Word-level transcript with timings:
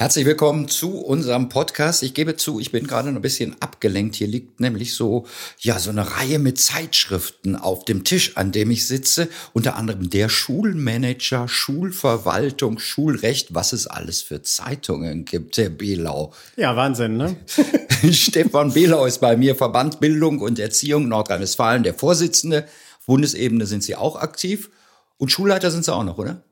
Herzlich 0.00 0.24
willkommen 0.24 0.66
zu 0.66 0.96
unserem 0.96 1.50
Podcast. 1.50 2.02
Ich 2.02 2.14
gebe 2.14 2.34
zu, 2.34 2.58
ich 2.58 2.72
bin 2.72 2.86
gerade 2.86 3.10
ein 3.10 3.20
bisschen 3.20 3.60
abgelenkt. 3.60 4.14
Hier 4.14 4.28
liegt 4.28 4.58
nämlich 4.58 4.94
so, 4.94 5.26
ja, 5.58 5.78
so 5.78 5.90
eine 5.90 6.16
Reihe 6.16 6.38
mit 6.38 6.58
Zeitschriften 6.58 7.54
auf 7.54 7.84
dem 7.84 8.02
Tisch, 8.02 8.38
an 8.38 8.50
dem 8.50 8.70
ich 8.70 8.88
sitze. 8.88 9.28
Unter 9.52 9.76
anderem 9.76 10.08
der 10.08 10.30
Schulmanager, 10.30 11.48
Schulverwaltung, 11.48 12.78
Schulrecht, 12.78 13.54
was 13.54 13.74
es 13.74 13.86
alles 13.88 14.22
für 14.22 14.40
Zeitungen 14.40 15.26
gibt, 15.26 15.58
der 15.58 15.68
Belau. 15.68 16.32
Ja, 16.56 16.74
Wahnsinn, 16.76 17.18
ne? 17.18 17.36
Stefan 18.10 18.72
Belau 18.72 19.04
ist 19.04 19.20
bei 19.20 19.36
mir, 19.36 19.54
Verband 19.54 20.00
Bildung 20.00 20.40
und 20.40 20.58
Erziehung 20.58 21.08
Nordrhein-Westfalen, 21.08 21.82
der 21.82 21.92
Vorsitzende. 21.92 22.66
Bundesebene 23.04 23.66
sind 23.66 23.82
Sie 23.82 23.96
auch 23.96 24.16
aktiv. 24.16 24.70
Und 25.18 25.30
Schulleiter 25.30 25.70
sind 25.70 25.84
Sie 25.84 25.92
auch 25.92 26.04
noch, 26.04 26.16
oder? 26.16 26.42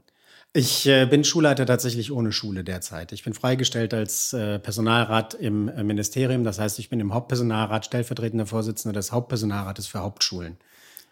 Ich 0.55 0.87
äh, 0.87 1.05
bin 1.05 1.25
Schulleiter 1.25 1.67
tatsächlich 1.67 2.11
ohne 2.11 2.33
Schule 2.33 2.65
derzeit. 2.65 3.13
Ich 3.13 3.23
bin 3.23 3.35
freigestellt 3.35 3.93
als 3.93 4.33
äh, 4.33 4.59
Personalrat 4.59 5.35
im 5.35 5.69
äh, 5.69 5.85
Ministerium. 5.85 6.43
Das 6.43 6.59
heißt, 6.59 6.79
ich 6.79 6.89
bin 6.89 7.01
im 7.01 7.13
Hauptpersonalrat 7.13 7.85
stellvertretender 7.85 8.47
Vorsitzender 8.47 8.99
des 8.99 9.13
Hauptpersonalrates 9.13 9.87
für 9.87 10.01
Hauptschulen 10.01 10.57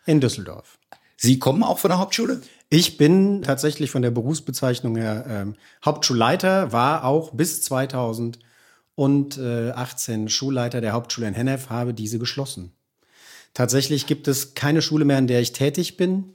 in 0.07 0.21
Düsseldorf. 0.21 0.79
Sie 1.19 1.39
kommen 1.39 1.63
auch 1.63 1.79
von 1.79 1.91
der 1.91 1.99
Hauptschule? 1.99 2.41
Ich 2.71 2.97
bin 2.97 3.43
tatsächlich 3.43 3.91
von 3.91 4.03
der 4.03 4.11
Berufsbezeichnung 4.11 4.97
her 4.97 5.25
ähm, 5.29 5.55
Hauptschulleiter, 5.85 6.73
war 6.73 7.05
auch 7.05 7.33
bis 7.33 7.63
2018 7.63 10.29
Schulleiter 10.29 10.81
der 10.81 10.93
Hauptschule 10.93 11.29
in 11.29 11.35
Hennef, 11.35 11.71
habe 11.71 11.95
diese 11.95 12.19
geschlossen. 12.19 12.73
Tatsächlich 13.55 14.07
gibt 14.07 14.29
es 14.29 14.55
keine 14.55 14.83
Schule 14.83 15.05
mehr, 15.05 15.19
in 15.19 15.27
der 15.27 15.41
ich 15.41 15.53
tätig 15.53 15.97
bin. 15.97 16.33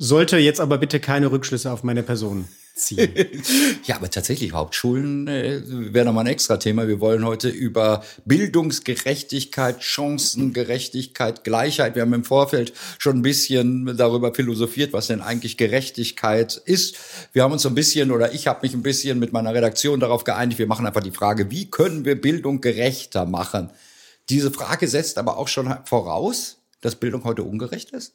Sollte 0.00 0.38
jetzt 0.38 0.60
aber 0.60 0.78
bitte 0.78 1.00
keine 1.00 1.32
Rückschlüsse 1.32 1.72
auf 1.72 1.82
meine 1.82 2.04
Person 2.04 2.46
ziehen. 2.76 3.12
ja, 3.84 3.96
aber 3.96 4.08
tatsächlich, 4.08 4.52
Hauptschulen 4.52 5.26
äh, 5.26 5.60
wäre 5.66 6.06
nochmal 6.06 6.24
ein 6.24 6.32
extra 6.32 6.56
Thema. 6.56 6.86
Wir 6.86 7.00
wollen 7.00 7.26
heute 7.26 7.48
über 7.48 8.04
Bildungsgerechtigkeit, 8.24 9.82
Chancengerechtigkeit, 9.82 11.42
Gleichheit. 11.42 11.96
Wir 11.96 12.02
haben 12.02 12.12
im 12.12 12.22
Vorfeld 12.22 12.72
schon 12.98 13.16
ein 13.16 13.22
bisschen 13.22 13.96
darüber 13.96 14.32
philosophiert, 14.32 14.92
was 14.92 15.08
denn 15.08 15.20
eigentlich 15.20 15.56
Gerechtigkeit 15.56 16.62
ist. 16.64 16.96
Wir 17.32 17.42
haben 17.42 17.52
uns 17.52 17.62
so 17.62 17.68
ein 17.68 17.74
bisschen, 17.74 18.12
oder 18.12 18.32
ich 18.32 18.46
habe 18.46 18.60
mich 18.62 18.74
ein 18.74 18.82
bisschen 18.82 19.18
mit 19.18 19.32
meiner 19.32 19.52
Redaktion 19.52 19.98
darauf 19.98 20.22
geeinigt, 20.22 20.60
wir 20.60 20.68
machen 20.68 20.86
einfach 20.86 21.02
die 21.02 21.10
Frage, 21.10 21.50
wie 21.50 21.70
können 21.70 22.04
wir 22.04 22.20
Bildung 22.20 22.60
gerechter 22.60 23.26
machen? 23.26 23.70
Diese 24.28 24.52
Frage 24.52 24.86
setzt 24.86 25.18
aber 25.18 25.38
auch 25.38 25.48
schon 25.48 25.74
voraus, 25.84 26.58
dass 26.82 26.94
Bildung 26.94 27.24
heute 27.24 27.42
ungerecht 27.42 27.90
ist? 27.90 28.12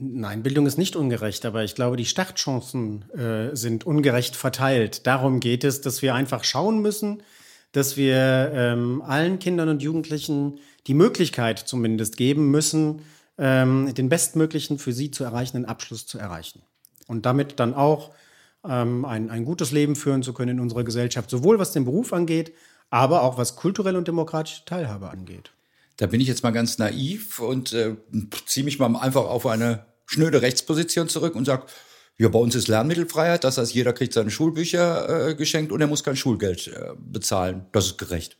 Nein, 0.00 0.42
Bildung 0.42 0.66
ist 0.66 0.76
nicht 0.76 0.96
ungerecht, 0.96 1.46
aber 1.46 1.62
ich 1.62 1.76
glaube, 1.76 1.96
die 1.96 2.04
Startchancen 2.04 3.10
äh, 3.12 3.54
sind 3.54 3.86
ungerecht 3.86 4.34
verteilt. 4.34 5.06
Darum 5.06 5.38
geht 5.38 5.62
es, 5.62 5.82
dass 5.82 6.02
wir 6.02 6.14
einfach 6.14 6.42
schauen 6.42 6.82
müssen, 6.82 7.22
dass 7.70 7.96
wir 7.96 8.50
ähm, 8.54 9.02
allen 9.02 9.38
Kindern 9.38 9.68
und 9.68 9.82
Jugendlichen 9.82 10.58
die 10.88 10.94
Möglichkeit 10.94 11.60
zumindest 11.60 12.16
geben 12.16 12.50
müssen, 12.50 13.02
ähm, 13.38 13.94
den 13.94 14.08
bestmöglichen 14.08 14.78
für 14.78 14.92
sie 14.92 15.12
zu 15.12 15.22
erreichenden 15.22 15.64
Abschluss 15.64 16.06
zu 16.06 16.18
erreichen. 16.18 16.62
Und 17.06 17.24
damit 17.24 17.60
dann 17.60 17.72
auch 17.72 18.10
ähm, 18.66 19.04
ein, 19.04 19.30
ein 19.30 19.44
gutes 19.44 19.70
Leben 19.70 19.94
führen 19.94 20.24
zu 20.24 20.32
können 20.32 20.56
in 20.56 20.60
unserer 20.60 20.82
Gesellschaft, 20.82 21.30
sowohl 21.30 21.60
was 21.60 21.72
den 21.72 21.84
Beruf 21.84 22.12
angeht, 22.12 22.52
aber 22.90 23.22
auch 23.22 23.38
was 23.38 23.54
kulturelle 23.54 23.98
und 23.98 24.08
demokratische 24.08 24.64
Teilhabe 24.64 25.10
angeht. 25.10 25.53
Da 25.96 26.06
bin 26.06 26.20
ich 26.20 26.28
jetzt 26.28 26.42
mal 26.42 26.50
ganz 26.50 26.78
naiv 26.78 27.38
und 27.40 27.72
äh, 27.72 27.96
ziehe 28.46 28.64
mich 28.64 28.78
mal 28.78 28.94
einfach 28.96 29.24
auf 29.24 29.46
eine 29.46 29.86
schnöde 30.06 30.42
Rechtsposition 30.42 31.08
zurück 31.08 31.34
und 31.34 31.44
sage, 31.44 31.66
ja, 32.16 32.28
bei 32.28 32.38
uns 32.38 32.54
ist 32.54 32.68
Lernmittelfreiheit, 32.68 33.42
das 33.42 33.58
heißt, 33.58 33.74
jeder 33.74 33.92
kriegt 33.92 34.12
seine 34.12 34.30
Schulbücher 34.30 35.30
äh, 35.30 35.34
geschenkt 35.34 35.72
und 35.72 35.80
er 35.80 35.88
muss 35.88 36.04
kein 36.04 36.16
Schulgeld 36.16 36.68
äh, 36.68 36.92
bezahlen. 36.96 37.66
Das 37.72 37.86
ist 37.86 37.98
gerecht. 37.98 38.36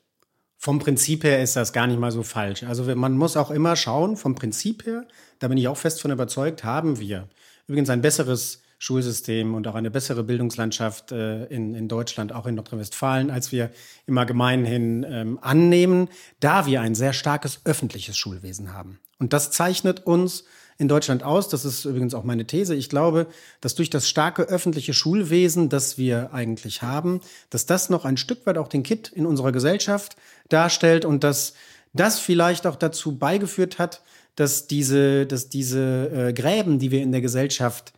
Vom 0.56 0.78
Prinzip 0.78 1.24
her 1.24 1.42
ist 1.42 1.56
das 1.56 1.72
gar 1.72 1.86
nicht 1.86 1.98
mal 1.98 2.12
so 2.12 2.22
falsch. 2.22 2.62
Also 2.62 2.84
man 2.94 3.16
muss 3.16 3.36
auch 3.36 3.50
immer 3.50 3.76
schauen, 3.76 4.16
vom 4.16 4.34
Prinzip 4.34 4.86
her, 4.86 5.06
da 5.40 5.48
bin 5.48 5.58
ich 5.58 5.68
auch 5.68 5.76
fest 5.76 6.00
von 6.00 6.10
überzeugt, 6.10 6.64
haben 6.64 7.00
wir 7.00 7.28
übrigens 7.66 7.90
ein 7.90 8.00
besseres 8.00 8.62
Schulsystem 8.84 9.54
und 9.54 9.66
auch 9.66 9.74
eine 9.74 9.90
bessere 9.90 10.24
Bildungslandschaft 10.24 11.10
äh, 11.10 11.46
in, 11.46 11.74
in 11.74 11.88
Deutschland, 11.88 12.34
auch 12.34 12.44
in 12.44 12.54
Nordrhein-Westfalen, 12.54 13.30
als 13.30 13.50
wir 13.50 13.70
im 14.06 14.18
Allgemeinen 14.18 15.06
ähm, 15.08 15.38
annehmen, 15.40 16.08
da 16.40 16.66
wir 16.66 16.82
ein 16.82 16.94
sehr 16.94 17.14
starkes 17.14 17.62
öffentliches 17.64 18.18
Schulwesen 18.18 18.74
haben. 18.74 19.00
Und 19.18 19.32
das 19.32 19.50
zeichnet 19.50 20.06
uns 20.06 20.44
in 20.76 20.88
Deutschland 20.88 21.22
aus. 21.22 21.48
Das 21.48 21.64
ist 21.64 21.86
übrigens 21.86 22.12
auch 22.12 22.24
meine 22.24 22.46
These. 22.46 22.74
Ich 22.74 22.90
glaube, 22.90 23.26
dass 23.62 23.74
durch 23.74 23.88
das 23.88 24.06
starke 24.06 24.42
öffentliche 24.42 24.92
Schulwesen, 24.92 25.70
das 25.70 25.96
wir 25.96 26.34
eigentlich 26.34 26.82
haben, 26.82 27.22
dass 27.48 27.64
das 27.64 27.88
noch 27.88 28.04
ein 28.04 28.18
Stück 28.18 28.44
weit 28.44 28.58
auch 28.58 28.68
den 28.68 28.82
Kit 28.82 29.08
in 29.08 29.24
unserer 29.24 29.52
Gesellschaft 29.52 30.16
darstellt 30.50 31.06
und 31.06 31.24
dass 31.24 31.54
das 31.94 32.18
vielleicht 32.18 32.66
auch 32.66 32.76
dazu 32.76 33.16
beigeführt 33.16 33.78
hat, 33.78 34.02
dass 34.36 34.66
diese, 34.66 35.24
dass 35.24 35.48
diese 35.48 36.10
äh, 36.10 36.32
Gräben, 36.34 36.78
die 36.78 36.90
wir 36.90 37.00
in 37.00 37.12
der 37.12 37.22
Gesellschaft 37.22 37.94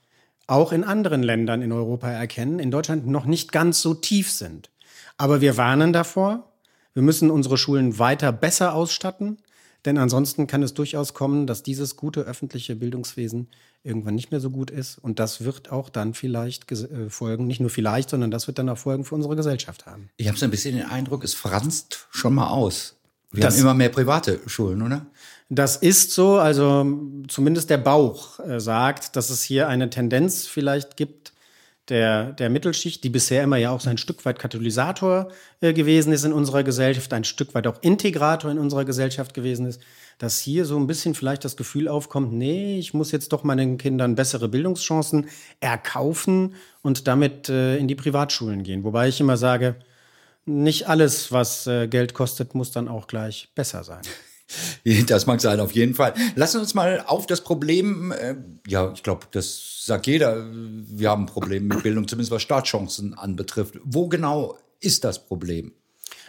auch 0.47 0.73
in 0.73 0.84
anderen 0.84 1.23
Ländern 1.23 1.62
in 1.62 1.73
Europa 1.73 2.09
erkennen, 2.09 2.59
in 2.59 2.71
Deutschland 2.71 3.07
noch 3.07 3.27
nicht 3.27 3.53
ganz 3.53 3.81
so 3.81 3.95
tief 3.95 4.31
sind. 4.31 4.71
Aber 5.17 5.41
wir 5.41 5.57
warnen 5.57 5.93
davor. 5.93 6.53
Wir 6.95 7.03
müssen 7.03 7.31
unsere 7.31 7.59
Schulen 7.59 7.99
weiter 7.99 8.33
besser 8.33 8.75
ausstatten, 8.75 9.39
denn 9.84 9.99
ansonsten 9.99 10.47
kann 10.47 10.62
es 10.62 10.75
durchaus 10.75 11.15
kommen, 11.15 11.47
dass 11.47 11.62
dieses 11.62 11.97
gute 11.97 12.23
öffentliche 12.23 12.75
Bildungswesen 12.75 13.49
irgendwann 13.83 14.15
nicht 14.15 14.31
mehr 14.31 14.41
so 14.41 14.51
gut 14.51 14.71
ist. 14.71 14.99
Und 14.99 15.19
das 15.19 15.45
wird 15.45 15.71
auch 15.71 15.89
dann 15.89 16.15
vielleicht 16.15 16.71
äh, 16.73 17.09
Folgen, 17.09 17.47
nicht 17.47 17.61
nur 17.61 17.71
vielleicht, 17.71 18.11
sondern 18.11 18.31
das 18.31 18.47
wird 18.47 18.59
dann 18.59 18.69
auch 18.69 18.78
Folgen 18.78 19.05
für 19.05 19.15
unsere 19.15 19.37
Gesellschaft 19.37 19.87
haben. 19.87 20.11
Ich 20.17 20.27
habe 20.27 20.37
so 20.37 20.45
ein 20.45 20.51
bisschen 20.51 20.77
den 20.77 20.87
Eindruck, 20.87 21.23
es 21.23 21.34
franzt 21.34 22.09
schon 22.11 22.34
mal 22.34 22.49
aus. 22.49 22.97
Wir 23.31 23.43
das, 23.43 23.55
haben 23.55 23.61
immer 23.63 23.75
mehr 23.75 23.91
private 23.91 24.41
Schulen, 24.47 24.83
oder? 24.83 25.07
Das 25.49 25.77
ist 25.77 26.12
so. 26.12 26.37
Also 26.37 26.87
zumindest 27.29 27.71
der 27.71 27.79
Bauch 27.79 28.41
äh, 28.41 28.61
sagt, 28.61 29.17
dass 29.17 29.31
es 29.31 29.43
hier 29.43 29.69
eine 29.69 29.91
Tendenz 29.91 30.47
vielleicht 30.47 30.97
gibt, 30.97 31.33
der, 31.89 32.33
der 32.33 32.51
Mittelschicht, 32.51 33.05
die 33.05 33.11
bisher 33.11 33.45
immer 33.45 33.57
ja 33.59 33.71
auch 33.71 33.81
so 33.81 33.89
ein 33.91 33.99
Stück 33.99 34.25
weit 34.25 34.39
Katalysator 34.39 35.29
äh, 35.61 35.73
gewesen 35.73 36.12
ist 36.12 36.25
in 36.25 36.33
unserer 36.33 36.65
Gesellschaft, 36.65 37.12
ein 37.12 37.25
Stück 37.25 37.55
weit 37.55 37.67
auch 37.69 37.81
Integrator 37.81 38.51
in 38.51 38.59
unserer 38.59 38.84
Gesellschaft 38.84 39.34
gewesen 39.34 39.67
ist, 39.67 39.81
dass 40.19 40.39
hier 40.39 40.65
so 40.65 40.77
ein 40.79 40.89
bisschen 40.89 41.15
vielleicht 41.15 41.45
das 41.45 41.57
Gefühl 41.57 41.87
aufkommt, 41.87 42.33
nee, 42.33 42.78
ich 42.78 42.93
muss 42.93 43.13
jetzt 43.13 43.33
doch 43.33 43.45
meinen 43.45 43.78
Kindern 43.78 44.17
bessere 44.17 44.49
Bildungschancen 44.49 45.28
erkaufen 45.61 46.55
und 46.83 47.07
damit 47.07 47.49
äh, 47.49 47.77
in 47.77 47.87
die 47.87 47.95
Privatschulen 47.95 48.65
gehen. 48.65 48.83
Wobei 48.83 49.09
ich 49.09 49.21
immer 49.21 49.37
sage, 49.37 49.77
nicht 50.45 50.89
alles, 50.89 51.31
was 51.31 51.67
äh, 51.69 51.87
Geld 51.87 52.15
kostet, 52.15 52.55
muss 52.55 52.73
dann 52.73 52.89
auch 52.89 53.07
gleich 53.07 53.51
besser 53.55 53.84
sein. 53.84 54.03
Das 55.07 55.27
mag 55.27 55.41
sein, 55.41 55.61
auf 55.61 55.73
jeden 55.73 55.95
Fall. 55.95 56.15
Lassen 56.34 56.59
wir 56.59 56.61
uns 56.61 56.75
mal 56.75 57.03
auf 57.07 57.27
das 57.27 57.43
Problem, 57.43 58.12
äh, 58.12 58.37
ja, 58.67 58.93
ich 58.93 59.03
glaube, 59.03 59.27
das 59.31 59.84
sagt 59.84 60.07
jeder, 60.07 60.47
wir 60.53 61.11
haben 61.11 61.25
ein 61.25 61.27
Problem 61.27 61.67
mit 61.67 61.83
Bildung, 61.83 62.07
zumindest 62.09 62.31
was 62.31 62.43
Startchancen 62.43 63.15
anbetrifft. 63.15 63.79
Wo 63.84 64.09
genau 64.09 64.57
ist 64.81 65.05
das 65.05 65.25
Problem? 65.27 65.73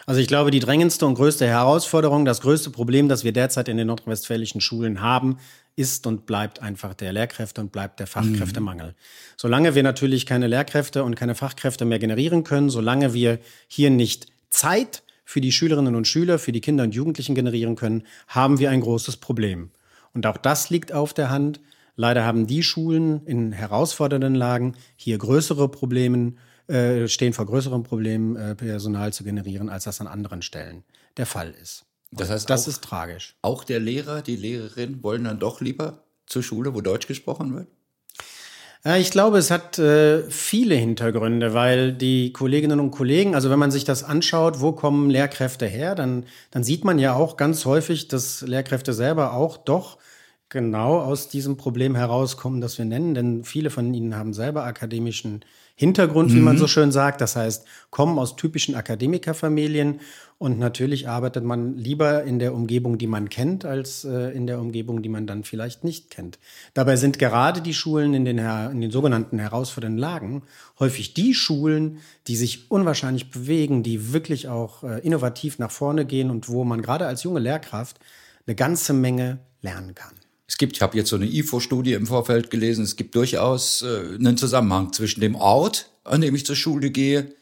Also 0.06 0.20
ich 0.20 0.26
glaube, 0.26 0.50
die 0.50 0.60
drängendste 0.60 1.04
und 1.04 1.16
größte 1.16 1.46
Herausforderung, 1.46 2.24
das 2.24 2.40
größte 2.40 2.70
Problem, 2.70 3.10
das 3.10 3.24
wir 3.24 3.32
derzeit 3.32 3.68
in 3.68 3.76
den 3.76 3.88
nordrhein-westfälischen 3.88 4.62
Schulen 4.62 5.02
haben, 5.02 5.38
ist 5.76 6.06
und 6.06 6.24
bleibt 6.24 6.62
einfach 6.62 6.94
der 6.94 7.12
Lehrkräfte 7.12 7.60
und 7.60 7.72
bleibt 7.72 8.00
der 8.00 8.06
Fachkräftemangel. 8.06 8.88
Mhm. 8.88 8.94
Solange 9.36 9.74
wir 9.74 9.82
natürlich 9.82 10.24
keine 10.24 10.46
Lehrkräfte 10.46 11.04
und 11.04 11.14
keine 11.14 11.34
Fachkräfte 11.34 11.84
mehr 11.84 11.98
generieren 11.98 12.42
können, 12.42 12.70
solange 12.70 13.12
wir 13.12 13.38
hier 13.68 13.90
nicht 13.90 14.26
Zeit 14.48 15.02
für 15.28 15.42
die 15.42 15.52
Schülerinnen 15.52 15.94
und 15.94 16.08
Schüler, 16.08 16.38
für 16.38 16.52
die 16.52 16.62
Kinder 16.62 16.84
und 16.84 16.94
Jugendlichen 16.94 17.34
generieren 17.34 17.76
können, 17.76 18.04
haben 18.28 18.58
wir 18.58 18.70
ein 18.70 18.80
großes 18.80 19.18
Problem. 19.18 19.68
Und 20.14 20.24
auch 20.24 20.38
das 20.38 20.70
liegt 20.70 20.90
auf 20.90 21.12
der 21.12 21.28
Hand. 21.28 21.60
Leider 21.96 22.24
haben 22.24 22.46
die 22.46 22.62
Schulen 22.62 23.26
in 23.26 23.52
herausfordernden 23.52 24.34
Lagen 24.34 24.74
hier 24.96 25.18
größere 25.18 25.68
Probleme, 25.68 26.32
äh, 26.66 27.08
stehen 27.08 27.34
vor 27.34 27.44
größeren 27.44 27.82
Problemen, 27.82 28.36
äh, 28.36 28.54
Personal 28.54 29.12
zu 29.12 29.22
generieren, 29.22 29.68
als 29.68 29.84
das 29.84 30.00
an 30.00 30.06
anderen 30.06 30.40
Stellen 30.40 30.82
der 31.18 31.26
Fall 31.26 31.54
ist. 31.62 31.84
Das 32.10 32.30
heißt, 32.30 32.48
das 32.48 32.64
auch, 32.64 32.68
ist 32.68 32.82
tragisch. 32.82 33.36
Auch 33.42 33.64
der 33.64 33.80
Lehrer, 33.80 34.22
die 34.22 34.36
Lehrerin 34.36 35.02
wollen 35.02 35.24
dann 35.24 35.38
doch 35.38 35.60
lieber 35.60 36.04
zur 36.24 36.42
Schule, 36.42 36.72
wo 36.72 36.80
Deutsch 36.80 37.06
gesprochen 37.06 37.54
wird? 37.54 37.68
Ja, 38.88 38.96
ich 38.96 39.10
glaube, 39.10 39.36
es 39.36 39.50
hat 39.50 39.78
äh, 39.78 40.22
viele 40.30 40.74
Hintergründe, 40.74 41.52
weil 41.52 41.92
die 41.92 42.32
Kolleginnen 42.32 42.80
und 42.80 42.90
Kollegen, 42.90 43.34
also 43.34 43.50
wenn 43.50 43.58
man 43.58 43.70
sich 43.70 43.84
das 43.84 44.02
anschaut, 44.02 44.62
wo 44.62 44.72
kommen 44.72 45.10
Lehrkräfte 45.10 45.66
her, 45.66 45.94
dann, 45.94 46.24
dann 46.52 46.64
sieht 46.64 46.84
man 46.86 46.98
ja 46.98 47.12
auch 47.12 47.36
ganz 47.36 47.66
häufig, 47.66 48.08
dass 48.08 48.40
Lehrkräfte 48.40 48.94
selber 48.94 49.34
auch 49.34 49.58
doch 49.58 49.98
genau 50.48 51.00
aus 51.00 51.28
diesem 51.28 51.58
Problem 51.58 51.96
herauskommen, 51.96 52.62
das 52.62 52.78
wir 52.78 52.86
nennen, 52.86 53.12
denn 53.12 53.44
viele 53.44 53.68
von 53.68 53.92
ihnen 53.92 54.16
haben 54.16 54.32
selber 54.32 54.64
akademischen 54.64 55.44
Hintergrund, 55.78 56.34
wie 56.34 56.40
man 56.40 56.56
mhm. 56.56 56.58
so 56.58 56.66
schön 56.66 56.90
sagt. 56.90 57.20
Das 57.20 57.36
heißt, 57.36 57.64
kommen 57.90 58.18
aus 58.18 58.34
typischen 58.34 58.74
Akademikerfamilien 58.74 60.00
und 60.36 60.58
natürlich 60.58 61.08
arbeitet 61.08 61.44
man 61.44 61.76
lieber 61.76 62.24
in 62.24 62.40
der 62.40 62.52
Umgebung, 62.52 62.98
die 62.98 63.06
man 63.06 63.28
kennt, 63.28 63.64
als 63.64 64.02
äh, 64.02 64.30
in 64.36 64.48
der 64.48 64.60
Umgebung, 64.60 65.02
die 65.02 65.08
man 65.08 65.28
dann 65.28 65.44
vielleicht 65.44 65.84
nicht 65.84 66.10
kennt. 66.10 66.40
Dabei 66.74 66.96
sind 66.96 67.20
gerade 67.20 67.60
die 67.62 67.74
Schulen 67.74 68.12
in 68.12 68.24
den, 68.24 68.38
in 68.38 68.80
den 68.80 68.90
sogenannten 68.90 69.38
herausfordernden 69.38 70.00
Lagen 70.00 70.42
häufig 70.80 71.14
die 71.14 71.32
Schulen, 71.32 71.98
die 72.26 72.34
sich 72.34 72.72
unwahrscheinlich 72.72 73.30
bewegen, 73.30 73.84
die 73.84 74.12
wirklich 74.12 74.48
auch 74.48 74.82
äh, 74.82 74.98
innovativ 75.06 75.60
nach 75.60 75.70
vorne 75.70 76.04
gehen 76.06 76.28
und 76.28 76.48
wo 76.48 76.64
man 76.64 76.82
gerade 76.82 77.06
als 77.06 77.22
junge 77.22 77.38
Lehrkraft 77.38 78.00
eine 78.48 78.56
ganze 78.56 78.94
Menge 78.94 79.38
lernen 79.62 79.94
kann. 79.94 80.14
Es 80.48 80.56
gibt, 80.56 80.76
ich 80.76 80.82
habe 80.82 80.96
jetzt 80.96 81.10
so 81.10 81.16
eine 81.16 81.26
IFO-Studie 81.26 81.92
im 81.92 82.06
Vorfeld 82.06 82.50
gelesen, 82.50 82.82
es 82.82 82.96
gibt 82.96 83.14
durchaus 83.14 83.82
äh, 83.82 84.14
einen 84.14 84.36
Zusammenhang 84.36 84.92
zwischen 84.92 85.20
dem 85.20 85.34
Ort, 85.34 85.90
an 86.04 86.22
dem 86.22 86.34
ich 86.34 86.46
zur 86.46 86.56
Schule 86.56 86.90
gehe, 86.90 87.34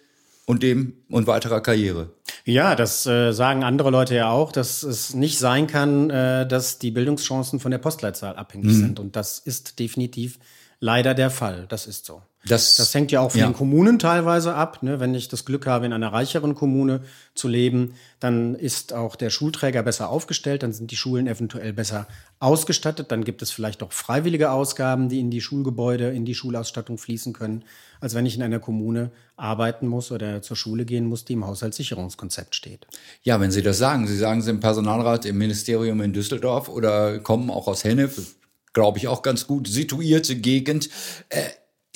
und 0.47 0.63
dem 0.63 0.95
und 1.11 1.27
weiterer 1.27 1.61
Karriere. 1.61 2.11
Ja, 2.45 2.77
das 2.77 3.05
äh, 3.07 3.33
sagen 3.33 3.65
andere 3.65 3.91
Leute 3.91 4.15
ja 4.15 4.31
auch, 4.31 4.53
dass 4.53 4.85
es 4.85 5.13
nicht 5.13 5.39
sein 5.39 5.67
kann, 5.67 6.09
äh, 6.09 6.47
dass 6.47 6.79
die 6.79 6.93
Bildungschancen 6.93 7.61
von 7.61 7.73
der 7.73 7.79
Postleitzahl 7.79 8.37
abhängig 8.37 8.73
mhm. 8.73 8.81
sind. 8.81 9.01
Und 9.01 9.17
das 9.17 9.41
ist 9.41 9.79
definitiv 9.81 10.39
leider 10.79 11.15
der 11.15 11.31
Fall. 11.31 11.67
Das 11.69 11.87
ist 11.87 12.07
so. 12.07 12.23
Das, 12.49 12.77
das 12.77 12.95
hängt 12.95 13.13
ja 13.13 13.21
auch 13.21 13.33
von 13.33 13.41
ja. 13.41 13.47
den 13.49 13.55
Kommunen 13.55 13.99
teilweise 13.99 14.55
ab. 14.55 14.83
Ne? 14.83 15.01
Wenn 15.01 15.15
ich 15.15 15.29
das 15.29 15.45
Glück 15.45 15.67
habe, 15.67 15.87
in 15.87 15.93
einer 15.93 16.13
reicheren 16.13 16.55
Kommune 16.55 17.01
zu 17.35 17.49
leben, 17.49 17.95
dann 18.21 18.55
ist 18.55 18.93
auch 18.93 19.17
der 19.17 19.31
Schulträger 19.31 19.83
besser 19.83 20.09
aufgestellt, 20.11 20.63
dann 20.63 20.73
sind 20.73 20.91
die 20.91 20.97
Schulen 20.97 21.27
eventuell 21.27 21.73
besser 21.73 22.07
ausgestattet, 22.39 23.11
dann 23.11 23.25
gibt 23.25 23.43
es 23.43 23.51
vielleicht 23.51 23.83
auch 23.83 23.93
freiwillige 23.93 24.51
Ausgaben, 24.51 25.09
die 25.09 25.21
in 25.21 25.31
die 25.31 25.41
Schulgebäude, 25.41 26.11
in 26.11 26.25
die 26.25 26.35
Schulausstattung 26.35 26.99
fließen 26.99 27.33
können, 27.33 27.65
als 28.01 28.15
wenn 28.15 28.27
ich 28.27 28.37
in 28.37 28.43
einer 28.43 28.61
Kommune 28.61 29.11
arbeiten 29.37 29.89
muss 29.89 30.13
oder 30.13 30.43
zur 30.43 30.57
Schule 30.57 30.85
gehen 30.85 31.07
muss, 31.07 31.25
die 31.25 31.33
im 31.33 31.47
Haushaltssicherungskonzept 31.47 32.55
steht. 32.55 32.87
Ja, 33.23 33.41
wenn 33.41 33.51
Sie 33.51 33.63
das 33.63 33.79
sagen, 33.79 34.07
Sie 34.07 34.17
sagen, 34.17 34.43
Sie 34.43 34.51
im 34.51 34.61
Personalrat 34.61 35.25
im 35.25 35.39
Ministerium 35.39 36.01
in 36.01 36.13
Düsseldorf 36.13 36.69
oder 36.69 37.19
kommen 37.19 37.51
auch 37.51 37.67
aus 37.67 37.85
Hennef, 37.85 38.37
glaube 38.73 38.99
ich, 38.99 39.09
auch 39.09 39.23
ganz 39.23 39.47
gut 39.47 39.67
situierte 39.67 40.37
Gegend. 40.37 40.91
Äh, 41.31 41.43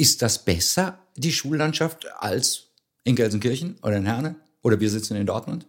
ist 0.01 0.23
das 0.23 0.45
besser, 0.45 0.99
die 1.17 1.33
Schullandschaft, 1.33 2.07
als 2.19 2.69
in 3.05 3.17
Gelsenkirchen 3.17 3.77
oder 3.83 3.97
in 3.97 4.07
Herne? 4.07 4.37
Oder 4.63 4.81
wir 4.81 4.91
sitzen 4.91 5.17
in 5.17 5.27
Dortmund? 5.27 5.67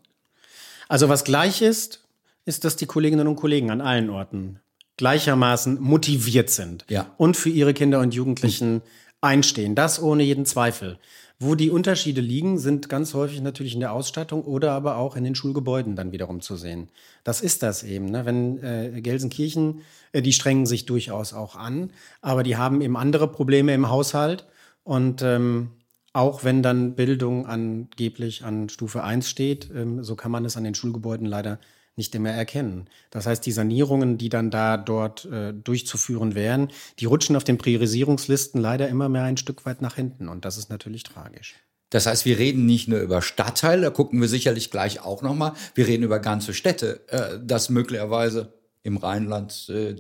Also 0.88 1.10
was 1.10 1.24
gleich 1.24 1.62
ist, 1.62 2.04
ist, 2.46 2.64
dass 2.64 2.76
die 2.76 2.86
Kolleginnen 2.86 3.28
und 3.28 3.36
Kollegen 3.36 3.72
an 3.72 3.82
allen 3.82 4.10
Orten 4.10 4.60
gleichermaßen 4.98 5.80
motiviert 5.82 6.50
sind 6.50 6.86
ja. 6.90 7.14
und 7.18 7.38
für 7.38 7.50
ihre 7.50 7.74
Kinder 7.74 8.00
und 8.00 8.14
Jugendlichen 8.14 8.82
einstehen. 9.22 9.76
Das 9.76 10.02
ohne 10.02 10.24
jeden 10.24 10.46
Zweifel. 10.46 10.98
Wo 11.44 11.56
die 11.56 11.72
Unterschiede 11.72 12.22
liegen, 12.22 12.60
sind 12.60 12.88
ganz 12.88 13.16
häufig 13.16 13.42
natürlich 13.42 13.74
in 13.74 13.80
der 13.80 13.94
Ausstattung 13.94 14.44
oder 14.44 14.74
aber 14.74 14.98
auch 14.98 15.16
in 15.16 15.24
den 15.24 15.34
Schulgebäuden 15.34 15.96
dann 15.96 16.12
wiederum 16.12 16.40
zu 16.40 16.56
sehen. 16.56 16.90
Das 17.24 17.42
ist 17.42 17.64
das 17.64 17.82
eben. 17.82 18.06
Ne? 18.06 18.28
Wenn 18.28 18.64
äh, 18.64 19.02
Gelsenkirchen, 19.02 19.82
äh, 20.12 20.22
die 20.22 20.34
strengen 20.34 20.68
sich 20.68 20.86
durchaus 20.86 21.34
auch 21.34 21.56
an, 21.56 21.94
aber 22.22 22.44
die 22.44 22.58
haben 22.58 22.80
eben 22.82 22.96
andere 22.96 23.28
Probleme 23.28 23.74
im 23.74 23.90
Haushalt. 23.90 24.46
Und 24.84 25.24
ähm, 25.24 25.72
auch 26.14 26.44
wenn 26.44 26.62
dann 26.62 26.94
Bildung 26.94 27.48
angeblich 27.48 28.44
an 28.44 28.70
Stufe 28.70 29.04
1 29.04 29.28
steht, 29.28 29.72
ähm, 29.74 30.04
so 30.04 30.16
kann 30.16 30.30
man 30.30 30.46
es 30.46 30.58
an 30.58 30.64
den 30.64 30.76
Schulgebäuden 30.76 31.26
leider 31.26 31.58
nicht 31.96 32.18
mehr 32.18 32.34
erkennen. 32.34 32.88
Das 33.10 33.28
heißt, 33.28 33.46
die 33.46 33.52
Sanierungen, 33.52 34.18
die 34.18 34.30
dann 34.30 34.50
da 34.50 34.78
dort 34.78 35.26
äh, 35.26 35.54
durchzuführen 35.54 36.36
wären, 36.36 36.70
die 37.00 37.06
rutschen 37.06 37.36
auf 37.36 37.44
den 37.44 37.58
Priorisierungslisten 37.58 38.62
leider 38.62 38.88
immer 38.88 39.10
mehr 39.10 39.24
ein 39.24 39.38
Stück 39.38 39.66
weit 39.66 39.82
nach 39.82 39.96
hinten. 39.96 40.30
Und 40.30 40.46
das 40.46 40.58
ist 40.58 40.70
natürlich 40.70 41.04
tragisch. 41.04 41.56
Das 41.90 42.06
heißt, 42.06 42.26
wir 42.26 42.40
reden 42.40 42.66
nicht 42.66 42.88
nur 42.88 43.00
über 43.00 43.22
Stadtteile, 43.22 43.82
da 43.82 43.90
gucken 43.90 44.22
wir 44.22 44.30
sicherlich 44.30 44.72
gleich 44.72 45.02
auch 45.02 45.22
nochmal. 45.22 45.54
Wir 45.76 45.88
reden 45.88 46.04
über 46.04 46.20
ganze 46.20 46.54
Städte, 46.54 47.02
äh, 47.10 47.38
dass 47.44 47.70
möglicherweise 47.70 48.54
im 48.84 48.98
Rheinland 48.98 49.70
äh, 49.70 49.96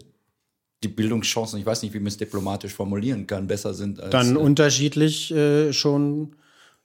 die 0.84 0.88
Bildungschancen, 0.88 1.60
ich 1.60 1.66
weiß 1.66 1.84
nicht, 1.84 1.94
wie 1.94 2.00
man 2.00 2.08
es 2.08 2.18
diplomatisch 2.18 2.74
formulieren 2.74 3.28
kann, 3.28 3.48
besser 3.48 3.74
sind 3.74 4.00
als. 4.00 4.12
Dann 4.12 4.36
äh, 4.36 4.40
unterschiedlich 4.40 5.32
äh, 5.32 5.74
schon, 5.74 6.36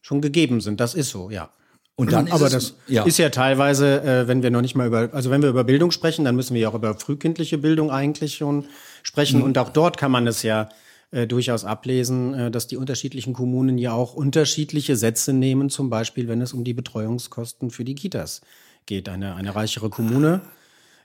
schon 0.03 0.21
gegeben 0.21 0.61
sind. 0.61 0.81
Das 0.81 0.95
ist 0.95 1.11
so, 1.11 1.31
ja. 1.31 1.51
Und 1.99 2.13
dann 2.13 2.31
Aber 2.31 2.51
das 2.51 2.75
ja. 2.89 3.05
ist 3.05 3.17
ja 3.17 3.31
teilweise, 3.31 4.03
äh, 4.03 4.29
wenn 4.29 4.43
wir 4.43 4.51
noch 4.51 4.61
nicht 4.61 4.75
mal 4.75 4.87
über, 4.87 5.09
also 5.13 5.31
wenn 5.31 5.41
wir 5.41 5.49
über 5.49 5.65
Bildung 5.65 5.91
sprechen, 5.91 6.27
dann 6.27 6.37
müssen 6.37 6.53
wir 6.53 6.61
ja 6.61 6.69
auch 6.69 6.75
über 6.75 6.95
frühkindliche 6.95 7.57
Bildung 7.57 7.91
eigentlich 7.91 8.35
schon 8.35 8.67
sprechen. 9.03 9.39
Mhm. 9.39 9.45
Und 9.45 9.59
auch 9.59 9.71
dort 9.71 9.97
kann 9.97 10.11
man 10.11 10.27
es 10.27 10.43
ja 10.43 10.69
äh, 11.11 11.27
durchaus 11.27 11.65
ablesen, 11.65 12.35
äh, 12.35 12.51
dass 12.51 12.67
die 12.67 12.77
unterschiedlichen 12.77 13.33
Kommunen 13.33 13.79
ja 13.79 13.93
auch 13.93 14.13
unterschiedliche 14.13 14.95
Sätze 14.95 15.33
nehmen, 15.33 15.71
zum 15.71 15.89
Beispiel, 15.89 16.29
wenn 16.29 16.43
es 16.43 16.53
um 16.53 16.65
die 16.65 16.75
Betreuungskosten 16.75 17.71
für 17.71 17.85
die 17.85 17.95
Kitas 17.95 18.43
geht. 18.85 19.09
Eine, 19.09 19.35
eine 19.35 19.55
reichere 19.55 19.89
Kommune 19.89 20.43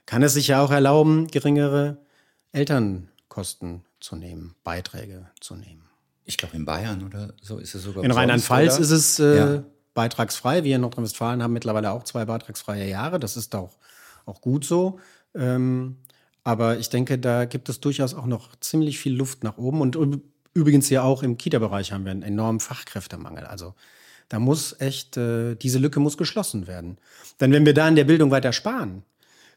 kann 0.04 0.22
es 0.22 0.34
sich 0.34 0.48
ja 0.48 0.62
auch 0.62 0.70
erlauben, 0.70 1.26
geringere 1.28 1.96
Elternkosten 2.52 3.86
zu 3.98 4.16
nehmen, 4.16 4.56
Beiträge 4.62 5.30
zu 5.40 5.56
nehmen. 5.56 5.88
Ich 6.26 6.36
glaube, 6.36 6.54
in 6.54 6.66
Bayern 6.66 7.02
oder 7.02 7.32
so 7.40 7.56
ist 7.56 7.74
es 7.74 7.82
sogar. 7.82 8.04
In 8.04 8.10
Rheinland-Pfalz 8.10 8.78
ist 8.78 8.90
es 8.90 9.18
äh, 9.18 9.36
ja 9.36 9.64
beitragsfrei. 9.94 10.64
Wir 10.64 10.76
in 10.76 10.82
Nordrhein-Westfalen 10.82 11.42
haben 11.42 11.52
mittlerweile 11.52 11.92
auch 11.92 12.04
zwei 12.04 12.24
beitragsfreie 12.24 12.88
Jahre. 12.88 13.18
Das 13.18 13.36
ist 13.36 13.54
auch, 13.54 13.76
auch 14.26 14.40
gut 14.40 14.64
so. 14.64 14.98
Ähm, 15.34 15.96
aber 16.44 16.78
ich 16.78 16.88
denke, 16.88 17.18
da 17.18 17.44
gibt 17.44 17.68
es 17.68 17.80
durchaus 17.80 18.14
auch 18.14 18.26
noch 18.26 18.56
ziemlich 18.56 18.98
viel 18.98 19.14
Luft 19.14 19.44
nach 19.44 19.58
oben. 19.58 19.80
Und 19.80 19.96
übrigens 20.54 20.90
ja 20.90 21.02
auch 21.02 21.22
im 21.22 21.38
Kita-Bereich 21.38 21.92
haben 21.92 22.04
wir 22.04 22.12
einen 22.12 22.22
enormen 22.22 22.60
Fachkräftemangel. 22.60 23.44
Also 23.44 23.74
da 24.28 24.38
muss 24.38 24.80
echt, 24.80 25.16
äh, 25.16 25.54
diese 25.54 25.78
Lücke 25.78 26.00
muss 26.00 26.16
geschlossen 26.16 26.66
werden. 26.66 26.98
Denn 27.40 27.52
wenn 27.52 27.66
wir 27.66 27.74
da 27.74 27.86
in 27.86 27.96
der 27.96 28.04
Bildung 28.04 28.30
weiter 28.30 28.52
sparen, 28.52 29.04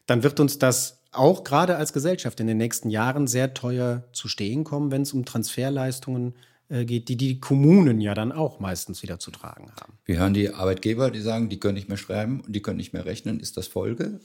dann 0.06 0.22
wird 0.22 0.38
uns 0.38 0.58
das 0.58 1.00
auch 1.12 1.44
gerade 1.44 1.76
als 1.76 1.92
Gesellschaft 1.92 2.40
in 2.40 2.46
den 2.46 2.58
nächsten 2.58 2.90
Jahren 2.90 3.26
sehr 3.26 3.54
teuer 3.54 4.04
zu 4.12 4.28
stehen 4.28 4.64
kommen, 4.64 4.90
wenn 4.90 5.02
es 5.02 5.12
um 5.12 5.24
Transferleistungen 5.24 6.34
äh, 6.34 6.36
geht, 6.68 7.08
die 7.08 7.16
die 7.16 7.40
Kommunen 7.40 8.00
ja 8.00 8.14
dann 8.14 8.32
auch 8.32 8.60
meistens 8.60 9.02
wieder 9.02 9.18
zu 9.18 9.30
tragen 9.30 9.70
haben. 9.80 9.94
Wir 10.04 10.18
hören 10.18 10.34
die 10.34 10.50
Arbeitgeber, 10.50 11.10
die 11.10 11.20
sagen, 11.20 11.48
die 11.48 11.60
können 11.60 11.74
nicht 11.74 11.88
mehr 11.88 11.98
schreiben 11.98 12.40
und 12.40 12.52
die 12.52 12.62
können 12.62 12.78
nicht 12.78 12.92
mehr 12.92 13.04
rechnen. 13.06 13.40
Ist 13.40 13.56
das 13.56 13.66
Folge? 13.66 14.20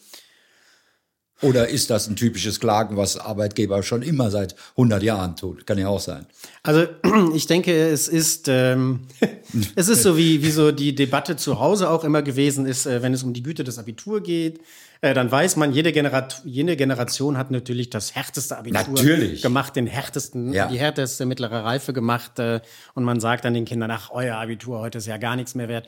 Oder 1.42 1.70
ist 1.70 1.90
das 1.90 2.08
ein 2.08 2.16
typisches 2.16 2.60
Klagen, 2.60 2.98
was 2.98 3.18
Arbeitgeber 3.18 3.82
schon 3.82 4.04
immer 4.04 4.30
seit 4.30 4.56
100 4.72 5.02
Jahren 5.02 5.36
tut? 5.36 5.66
Kann 5.66 5.78
ja 5.78 5.88
auch 5.88 6.00
sein. 6.00 6.28
Also 6.62 6.86
ich 7.36 7.48
denke, 7.48 7.90
es 7.90 8.08
ist 8.08 8.48
ähm, 8.48 9.08
es 9.76 9.90
ist 9.90 10.04
so 10.04 10.18
wie 10.18 10.44
wie 10.44 10.52
so 10.52 10.72
die 10.72 10.94
Debatte 10.94 11.36
zu 11.36 11.60
Hause 11.60 11.90
auch 11.90 12.04
immer 12.04 12.22
gewesen 12.22 12.66
ist, 12.66 12.86
äh, 12.86 13.02
wenn 13.02 13.14
es 13.14 13.24
um 13.24 13.34
die 13.34 13.44
Güte 13.44 13.64
des 13.64 13.80
Abitur 13.80 14.22
geht. 14.22 14.62
Äh, 15.02 15.16
dann 15.16 15.32
weiß 15.32 15.56
man, 15.56 15.74
jede, 15.74 15.92
Generat 15.92 16.44
jede 16.46 16.76
Generation 16.76 17.38
hat 17.38 17.50
natürlich 17.50 17.90
das 17.90 18.14
härteste 18.14 18.58
Abitur 18.58 18.94
natürlich. 18.94 19.42
gemacht, 19.42 19.76
den 19.76 19.88
härtesten, 19.88 20.54
ja. 20.54 20.68
die 20.68 20.78
härteste 20.78 21.26
mittlere 21.26 21.64
Reife 21.64 21.92
gemacht. 21.92 22.38
Äh, 22.38 22.62
und 22.94 23.04
man 23.04 23.20
sagt 23.20 23.46
dann 23.46 23.56
den 23.56 23.66
Kindern, 23.66 23.90
ach, 23.90 24.12
euer 24.12 24.38
Abitur 24.38 24.80
heute 24.80 25.00
ist 25.00 25.08
ja 25.08 25.18
gar 25.18 25.36
nichts 25.36 25.56
mehr 25.56 25.68
wert. 25.68 25.88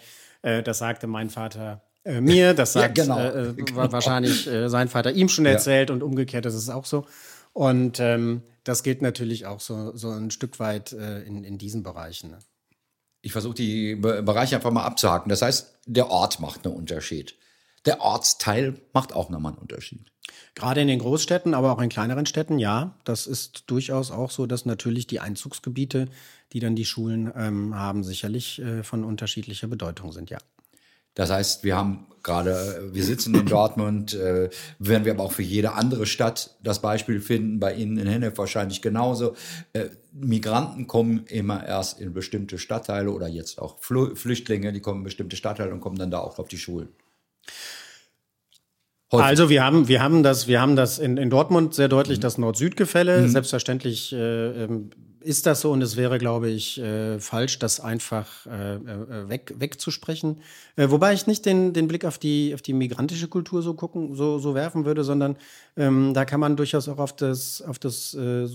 Das 0.65 0.79
sagte 0.79 1.07
mein 1.07 1.29
Vater 1.29 1.81
äh, 2.05 2.21
mir, 2.21 2.53
das 2.53 2.73
sagt 2.73 2.97
ja, 2.97 3.03
genau. 3.03 3.19
äh, 3.19 3.53
genau. 3.53 3.91
wahrscheinlich 3.91 4.47
äh, 4.47 4.69
sein 4.69 4.89
Vater 4.89 5.11
ihm 5.11 5.29
schon 5.29 5.45
erzählt 5.45 5.89
ja. 5.89 5.95
und 5.95 6.03
umgekehrt 6.03 6.45
ist 6.45 6.55
es 6.55 6.69
auch 6.69 6.85
so. 6.85 7.05
Und 7.53 7.99
ähm, 7.99 8.41
das 8.63 8.83
gilt 8.83 9.01
natürlich 9.01 9.45
auch 9.45 9.59
so, 9.59 9.95
so 9.95 10.09
ein 10.09 10.31
Stück 10.31 10.59
weit 10.59 10.93
äh, 10.93 11.21
in, 11.23 11.43
in 11.43 11.57
diesen 11.57 11.83
Bereichen. 11.83 12.31
Ne? 12.31 12.39
Ich 13.21 13.31
versuche 13.31 13.55
die 13.55 13.95
Bereiche 13.95 14.55
einfach 14.55 14.71
mal 14.71 14.83
abzuhaken. 14.83 15.29
Das 15.29 15.41
heißt, 15.41 15.79
der 15.85 16.09
Ort 16.09 16.39
macht 16.39 16.65
einen 16.65 16.75
Unterschied. 16.75 17.35
Der 17.85 18.01
Ortsteil 18.01 18.75
macht 18.93 19.13
auch 19.13 19.29
nochmal 19.29 19.53
einen 19.53 19.61
Unterschied. 19.61 20.11
Gerade 20.55 20.81
in 20.81 20.87
den 20.87 20.99
Großstädten, 20.99 21.53
aber 21.53 21.71
auch 21.71 21.81
in 21.81 21.89
kleineren 21.89 22.25
Städten, 22.25 22.59
ja. 22.59 22.97
Das 23.03 23.27
ist 23.27 23.63
durchaus 23.67 24.11
auch 24.11 24.31
so, 24.31 24.45
dass 24.45 24.65
natürlich 24.65 25.07
die 25.07 25.19
Einzugsgebiete, 25.19 26.07
die 26.53 26.59
dann 26.59 26.75
die 26.75 26.85
Schulen 26.85 27.31
ähm, 27.35 27.75
haben, 27.75 28.03
sicherlich 28.03 28.59
äh, 28.59 28.83
von 28.83 29.03
unterschiedlicher 29.03 29.67
Bedeutung 29.67 30.11
sind, 30.11 30.29
ja. 30.29 30.39
Das 31.15 31.29
heißt, 31.29 31.63
wir 31.63 31.75
haben 31.75 32.07
gerade, 32.23 32.89
wir 32.91 33.03
sitzen 33.03 33.35
in 33.35 33.45
Dortmund, 33.45 34.13
äh, 34.13 34.49
werden 34.79 35.05
wir 35.05 35.11
aber 35.11 35.23
auch 35.23 35.33
für 35.33 35.43
jede 35.43 35.73
andere 35.73 36.05
Stadt 36.05 36.57
das 36.63 36.81
Beispiel 36.81 37.19
finden, 37.19 37.59
bei 37.59 37.73
Ihnen 37.73 37.97
in 37.97 38.07
Hennef 38.07 38.37
wahrscheinlich 38.37 38.81
genauso. 38.81 39.35
Äh, 39.73 39.89
Migranten 40.13 40.87
kommen 40.87 41.25
immer 41.27 41.65
erst 41.65 41.99
in 41.99 42.13
bestimmte 42.13 42.57
Stadtteile 42.57 43.11
oder 43.11 43.27
jetzt 43.27 43.61
auch 43.61 43.77
Fl 43.79 44.15
Flüchtlinge, 44.15 44.71
die 44.71 44.79
kommen 44.79 44.99
in 44.99 45.03
bestimmte 45.03 45.35
Stadtteile 45.35 45.73
und 45.73 45.81
kommen 45.81 45.97
dann 45.97 46.11
da 46.11 46.19
auch 46.19 46.39
auf 46.39 46.47
die 46.47 46.57
Schulen. 46.57 46.89
Häufig. 49.11 49.25
Also 49.25 49.49
wir 49.49 49.63
haben, 49.63 49.87
wir 49.87 50.01
haben 50.01 50.23
das, 50.23 50.47
wir 50.47 50.59
haben 50.59 50.75
das 50.75 50.97
in, 50.97 51.17
in 51.17 51.29
Dortmund 51.29 51.75
sehr 51.75 51.87
deutlich, 51.87 52.17
mhm. 52.17 52.21
das 52.21 52.37
Nord-Süd-Gefälle. 52.39 53.21
Mhm. 53.21 53.29
Selbstverständlich 53.29 54.11
äh, 54.11 54.63
ähm, 54.63 54.89
ist 55.23 55.45
das 55.45 55.61
so 55.61 55.71
und 55.71 55.81
es 55.81 55.95
wäre, 55.95 56.17
glaube 56.17 56.49
ich, 56.49 56.79
äh, 56.79 57.19
falsch, 57.19 57.59
das 57.59 57.79
einfach 57.79 58.45
äh, 58.45 58.75
äh, 58.75 59.29
weg, 59.29 59.53
wegzusprechen. 59.57 60.37
Äh, 60.75 60.89
wobei 60.89 61.13
ich 61.13 61.27
nicht 61.27 61.45
den, 61.45 61.73
den 61.73 61.87
Blick 61.87 62.05
auf 62.05 62.17
die, 62.17 62.53
auf 62.53 62.61
die 62.61 62.73
migrantische 62.73 63.27
Kultur 63.27 63.61
so 63.61 63.73
gucken, 63.73 64.15
so, 64.15 64.39
so 64.39 64.53
werfen 64.55 64.85
würde, 64.85 65.03
sondern 65.03 65.37
ähm, 65.77 66.13
da 66.13 66.25
kann 66.25 66.39
man 66.39 66.55
durchaus 66.55 66.87
auch 66.87 66.99
auf 66.99 67.15
das, 67.15 67.61
auf 67.61 67.79
das 67.79 68.13
äh, 68.13 68.47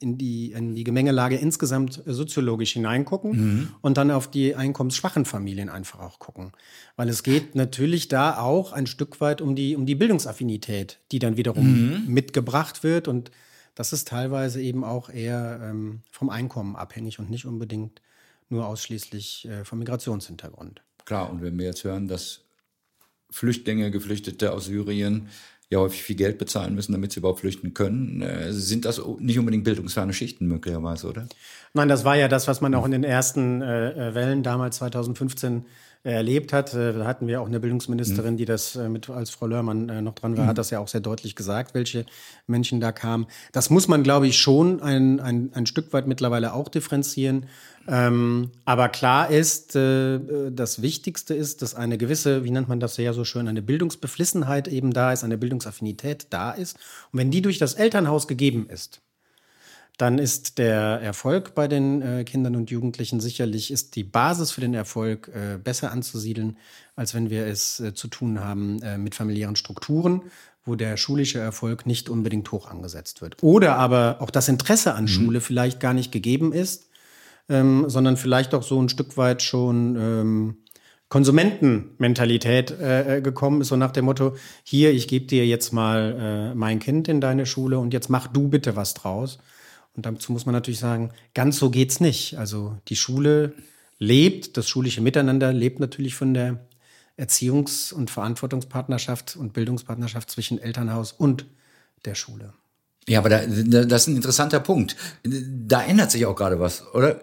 in 0.00 0.18
die, 0.18 0.52
in 0.52 0.74
die 0.74 0.84
Gemengelage 0.84 1.36
insgesamt 1.36 2.02
soziologisch 2.04 2.72
hineingucken 2.72 3.30
mhm. 3.30 3.68
und 3.80 3.96
dann 3.96 4.10
auf 4.10 4.30
die 4.30 4.54
einkommensschwachen 4.54 5.24
Familien 5.24 5.68
einfach 5.68 6.00
auch 6.00 6.18
gucken. 6.18 6.52
Weil 6.96 7.08
es 7.08 7.22
geht 7.22 7.54
natürlich 7.54 8.08
da 8.08 8.38
auch 8.38 8.72
ein 8.72 8.86
Stück 8.86 9.20
weit 9.20 9.40
um 9.40 9.56
die, 9.56 9.76
um 9.76 9.86
die 9.86 9.94
Bildungsaffinität, 9.94 11.00
die 11.12 11.18
dann 11.18 11.36
wiederum 11.36 11.66
mhm. 11.66 12.04
mitgebracht 12.06 12.82
wird 12.82 13.08
und 13.08 13.30
das 13.74 13.92
ist 13.92 14.08
teilweise 14.08 14.60
eben 14.60 14.84
auch 14.84 15.10
eher 15.10 15.60
ähm, 15.62 16.02
vom 16.10 16.30
Einkommen 16.30 16.76
abhängig 16.76 17.18
und 17.18 17.30
nicht 17.30 17.44
unbedingt 17.44 18.00
nur 18.48 18.66
ausschließlich 18.66 19.48
äh, 19.48 19.64
vom 19.64 19.78
Migrationshintergrund. 19.78 20.82
Klar, 21.04 21.30
und 21.30 21.42
wenn 21.42 21.58
wir 21.58 21.66
jetzt 21.66 21.84
hören, 21.84 22.08
dass 22.08 22.40
Flüchtlinge, 23.30 23.90
Geflüchtete 23.90 24.52
aus 24.52 24.66
Syrien 24.66 25.28
ja 25.70 25.78
häufig 25.78 26.02
viel 26.02 26.16
Geld 26.16 26.38
bezahlen 26.38 26.74
müssen, 26.74 26.92
damit 26.92 27.12
sie 27.12 27.20
überhaupt 27.20 27.40
flüchten 27.40 27.74
können. 27.74 28.22
Äh, 28.22 28.52
sind 28.52 28.84
das 28.84 29.00
nicht 29.18 29.38
unbedingt 29.38 29.64
bildungsferne 29.64 30.12
Schichten 30.12 30.46
möglicherweise, 30.46 31.08
oder? 31.08 31.26
Nein, 31.72 31.88
das 31.88 32.04
war 32.04 32.16
ja 32.16 32.28
das, 32.28 32.46
was 32.48 32.60
man 32.60 32.74
auch 32.74 32.84
in 32.84 32.92
den 32.92 33.04
ersten 33.04 33.62
äh, 33.62 34.10
äh 34.10 34.14
Wellen 34.14 34.42
damals 34.42 34.76
2015 34.76 35.64
erlebt 36.12 36.52
hat. 36.52 36.74
Äh, 36.74 36.92
da 36.92 37.06
hatten 37.06 37.26
wir 37.26 37.40
auch 37.40 37.46
eine 37.46 37.58
Bildungsministerin, 37.60 38.34
mhm. 38.34 38.38
die 38.38 38.44
das 38.44 38.76
äh, 38.76 38.88
mit, 38.88 39.08
als 39.08 39.30
Frau 39.30 39.46
Lörmann 39.46 39.88
äh, 39.88 40.02
noch 40.02 40.14
dran 40.14 40.36
war, 40.36 40.44
mhm. 40.44 40.48
hat 40.48 40.58
das 40.58 40.70
ja 40.70 40.78
auch 40.78 40.88
sehr 40.88 41.00
deutlich 41.00 41.34
gesagt, 41.34 41.74
welche 41.74 42.04
Menschen 42.46 42.80
da 42.80 42.92
kamen. 42.92 43.26
Das 43.52 43.70
muss 43.70 43.88
man, 43.88 44.02
glaube 44.02 44.26
ich, 44.26 44.38
schon 44.38 44.82
ein, 44.82 45.18
ein, 45.18 45.50
ein 45.54 45.66
Stück 45.66 45.92
weit 45.92 46.06
mittlerweile 46.06 46.52
auch 46.52 46.68
differenzieren. 46.68 47.46
Ähm, 47.88 48.50
aber 48.64 48.88
klar 48.90 49.30
ist, 49.30 49.74
äh, 49.76 50.20
das 50.50 50.82
Wichtigste 50.82 51.34
ist, 51.34 51.62
dass 51.62 51.74
eine 51.74 51.98
gewisse, 51.98 52.44
wie 52.44 52.50
nennt 52.50 52.68
man 52.68 52.80
das 52.80 52.96
ja 52.98 53.12
so 53.12 53.24
schön, 53.24 53.48
eine 53.48 53.62
Bildungsbeflissenheit 53.62 54.68
eben 54.68 54.92
da 54.92 55.12
ist, 55.12 55.24
eine 55.24 55.38
Bildungsaffinität 55.38 56.26
da 56.30 56.52
ist. 56.52 56.76
Und 57.12 57.18
wenn 57.18 57.30
die 57.30 57.42
durch 57.42 57.58
das 57.58 57.74
Elternhaus 57.74 58.28
gegeben 58.28 58.68
ist, 58.68 59.00
dann 59.96 60.18
ist 60.18 60.58
der 60.58 61.00
Erfolg 61.00 61.54
bei 61.54 61.68
den 61.68 62.02
äh, 62.02 62.24
Kindern 62.24 62.56
und 62.56 62.70
Jugendlichen 62.70 63.20
sicherlich, 63.20 63.70
ist 63.70 63.94
die 63.94 64.02
Basis 64.02 64.50
für 64.50 64.60
den 64.60 64.74
Erfolg 64.74 65.28
äh, 65.28 65.56
besser 65.56 65.92
anzusiedeln, 65.92 66.56
als 66.96 67.14
wenn 67.14 67.30
wir 67.30 67.46
es 67.46 67.78
äh, 67.80 67.94
zu 67.94 68.08
tun 68.08 68.40
haben 68.40 68.82
äh, 68.82 68.98
mit 68.98 69.14
familiären 69.14 69.54
Strukturen, 69.54 70.22
wo 70.64 70.74
der 70.74 70.96
schulische 70.96 71.38
Erfolg 71.38 71.86
nicht 71.86 72.08
unbedingt 72.08 72.50
hoch 72.50 72.68
angesetzt 72.68 73.22
wird. 73.22 73.36
Oder 73.42 73.76
aber 73.76 74.16
auch 74.20 74.30
das 74.30 74.48
Interesse 74.48 74.94
an 74.94 75.04
mhm. 75.04 75.08
Schule 75.08 75.40
vielleicht 75.40 75.78
gar 75.78 75.94
nicht 75.94 76.10
gegeben 76.10 76.52
ist, 76.52 76.88
ähm, 77.48 77.88
sondern 77.88 78.16
vielleicht 78.16 78.52
auch 78.54 78.62
so 78.64 78.80
ein 78.82 78.88
Stück 78.88 79.16
weit 79.16 79.42
schon 79.42 79.96
ähm, 79.96 80.56
Konsumentenmentalität 81.08 82.72
äh, 82.72 83.18
äh 83.18 83.20
gekommen 83.20 83.60
ist, 83.60 83.68
so 83.68 83.76
nach 83.76 83.92
dem 83.92 84.06
Motto, 84.06 84.34
hier, 84.64 84.92
ich 84.92 85.06
gebe 85.06 85.26
dir 85.26 85.46
jetzt 85.46 85.72
mal 85.72 86.50
äh, 86.52 86.54
mein 86.56 86.80
Kind 86.80 87.06
in 87.06 87.20
deine 87.20 87.46
Schule 87.46 87.78
und 87.78 87.92
jetzt 87.92 88.08
mach 88.08 88.26
du 88.26 88.48
bitte 88.48 88.74
was 88.74 88.94
draus. 88.94 89.38
Und 89.96 90.06
dazu 90.06 90.32
muss 90.32 90.46
man 90.46 90.52
natürlich 90.52 90.80
sagen, 90.80 91.10
ganz 91.34 91.58
so 91.58 91.70
geht's 91.70 92.00
nicht. 92.00 92.38
Also 92.38 92.76
die 92.88 92.96
Schule 92.96 93.54
lebt, 93.98 94.56
das 94.56 94.68
schulische 94.68 95.00
Miteinander 95.00 95.52
lebt 95.52 95.80
natürlich 95.80 96.14
von 96.14 96.34
der 96.34 96.66
Erziehungs- 97.16 97.92
und 97.92 98.10
Verantwortungspartnerschaft 98.10 99.36
und 99.36 99.52
Bildungspartnerschaft 99.52 100.30
zwischen 100.30 100.58
Elternhaus 100.58 101.12
und 101.12 101.46
der 102.04 102.14
Schule. 102.14 102.52
Ja, 103.08 103.20
aber 103.20 103.28
da, 103.28 103.46
das 103.46 104.02
ist 104.02 104.08
ein 104.08 104.16
interessanter 104.16 104.60
Punkt. 104.60 104.96
Da 105.22 105.82
ändert 105.82 106.10
sich 106.10 106.26
auch 106.26 106.34
gerade 106.34 106.58
was, 106.58 106.84
oder? 106.94 107.20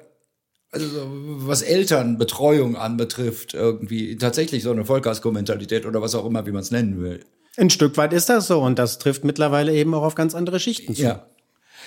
Also 0.72 0.88
was 1.06 1.63
Elternbetreuung 1.63 2.78
anbetrifft, 2.78 3.54
irgendwie 3.54 4.16
tatsächlich 4.16 4.63
so 4.63 4.72
eine 4.72 4.86
Vollkasko-Mentalität 4.86 5.86
oder 5.86 6.01
was 6.01 6.16
auch 6.16 6.25
immer, 6.25 6.46
wie 6.46 6.51
man 6.51 6.62
es 6.62 6.72
nennen 6.72 7.01
will. 7.01 7.25
Ein 7.58 7.70
Stück 7.70 7.98
weit 7.98 8.13
ist 8.13 8.30
das 8.30 8.48
so 8.48 8.62
und 8.62 8.80
das 8.80 8.98
trifft 8.98 9.25
mittlerweile 9.25 9.74
eben 9.74 9.94
auch 9.94 10.04
auf 10.04 10.16
ganz 10.16 10.34
andere 10.34 10.62
Schichten 10.62 10.96
zu. 10.96 11.01
Ja. 11.01 11.25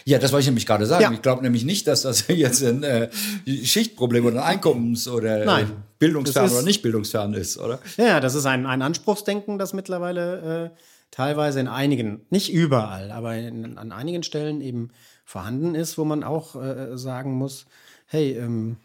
Ja, 0.05 0.19
das 0.19 0.33
wollte 0.33 0.43
ich 0.43 0.49
nämlich 0.49 0.67
gerade 0.67 0.87
sagen. 0.87 1.03
Ja. 1.03 1.13
Ich 1.13 1.23
glaube 1.23 1.43
nämlich 1.43 1.65
nicht, 1.65 1.87
dass 1.87 2.03
das 2.03 2.27
jetzt 2.29 2.63
ein 2.63 2.83
äh, 2.83 3.11
Schichtproblem 3.47 4.27
oder 4.27 4.45
ein 4.45 4.59
Einkommens- 4.59 5.09
oder 5.09 5.45
Nein, 5.45 5.71
bildungsfern 5.99 6.51
oder 6.51 6.63
nicht 6.63 6.83
bildungsfern 6.83 7.35
ist, 7.35 7.59
oder? 7.59 7.79
Ja, 7.97 8.21
das 8.21 8.35
ist 8.35 8.47
ein, 8.47 8.67
ein 8.67 8.83
Anspruchsdenken, 8.83 9.59
das 9.59 9.73
mittlerweile 9.73 10.73
äh, 10.73 10.79
teilweise 11.11 11.61
in 11.61 11.69
einigen, 11.69 12.27
nicht 12.31 12.53
überall, 12.53 13.13
aber 13.13 13.37
in, 13.37 13.79
an 13.79 13.93
einigen 13.93 14.23
Stellen 14.23 14.61
eben 14.61 14.91
vorhanden 15.25 15.75
ist, 15.75 15.97
wo 15.97 16.05
man 16.05 16.25
auch 16.25 16.57
äh, 16.57 16.99
sagen 16.99 17.35
muss, 17.35 17.67
hey, 18.07 18.33
ähm, 18.33 18.77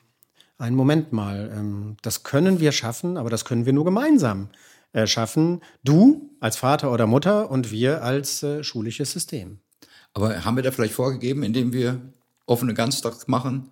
einen 0.60 0.76
Moment 0.76 1.12
mal, 1.14 1.52
ähm, 1.54 1.98
das 2.02 2.24
können 2.24 2.60
wir 2.60 2.72
schaffen, 2.72 3.18
aber 3.18 3.30
das 3.30 3.46
können 3.46 3.66
wir 3.66 3.74
nur 3.74 3.86
gemeinsam 3.86 4.50
äh, 4.94 5.08
schaffen. 5.08 5.62
Du 5.84 6.30
als 6.40 6.58
Vater 6.58 6.92
oder 6.92 7.08
Mutter 7.08 7.50
und 7.50 7.72
wir 7.72 8.04
als 8.04 8.44
äh, 8.44 8.64
schulisches 8.64 9.12
System. 9.12 9.60
Aber 10.14 10.44
haben 10.46 10.56
wir 10.56 10.64
da 10.64 10.72
vielleicht 10.72 10.94
vorgegeben, 10.94 11.44
indem 11.44 11.74
wir 11.74 12.02
offene 12.46 12.74
Ganztag 12.74 13.28
machen? 13.28 13.70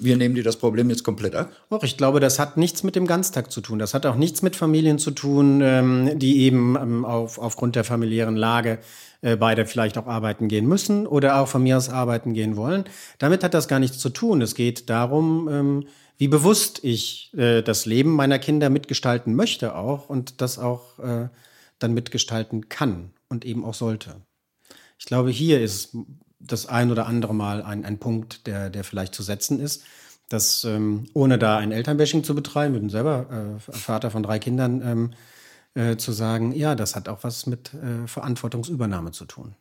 Wir 0.00 0.16
nehmen 0.16 0.36
dir 0.36 0.44
das 0.44 0.56
Problem 0.56 0.90
jetzt 0.90 1.02
komplett 1.02 1.34
ab? 1.34 1.50
Doch, 1.70 1.82
ich 1.82 1.96
glaube, 1.96 2.20
das 2.20 2.38
hat 2.38 2.56
nichts 2.56 2.84
mit 2.84 2.94
dem 2.94 3.06
Ganztag 3.06 3.50
zu 3.50 3.60
tun. 3.60 3.80
Das 3.80 3.94
hat 3.94 4.06
auch 4.06 4.14
nichts 4.14 4.42
mit 4.42 4.54
Familien 4.54 5.00
zu 5.00 5.10
tun, 5.10 5.60
ähm, 5.60 6.18
die 6.18 6.42
eben 6.42 6.76
ähm, 6.76 7.04
auf, 7.04 7.38
aufgrund 7.38 7.74
der 7.74 7.82
familiären 7.82 8.36
Lage 8.36 8.78
äh, 9.22 9.36
beide 9.36 9.66
vielleicht 9.66 9.98
auch 9.98 10.06
arbeiten 10.06 10.46
gehen 10.46 10.66
müssen 10.66 11.06
oder 11.06 11.40
auch 11.40 11.48
von 11.48 11.64
mir 11.64 11.76
aus 11.76 11.88
arbeiten 11.88 12.32
gehen 12.32 12.56
wollen. 12.56 12.84
Damit 13.18 13.42
hat 13.42 13.54
das 13.54 13.66
gar 13.66 13.80
nichts 13.80 13.98
zu 13.98 14.10
tun. 14.10 14.40
Es 14.40 14.54
geht 14.54 14.88
darum, 14.88 15.48
ähm, 15.50 15.86
wie 16.16 16.28
bewusst 16.28 16.78
ich 16.84 17.32
äh, 17.36 17.62
das 17.62 17.84
Leben 17.84 18.12
meiner 18.12 18.38
Kinder 18.38 18.70
mitgestalten 18.70 19.34
möchte 19.34 19.74
auch 19.74 20.08
und 20.08 20.40
das 20.40 20.60
auch 20.60 21.00
äh, 21.00 21.28
dann 21.80 21.94
mitgestalten 21.94 22.68
kann 22.68 23.10
und 23.28 23.44
eben 23.44 23.64
auch 23.64 23.74
sollte. 23.74 24.16
Ich 24.98 25.04
glaube, 25.04 25.30
hier 25.30 25.60
ist 25.60 25.96
das 26.40 26.66
ein 26.66 26.90
oder 26.90 27.06
andere 27.06 27.34
Mal 27.34 27.62
ein, 27.62 27.84
ein 27.84 27.98
Punkt, 27.98 28.46
der, 28.46 28.70
der 28.70 28.84
vielleicht 28.84 29.14
zu 29.14 29.22
setzen 29.22 29.60
ist, 29.60 29.84
dass 30.28 30.64
ähm, 30.64 31.06
ohne 31.14 31.38
da 31.38 31.58
ein 31.58 31.72
Elternbashing 31.72 32.24
zu 32.24 32.34
betreiben, 32.34 32.74
ich 32.74 32.80
bin 32.80 32.90
selber 32.90 33.56
äh, 33.56 33.72
Vater 33.72 34.10
von 34.10 34.22
drei 34.22 34.38
Kindern, 34.38 34.82
ähm, 34.84 35.10
äh, 35.74 35.96
zu 35.96 36.12
sagen, 36.12 36.52
ja, 36.52 36.74
das 36.74 36.96
hat 36.96 37.08
auch 37.08 37.22
was 37.22 37.46
mit 37.46 37.72
äh, 37.74 38.06
Verantwortungsübernahme 38.06 39.12
zu 39.12 39.24
tun. 39.24 39.54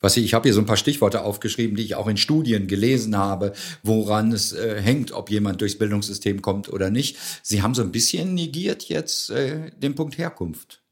Was 0.00 0.16
ich, 0.16 0.24
ich 0.24 0.34
habe 0.34 0.44
hier 0.44 0.54
so 0.54 0.60
ein 0.60 0.66
paar 0.66 0.76
Stichworte 0.76 1.22
aufgeschrieben, 1.22 1.76
die 1.76 1.82
ich 1.82 1.94
auch 1.94 2.06
in 2.06 2.16
Studien 2.16 2.68
gelesen 2.68 3.16
habe, 3.16 3.52
woran 3.82 4.32
es 4.32 4.52
äh, 4.52 4.80
hängt, 4.80 5.12
ob 5.12 5.30
jemand 5.30 5.60
durchs 5.60 5.78
Bildungssystem 5.78 6.42
kommt 6.42 6.72
oder 6.72 6.90
nicht. 6.90 7.16
Sie 7.42 7.62
haben 7.62 7.74
so 7.74 7.82
ein 7.82 7.92
bisschen 7.92 8.34
negiert 8.34 8.84
jetzt 8.84 9.30
äh, 9.30 9.70
den 9.70 9.94
Punkt 9.94 10.18
Herkunft. 10.18 10.83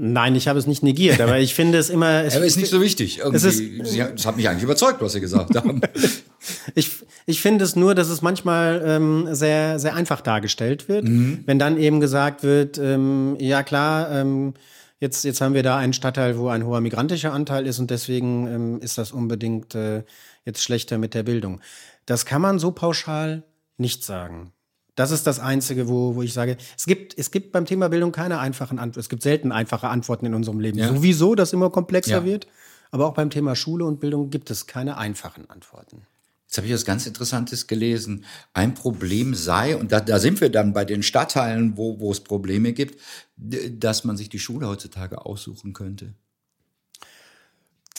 Nein, 0.00 0.36
ich 0.36 0.46
habe 0.46 0.60
es 0.60 0.68
nicht 0.68 0.84
negiert, 0.84 1.20
aber 1.20 1.40
ich 1.40 1.54
finde 1.54 1.76
es 1.76 1.90
immer. 1.90 2.22
Es 2.22 2.36
aber 2.36 2.44
ist 2.46 2.56
nicht 2.56 2.70
so 2.70 2.80
wichtig. 2.80 3.18
Irgendwie. 3.18 3.36
Es 3.36 3.44
ist, 3.44 3.58
Sie, 3.58 3.98
das 3.98 4.26
hat 4.26 4.36
mich 4.36 4.48
eigentlich 4.48 4.62
überzeugt, 4.62 5.02
was 5.02 5.12
Sie 5.12 5.20
gesagt 5.20 5.56
haben. 5.56 5.80
ich, 6.76 6.90
ich 7.26 7.40
finde 7.40 7.64
es 7.64 7.74
nur, 7.74 7.96
dass 7.96 8.08
es 8.08 8.22
manchmal 8.22 8.80
ähm, 8.84 9.28
sehr, 9.32 9.80
sehr 9.80 9.96
einfach 9.96 10.20
dargestellt 10.20 10.88
wird. 10.88 11.04
Mhm. 11.04 11.42
Wenn 11.46 11.58
dann 11.58 11.78
eben 11.78 11.98
gesagt 11.98 12.44
wird, 12.44 12.78
ähm, 12.78 13.36
ja 13.40 13.64
klar, 13.64 14.12
ähm, 14.12 14.54
jetzt, 15.00 15.24
jetzt 15.24 15.40
haben 15.40 15.54
wir 15.54 15.64
da 15.64 15.76
einen 15.76 15.92
Stadtteil, 15.92 16.38
wo 16.38 16.46
ein 16.46 16.64
hoher 16.64 16.80
migrantischer 16.80 17.32
Anteil 17.32 17.66
ist 17.66 17.80
und 17.80 17.90
deswegen 17.90 18.46
ähm, 18.46 18.80
ist 18.80 18.98
das 18.98 19.10
unbedingt 19.10 19.74
äh, 19.74 20.04
jetzt 20.44 20.62
schlechter 20.62 20.98
mit 20.98 21.14
der 21.14 21.24
Bildung. 21.24 21.60
Das 22.06 22.24
kann 22.24 22.40
man 22.40 22.60
so 22.60 22.70
pauschal 22.70 23.42
nicht 23.78 24.04
sagen. 24.04 24.52
Das 24.98 25.12
ist 25.12 25.28
das 25.28 25.38
Einzige, 25.38 25.86
wo, 25.86 26.16
wo 26.16 26.22
ich 26.22 26.32
sage, 26.32 26.56
es 26.76 26.84
gibt, 26.84 27.16
es 27.16 27.30
gibt 27.30 27.52
beim 27.52 27.66
Thema 27.66 27.88
Bildung 27.88 28.10
keine 28.10 28.40
einfachen 28.40 28.80
Antworten. 28.80 28.98
Es 28.98 29.08
gibt 29.08 29.22
selten 29.22 29.52
einfache 29.52 29.86
Antworten 29.86 30.26
in 30.26 30.34
unserem 30.34 30.58
Leben. 30.58 30.76
Ja. 30.76 30.88
Sowieso, 30.88 31.36
das 31.36 31.52
immer 31.52 31.70
komplexer 31.70 32.18
ja. 32.18 32.24
wird. 32.24 32.48
Aber 32.90 33.06
auch 33.06 33.14
beim 33.14 33.30
Thema 33.30 33.54
Schule 33.54 33.84
und 33.84 34.00
Bildung 34.00 34.30
gibt 34.30 34.50
es 34.50 34.66
keine 34.66 34.96
einfachen 34.96 35.48
Antworten. 35.48 36.02
Jetzt 36.46 36.56
habe 36.56 36.66
ich 36.66 36.72
was 36.72 36.84
ganz 36.84 37.06
Interessantes 37.06 37.68
gelesen. 37.68 38.24
Ein 38.54 38.74
Problem 38.74 39.34
sei, 39.34 39.76
und 39.76 39.92
da, 39.92 40.00
da 40.00 40.18
sind 40.18 40.40
wir 40.40 40.48
dann 40.48 40.72
bei 40.72 40.84
den 40.84 41.04
Stadtteilen, 41.04 41.76
wo, 41.76 42.00
wo 42.00 42.10
es 42.10 42.18
Probleme 42.18 42.72
gibt, 42.72 43.00
dass 43.36 44.02
man 44.02 44.16
sich 44.16 44.30
die 44.30 44.40
Schule 44.40 44.66
heutzutage 44.66 45.24
aussuchen 45.24 45.74
könnte 45.74 46.14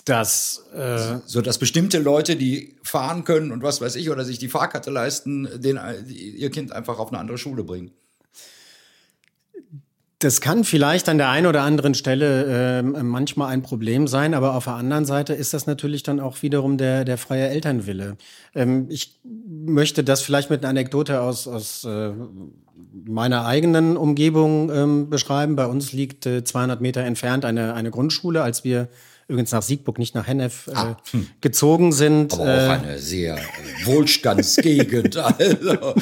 dass 0.09 0.65
äh 0.73 1.17
so 1.25 1.41
dass 1.41 1.57
bestimmte 1.57 1.99
Leute, 1.99 2.35
die 2.35 2.75
fahren 2.83 3.23
können 3.23 3.51
und 3.51 3.63
was 3.63 3.81
weiß 3.81 3.95
ich 3.95 4.09
oder 4.09 4.25
sich 4.25 4.39
die 4.39 4.49
Fahrkarte 4.49 4.91
leisten, 4.91 5.47
den, 5.57 5.79
ihr 6.07 6.49
Kind 6.49 6.71
einfach 6.71 6.99
auf 6.99 7.09
eine 7.09 7.19
andere 7.19 7.37
Schule 7.37 7.63
bringen. 7.63 7.91
Das 10.21 10.41
kann 10.41 10.65
vielleicht 10.65 11.07
an 11.07 11.17
der 11.17 11.29
einen 11.29 11.47
oder 11.47 11.61
anderen 11.61 11.93
Stelle 11.93 12.79
äh, 12.79 12.83
manchmal 12.83 13.53
ein 13.53 13.61
Problem 13.61 14.05
sein, 14.05 14.33
aber 14.33 14.53
auf 14.53 14.65
der 14.65 14.73
anderen 14.73 15.05
Seite 15.05 15.33
ist 15.33 15.53
das 15.53 15.65
natürlich 15.65 16.03
dann 16.03 16.19
auch 16.19 16.41
wiederum 16.41 16.77
der, 16.77 17.05
der 17.05 17.17
freie 17.17 17.47
Elternwille. 17.47 18.17
Ähm, 18.53 18.87
ich 18.89 19.21
möchte 19.23 20.03
das 20.03 20.21
vielleicht 20.21 20.49
mit 20.49 20.59
einer 20.59 20.71
Anekdote 20.71 21.21
aus, 21.21 21.47
aus 21.47 21.85
äh, 21.85 22.11
meiner 23.05 23.45
eigenen 23.45 23.95
Umgebung 23.95 24.69
ähm, 24.69 25.09
beschreiben. 25.09 25.55
Bei 25.55 25.67
uns 25.67 25.93
liegt 25.93 26.25
äh, 26.25 26.43
200 26.43 26.81
Meter 26.81 27.01
entfernt 27.01 27.45
eine, 27.45 27.73
eine 27.73 27.89
Grundschule. 27.89 28.41
Als 28.41 28.65
wir 28.65 28.89
übrigens 29.29 29.51
nach 29.51 29.61
Siegburg, 29.61 29.99
nicht 29.99 30.15
nach 30.15 30.27
Hennef, 30.27 30.67
äh, 30.67 30.71
ah, 30.75 30.97
hm. 31.11 31.27
gezogen 31.39 31.91
sind. 31.91 32.33
Aber 32.33 32.43
auch 32.43 32.47
äh, 32.47 32.69
eine 32.69 32.99
sehr 32.99 33.39
Wohlstandsgegend. 33.85 35.15
also. 35.17 35.95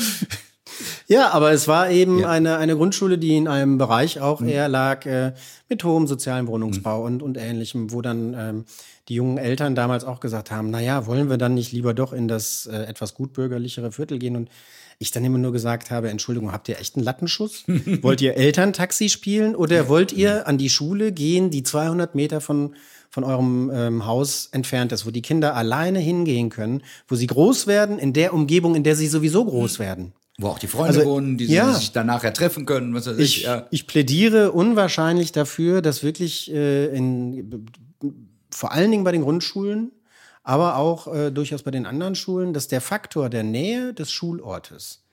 Ja, 1.08 1.32
aber 1.32 1.52
es 1.52 1.68
war 1.68 1.90
eben 1.90 2.20
ja. 2.20 2.30
eine, 2.30 2.58
eine 2.58 2.76
Grundschule, 2.76 3.18
die 3.18 3.36
in 3.36 3.48
einem 3.48 3.78
Bereich 3.78 4.20
auch 4.20 4.42
mhm. 4.42 4.50
eher 4.50 4.68
lag, 4.68 5.06
äh, 5.06 5.34
mit 5.70 5.84
hohem 5.84 6.08
sozialen 6.08 6.48
Wohnungsbau 6.48 7.00
mhm. 7.00 7.06
und, 7.06 7.24
und 7.24 7.38
ähnlichem, 7.38 7.92
wo 7.92 8.02
dann 8.02 8.36
ähm, 8.38 8.66
die 9.08 9.16
jungen 9.16 9.38
Eltern 9.38 9.76
damals 9.76 10.04
auch 10.04 10.20
gesagt 10.20 10.52
haben, 10.52 10.70
na 10.70 10.82
ja, 10.82 11.06
wollen 11.06 11.30
wir 11.30 11.38
dann 11.38 11.54
nicht 11.54 11.72
lieber 11.72 11.94
doch 11.94 12.14
in 12.14 12.28
das 12.28 12.66
äh, 12.66 12.84
etwas 12.84 13.14
gutbürgerlichere 13.14 13.92
Viertel 13.92 14.20
gehen 14.20 14.36
und 14.36 14.50
ich 15.00 15.12
dann 15.12 15.24
immer 15.24 15.38
nur 15.38 15.52
gesagt 15.52 15.92
habe, 15.92 16.10
Entschuldigung, 16.10 16.52
habt 16.52 16.68
ihr 16.70 16.80
echt 16.80 16.96
einen 16.96 17.06
Lattenschuss? 17.06 17.64
wollt 18.02 18.22
ihr 18.22 18.36
Elterntaxi 18.36 19.10
spielen 19.10 19.56
oder 19.56 19.88
wollt 19.88 20.12
ihr 20.12 20.48
an 20.48 20.58
die 20.58 20.70
Schule 20.70 21.12
gehen, 21.12 21.52
die 21.52 21.64
200 21.64 22.16
Meter 22.16 22.42
von, 22.42 22.76
von 23.10 23.24
eurem 23.24 23.72
ähm, 23.74 24.06
Haus 24.06 24.50
entfernt 24.52 24.92
ist, 24.92 25.06
wo 25.06 25.12
die 25.12 25.22
Kinder 25.22 25.56
alleine 25.56 26.00
hingehen 26.00 26.50
können, 26.50 26.84
wo 27.08 27.16
sie 27.16 27.28
groß 27.28 27.68
werden, 27.68 28.00
in 28.00 28.14
der 28.14 28.34
Umgebung, 28.34 28.76
in 28.76 28.84
der 28.84 28.96
sie 28.96 29.08
sowieso 29.08 29.46
groß 29.46 29.80
werden? 29.80 30.14
Wo 30.40 30.50
auch 30.50 30.60
die 30.60 30.68
Freunde 30.68 31.00
also, 31.00 31.10
wohnen, 31.10 31.38
die 31.38 31.46
ja, 31.46 31.74
sich 31.74 31.92
danach 31.92 32.24
ja 32.24 32.32
treffen 32.32 32.66
können. 32.66 32.94
Was 32.94 33.08
weiß 33.08 33.18
ich, 33.18 33.38
ich, 33.40 33.44
ja. 33.44 33.66
ich 33.72 33.88
plädiere 33.88 34.52
unwahrscheinlich 34.52 35.32
dafür, 35.32 35.82
dass 35.82 36.04
wirklich 36.04 36.52
äh, 36.54 36.86
in, 36.96 37.66
vor 38.52 38.72
allen 38.72 38.92
Dingen 38.92 39.04
bei 39.04 39.12
den 39.12 39.24
Grundschulen, 39.24 39.92
aber 40.44 40.78
auch 40.78 41.14
äh, 41.14 41.32
durchaus 41.32 41.64
bei 41.64 41.72
den 41.72 41.88
anderen 41.88 42.14
Schulen, 42.14 42.54
dass 42.54 42.68
der 42.68 42.82
Faktor 42.82 43.30
der 43.30 43.44
Nähe 43.44 43.94
des 43.94 44.12
Schulortes 44.12 45.07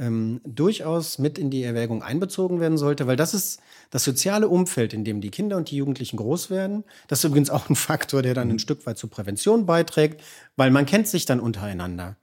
ähm, 0.00 0.40
durchaus 0.44 1.18
mit 1.18 1.38
in 1.38 1.50
die 1.50 1.62
Erwägung 1.62 2.02
einbezogen 2.02 2.58
werden 2.58 2.78
sollte, 2.78 3.06
weil 3.06 3.16
das 3.16 3.34
ist 3.34 3.60
das 3.90 4.02
soziale 4.02 4.48
Umfeld, 4.48 4.92
in 4.92 5.04
dem 5.04 5.20
die 5.20 5.30
Kinder 5.30 5.56
und 5.56 5.70
die 5.70 5.76
Jugendlichen 5.76 6.16
groß 6.16 6.50
werden. 6.50 6.82
Das 7.06 7.20
ist 7.20 7.24
übrigens 7.24 7.50
auch 7.50 7.68
ein 7.68 7.76
Faktor, 7.76 8.22
der 8.22 8.34
dann 8.34 8.50
ein 8.50 8.58
Stück 8.58 8.86
weit 8.86 8.98
zur 8.98 9.10
Prävention 9.10 9.66
beiträgt, 9.66 10.20
weil 10.56 10.72
man 10.72 10.86
kennt 10.86 11.06
sich 11.06 11.26
dann 11.26 11.38
untereinander. 11.38 12.16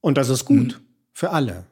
Und 0.00 0.18
das 0.18 0.28
ist 0.28 0.46
gut. 0.46 0.80
Mhm 0.80 0.92
für 1.12 1.30
alle. 1.30 1.64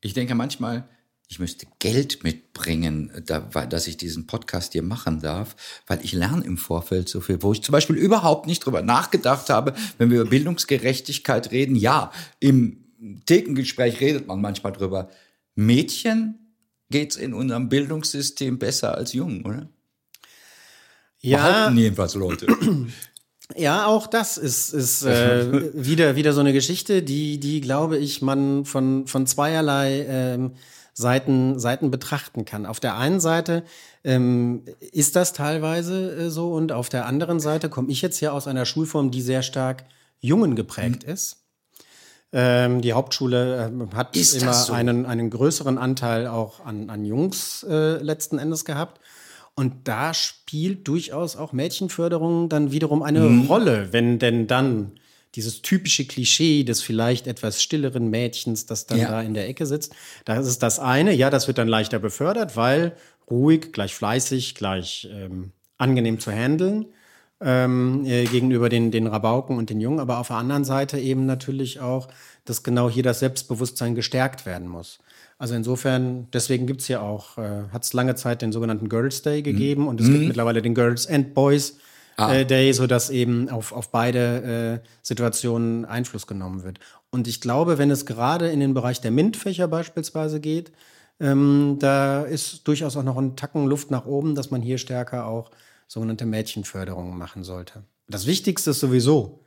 Ich 0.00 0.14
denke 0.14 0.34
manchmal, 0.34 0.88
ich 1.28 1.38
müsste 1.38 1.66
Geld 1.78 2.24
mitbringen, 2.24 3.12
da, 3.26 3.40
dass 3.40 3.86
ich 3.86 3.96
diesen 3.96 4.26
Podcast 4.26 4.72
hier 4.72 4.82
machen 4.82 5.20
darf, 5.20 5.54
weil 5.86 6.00
ich 6.02 6.12
lerne 6.12 6.44
im 6.44 6.58
Vorfeld 6.58 7.08
so 7.08 7.20
viel, 7.20 7.42
wo 7.42 7.52
ich 7.52 7.62
zum 7.62 7.72
Beispiel 7.72 7.96
überhaupt 7.96 8.46
nicht 8.46 8.64
drüber 8.64 8.82
nachgedacht 8.82 9.48
habe, 9.50 9.74
wenn 9.98 10.10
wir 10.10 10.22
über 10.22 10.30
Bildungsgerechtigkeit 10.30 11.50
reden. 11.52 11.76
Ja, 11.76 12.10
im 12.40 12.79
Thekengespräch 13.26 14.00
redet 14.00 14.26
man 14.26 14.40
manchmal 14.40 14.72
drüber. 14.72 15.08
Mädchen 15.54 16.54
geht's 16.90 17.16
in 17.16 17.34
unserem 17.34 17.68
Bildungssystem 17.68 18.58
besser 18.58 18.94
als 18.94 19.12
Jungen, 19.12 19.44
oder? 19.44 19.68
Ja. 21.20 21.46
Behaupten 21.46 21.78
jedenfalls 21.78 22.14
Leute. 22.14 22.46
Ja, 23.56 23.86
auch 23.86 24.06
das 24.06 24.38
ist, 24.38 24.72
ist 24.72 25.02
äh, 25.06 25.72
wieder, 25.74 26.14
wieder 26.14 26.32
so 26.32 26.38
eine 26.38 26.52
Geschichte, 26.52 27.02
die, 27.02 27.40
die 27.40 27.60
glaube 27.60 27.98
ich, 27.98 28.22
man 28.22 28.64
von, 28.64 29.08
von 29.08 29.26
zweierlei 29.26 30.06
ähm, 30.08 30.52
Seiten, 30.94 31.58
Seiten 31.58 31.90
betrachten 31.90 32.44
kann. 32.44 32.66
Auf 32.66 32.78
der 32.78 32.96
einen 32.96 33.20
Seite 33.20 33.64
ähm, 34.04 34.62
ist 34.92 35.16
das 35.16 35.32
teilweise 35.32 36.12
äh, 36.12 36.30
so 36.30 36.52
und 36.52 36.72
auf 36.72 36.88
der 36.88 37.06
anderen 37.06 37.40
Seite 37.40 37.68
komme 37.68 37.90
ich 37.90 38.02
jetzt 38.02 38.20
ja 38.20 38.32
aus 38.32 38.46
einer 38.46 38.66
Schulform, 38.66 39.10
die 39.10 39.22
sehr 39.22 39.42
stark 39.42 39.84
Jungen 40.20 40.54
geprägt 40.54 41.06
mhm. 41.06 41.12
ist. 41.12 41.39
Ähm, 42.32 42.80
die 42.80 42.92
Hauptschule 42.92 43.72
äh, 43.90 43.96
hat 43.96 44.16
ist 44.16 44.34
immer 44.34 44.52
so? 44.54 44.72
einen, 44.72 45.04
einen 45.04 45.30
größeren 45.30 45.78
Anteil 45.78 46.28
auch 46.28 46.64
an, 46.64 46.88
an 46.88 47.04
Jungs 47.04 47.66
äh, 47.68 47.96
letzten 48.02 48.38
Endes 48.38 48.64
gehabt. 48.64 49.00
Und 49.56 49.88
da 49.88 50.14
spielt 50.14 50.86
durchaus 50.86 51.36
auch 51.36 51.52
Mädchenförderung 51.52 52.48
dann 52.48 52.70
wiederum 52.70 53.02
eine 53.02 53.20
mhm. 53.20 53.46
Rolle, 53.46 53.92
wenn 53.92 54.18
denn 54.18 54.46
dann 54.46 54.92
dieses 55.34 55.62
typische 55.62 56.06
Klischee 56.06 56.64
des 56.64 56.82
vielleicht 56.82 57.26
etwas 57.26 57.62
stilleren 57.62 58.10
Mädchens, 58.10 58.66
das 58.66 58.86
dann 58.86 58.98
ja. 58.98 59.10
da 59.10 59.22
in 59.22 59.34
der 59.34 59.48
Ecke 59.48 59.66
sitzt. 59.66 59.94
Das 60.24 60.46
ist 60.46 60.62
das 60.62 60.78
eine. 60.78 61.12
Ja, 61.12 61.30
das 61.30 61.46
wird 61.46 61.58
dann 61.58 61.68
leichter 61.68 61.98
befördert, 61.98 62.56
weil 62.56 62.96
ruhig, 63.28 63.72
gleich 63.72 63.94
fleißig, 63.94 64.54
gleich 64.54 65.08
ähm, 65.12 65.52
angenehm 65.78 66.18
zu 66.18 66.32
handeln 66.32 66.86
ähm, 67.40 68.04
äh, 68.04 68.24
gegenüber 68.24 68.68
den, 68.68 68.90
den 68.90 69.06
Rabauken 69.06 69.56
und 69.56 69.70
den 69.70 69.80
Jungen. 69.80 70.00
Aber 70.00 70.18
auf 70.18 70.28
der 70.28 70.36
anderen 70.36 70.64
Seite 70.64 70.98
eben 70.98 71.26
natürlich 71.26 71.80
auch, 71.80 72.08
dass 72.44 72.62
genau 72.62 72.90
hier 72.90 73.02
das 73.02 73.20
Selbstbewusstsein 73.20 73.94
gestärkt 73.94 74.46
werden 74.46 74.68
muss. 74.68 74.98
Also 75.38 75.54
insofern, 75.54 76.28
deswegen 76.32 76.66
gibt's 76.66 76.88
ja 76.88 77.00
auch, 77.00 77.38
äh, 77.38 77.64
hat 77.72 77.84
es 77.84 77.94
lange 77.94 78.14
Zeit 78.14 78.42
den 78.42 78.52
sogenannten 78.52 78.90
Girls 78.90 79.22
Day 79.22 79.40
gegeben 79.40 79.82
mhm. 79.82 79.88
und 79.88 80.00
es 80.00 80.08
mhm. 80.08 80.12
gibt 80.12 80.26
mittlerweile 80.28 80.60
den 80.60 80.74
Girls 80.74 81.06
and 81.06 81.32
Boys 81.32 81.78
ah. 82.18 82.34
äh, 82.34 82.44
Day, 82.44 82.72
sodass 82.74 83.08
eben 83.08 83.48
auf, 83.48 83.72
auf 83.72 83.90
beide 83.90 84.82
äh, 84.82 84.88
Situationen 85.00 85.86
Einfluss 85.86 86.26
genommen 86.26 86.62
wird. 86.62 86.78
Und 87.10 87.26
ich 87.26 87.40
glaube, 87.40 87.78
wenn 87.78 87.90
es 87.90 88.04
gerade 88.04 88.50
in 88.50 88.60
den 88.60 88.74
Bereich 88.74 89.00
der 89.00 89.12
MINT-Fächer 89.12 89.66
beispielsweise 89.66 90.40
geht, 90.40 90.72
ähm, 91.20 91.76
da 91.78 92.22
ist 92.22 92.68
durchaus 92.68 92.96
auch 92.96 93.02
noch 93.02 93.16
ein 93.16 93.36
Tacken 93.36 93.66
Luft 93.66 93.90
nach 93.90 94.06
oben, 94.06 94.34
dass 94.34 94.50
man 94.50 94.60
hier 94.60 94.76
stärker 94.76 95.26
auch 95.26 95.50
sogenannte 95.90 96.24
Mädchenförderungen 96.24 97.18
machen 97.18 97.42
sollte. 97.42 97.82
Das 98.06 98.26
Wichtigste 98.26 98.70
ist 98.70 98.80
sowieso, 98.80 99.44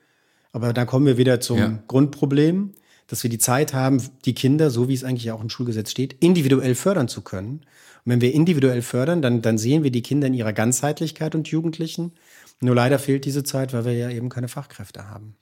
aber 0.52 0.74
da 0.74 0.84
kommen 0.84 1.06
wir 1.06 1.18
wieder 1.18 1.40
zum 1.40 1.58
ja. 1.58 1.84
Grundproblem 1.88 2.74
dass 3.08 3.24
wir 3.24 3.30
die 3.30 3.38
Zeit 3.38 3.74
haben, 3.74 4.02
die 4.26 4.34
Kinder, 4.34 4.70
so 4.70 4.88
wie 4.88 4.94
es 4.94 5.04
eigentlich 5.04 5.32
auch 5.32 5.42
im 5.42 5.50
Schulgesetz 5.50 5.92
steht, 5.92 6.14
individuell 6.24 6.76
fördern 6.76 7.08
zu 7.08 7.22
können. 7.22 7.62
Und 8.06 8.12
wenn 8.12 8.22
wir 8.22 8.34
individuell 8.34 8.82
fördern, 8.82 9.22
dann, 9.22 9.42
dann 9.42 9.58
sehen 9.58 9.84
wir 9.84 9.92
die 9.92 10.02
Kinder 10.02 10.28
in 10.28 10.34
ihrer 10.34 10.54
Ganzheitlichkeit 10.54 11.36
und 11.36 11.48
Jugendlichen. 11.48 12.14
Nur 12.60 12.76
leider 12.76 13.00
fehlt 13.00 13.26
diese 13.26 13.44
Zeit, 13.44 13.74
weil 13.74 13.86
wir 13.86 13.94
ja 13.94 14.10
eben 14.10 14.30
keine 14.30 14.48
Fachkräfte 14.48 15.10
haben. 15.10 15.36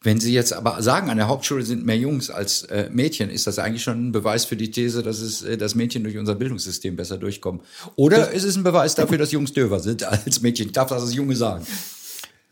Wenn 0.00 0.20
Sie 0.20 0.32
jetzt 0.32 0.52
aber 0.52 0.80
sagen, 0.80 1.10
an 1.10 1.16
der 1.16 1.26
Hauptschule 1.26 1.64
sind 1.64 1.84
mehr 1.84 1.96
Jungs 1.96 2.30
als 2.30 2.62
äh, 2.64 2.88
Mädchen, 2.92 3.30
ist 3.30 3.48
das 3.48 3.58
eigentlich 3.58 3.82
schon 3.82 4.08
ein 4.08 4.12
Beweis 4.12 4.44
für 4.44 4.54
die 4.54 4.70
These, 4.70 5.02
dass 5.02 5.18
es, 5.18 5.42
äh, 5.42 5.56
dass 5.56 5.74
Mädchen 5.74 6.04
durch 6.04 6.16
unser 6.16 6.36
Bildungssystem 6.36 6.94
besser 6.94 7.18
durchkommen? 7.18 7.62
Oder 7.96 8.18
das 8.18 8.34
ist 8.34 8.44
es 8.44 8.56
ein 8.56 8.62
Beweis 8.62 8.94
dafür, 8.94 9.18
dass 9.18 9.32
Jungs 9.32 9.52
döver 9.52 9.80
sind 9.80 10.04
als 10.04 10.40
Mädchen? 10.40 10.66
Ich 10.66 10.72
darf 10.72 10.88
das 10.88 11.02
als 11.02 11.14
Junge 11.14 11.34
sagen. 11.34 11.66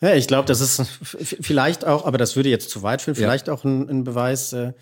Ja, 0.01 0.15
ich 0.15 0.27
glaube, 0.27 0.47
das 0.47 0.61
ist 0.61 0.83
vielleicht 1.41 1.87
auch, 1.87 2.05
aber 2.05 2.19
das 2.19 2.37
würde 2.37 2.49
jetzt 2.49 2.69
zu 2.69 2.83
weit 2.83 3.01
führen, 3.01 3.15
vielleicht 3.15 3.47
ja. 3.47 3.55
auch 3.55 3.65
ein, 3.65 3.89
ein 3.89 4.05
Beweis 4.05 4.53
äh, 4.53 4.73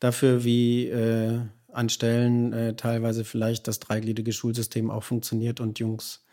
dafür, 0.00 0.44
wie 0.44 0.88
äh, 0.88 1.40
an 1.72 1.88
Stellen 1.90 2.52
äh, 2.52 2.74
teilweise 2.74 3.24
vielleicht 3.24 3.68
das 3.68 3.78
dreigliedrige 3.78 4.32
Schulsystem 4.32 4.90
auch 4.90 5.04
funktioniert 5.04 5.60
und 5.60 5.78
Jungs 5.78 6.24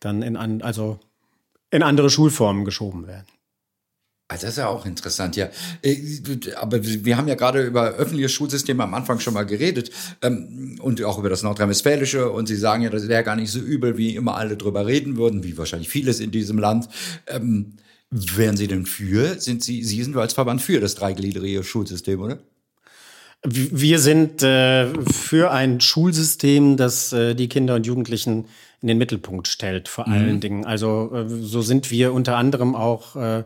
dann 0.00 0.22
in, 0.22 0.36
an, 0.36 0.62
also 0.62 0.98
in 1.70 1.82
andere 1.82 2.10
Schulformen 2.10 2.64
geschoben 2.64 3.06
werden. 3.06 3.26
Also 4.26 4.46
das 4.46 4.54
ist 4.54 4.58
ja 4.58 4.68
auch 4.68 4.86
interessant, 4.86 5.36
ja. 5.36 5.50
Äh, 5.82 5.98
aber 6.56 6.82
wir 6.82 7.16
haben 7.16 7.28
ja 7.28 7.34
gerade 7.34 7.62
über 7.62 7.90
öffentliche 7.90 8.30
Schulsysteme 8.30 8.82
am 8.82 8.94
Anfang 8.94 9.20
schon 9.20 9.34
mal 9.34 9.44
geredet 9.44 9.90
ähm, 10.22 10.78
und 10.80 11.02
auch 11.04 11.18
über 11.18 11.28
das 11.28 11.42
Nordrhein-Westfälische. 11.42 12.30
Und 12.30 12.46
Sie 12.46 12.56
sagen 12.56 12.82
ja, 12.82 12.90
das 12.90 13.06
wäre 13.06 13.22
gar 13.22 13.36
nicht 13.36 13.50
so 13.50 13.58
übel, 13.58 13.98
wie 13.98 14.16
immer 14.16 14.36
alle 14.36 14.56
drüber 14.56 14.86
reden 14.86 15.18
würden, 15.18 15.44
wie 15.44 15.58
wahrscheinlich 15.58 15.90
vieles 15.90 16.20
in 16.20 16.30
diesem 16.30 16.58
Land. 16.58 16.88
Ähm, 17.26 17.74
wären 18.10 18.56
Sie 18.56 18.66
denn 18.66 18.86
für? 18.86 19.38
Sind 19.38 19.62
Sie, 19.62 19.84
Sie 19.84 20.02
sind 20.02 20.16
als 20.16 20.32
Verband 20.32 20.62
für 20.62 20.80
das 20.80 20.94
dreigliedrige 20.94 21.62
Schulsystem, 21.62 22.20
oder? 22.20 22.38
Wir 23.46 23.98
sind 23.98 24.42
äh, 24.42 24.88
für 25.04 25.50
ein 25.50 25.82
Schulsystem, 25.82 26.78
das 26.78 27.12
äh, 27.12 27.34
die 27.34 27.50
Kinder 27.50 27.74
und 27.74 27.86
Jugendlichen 27.86 28.46
in 28.80 28.88
den 28.88 28.96
Mittelpunkt 28.96 29.48
stellt, 29.48 29.88
vor 29.88 30.08
mhm. 30.08 30.14
allen 30.14 30.40
Dingen. 30.40 30.64
Also 30.64 31.10
äh, 31.12 31.28
so 31.28 31.60
sind 31.60 31.90
wir 31.90 32.14
unter 32.14 32.38
anderem 32.38 32.74
auch 32.74 33.44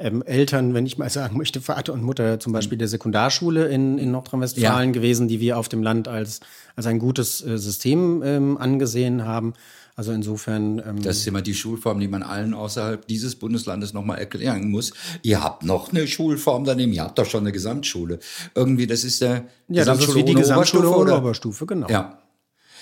ähm, 0.00 0.22
Eltern, 0.22 0.74
wenn 0.74 0.86
ich 0.86 0.98
mal 0.98 1.10
sagen 1.10 1.36
möchte, 1.36 1.60
Vater 1.60 1.92
und 1.92 2.02
Mutter 2.02 2.40
zum 2.40 2.52
Beispiel 2.52 2.78
der 2.78 2.88
Sekundarschule 2.88 3.68
in, 3.68 3.98
in 3.98 4.10
Nordrhein-Westfalen 4.10 4.90
ja. 4.90 4.92
gewesen, 4.92 5.28
die 5.28 5.40
wir 5.40 5.58
auf 5.58 5.68
dem 5.68 5.82
Land 5.82 6.08
als, 6.08 6.40
als 6.74 6.86
ein 6.86 6.98
gutes 6.98 7.44
äh, 7.44 7.58
System 7.58 8.22
ähm, 8.24 8.58
angesehen 8.58 9.24
haben. 9.24 9.54
Also 9.96 10.12
insofern. 10.12 10.78
Ähm, 10.78 11.02
das 11.02 11.18
ist 11.18 11.26
immer 11.26 11.42
die 11.42 11.54
Schulform, 11.54 12.00
die 12.00 12.08
man 12.08 12.22
allen 12.22 12.54
außerhalb 12.54 13.06
dieses 13.06 13.36
Bundeslandes 13.36 13.92
nochmal 13.92 14.18
erklären 14.18 14.70
muss. 14.70 14.92
Ihr 15.22 15.42
habt 15.42 15.62
noch 15.64 15.92
eine 15.92 16.06
Schulform 16.06 16.64
daneben, 16.64 16.92
ihr 16.92 17.02
habt 17.02 17.18
doch 17.18 17.26
schon 17.26 17.40
eine 17.40 17.52
Gesamtschule. 17.52 18.18
Irgendwie, 18.54 18.86
das 18.86 19.04
ist 19.04 19.20
der 19.20 19.44
ja, 19.68 19.84
das 19.84 20.00
ist 20.00 20.14
wie 20.14 20.24
die 20.24 20.34
Gesamtschule 20.34 20.88
ohne 20.88 21.16
Oberstufe, 21.16 21.66
genau. 21.66 21.88
Ja. 21.88 22.18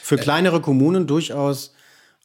Für 0.02 0.16
kleinere 0.16 0.60
Kommunen 0.60 1.06
durchaus 1.06 1.72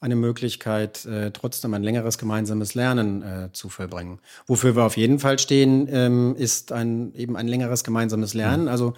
eine 0.03 0.15
Möglichkeit, 0.15 1.05
äh, 1.05 1.31
trotzdem 1.31 1.73
ein 1.73 1.83
längeres 1.83 2.17
gemeinsames 2.17 2.75
Lernen 2.75 3.23
äh, 3.23 3.49
zu 3.53 3.69
vollbringen. 3.69 4.19
Wofür 4.45 4.75
wir 4.75 4.83
auf 4.83 4.97
jeden 4.97 5.17
Fall 5.17 5.39
stehen, 5.39 5.87
ähm, 5.89 6.35
ist 6.37 6.71
ein, 6.71 7.13
eben 7.15 7.35
ein 7.35 7.47
längeres 7.47 7.83
gemeinsames 7.83 8.33
Lernen. 8.35 8.63
Mhm. 8.63 8.69
Also 8.69 8.93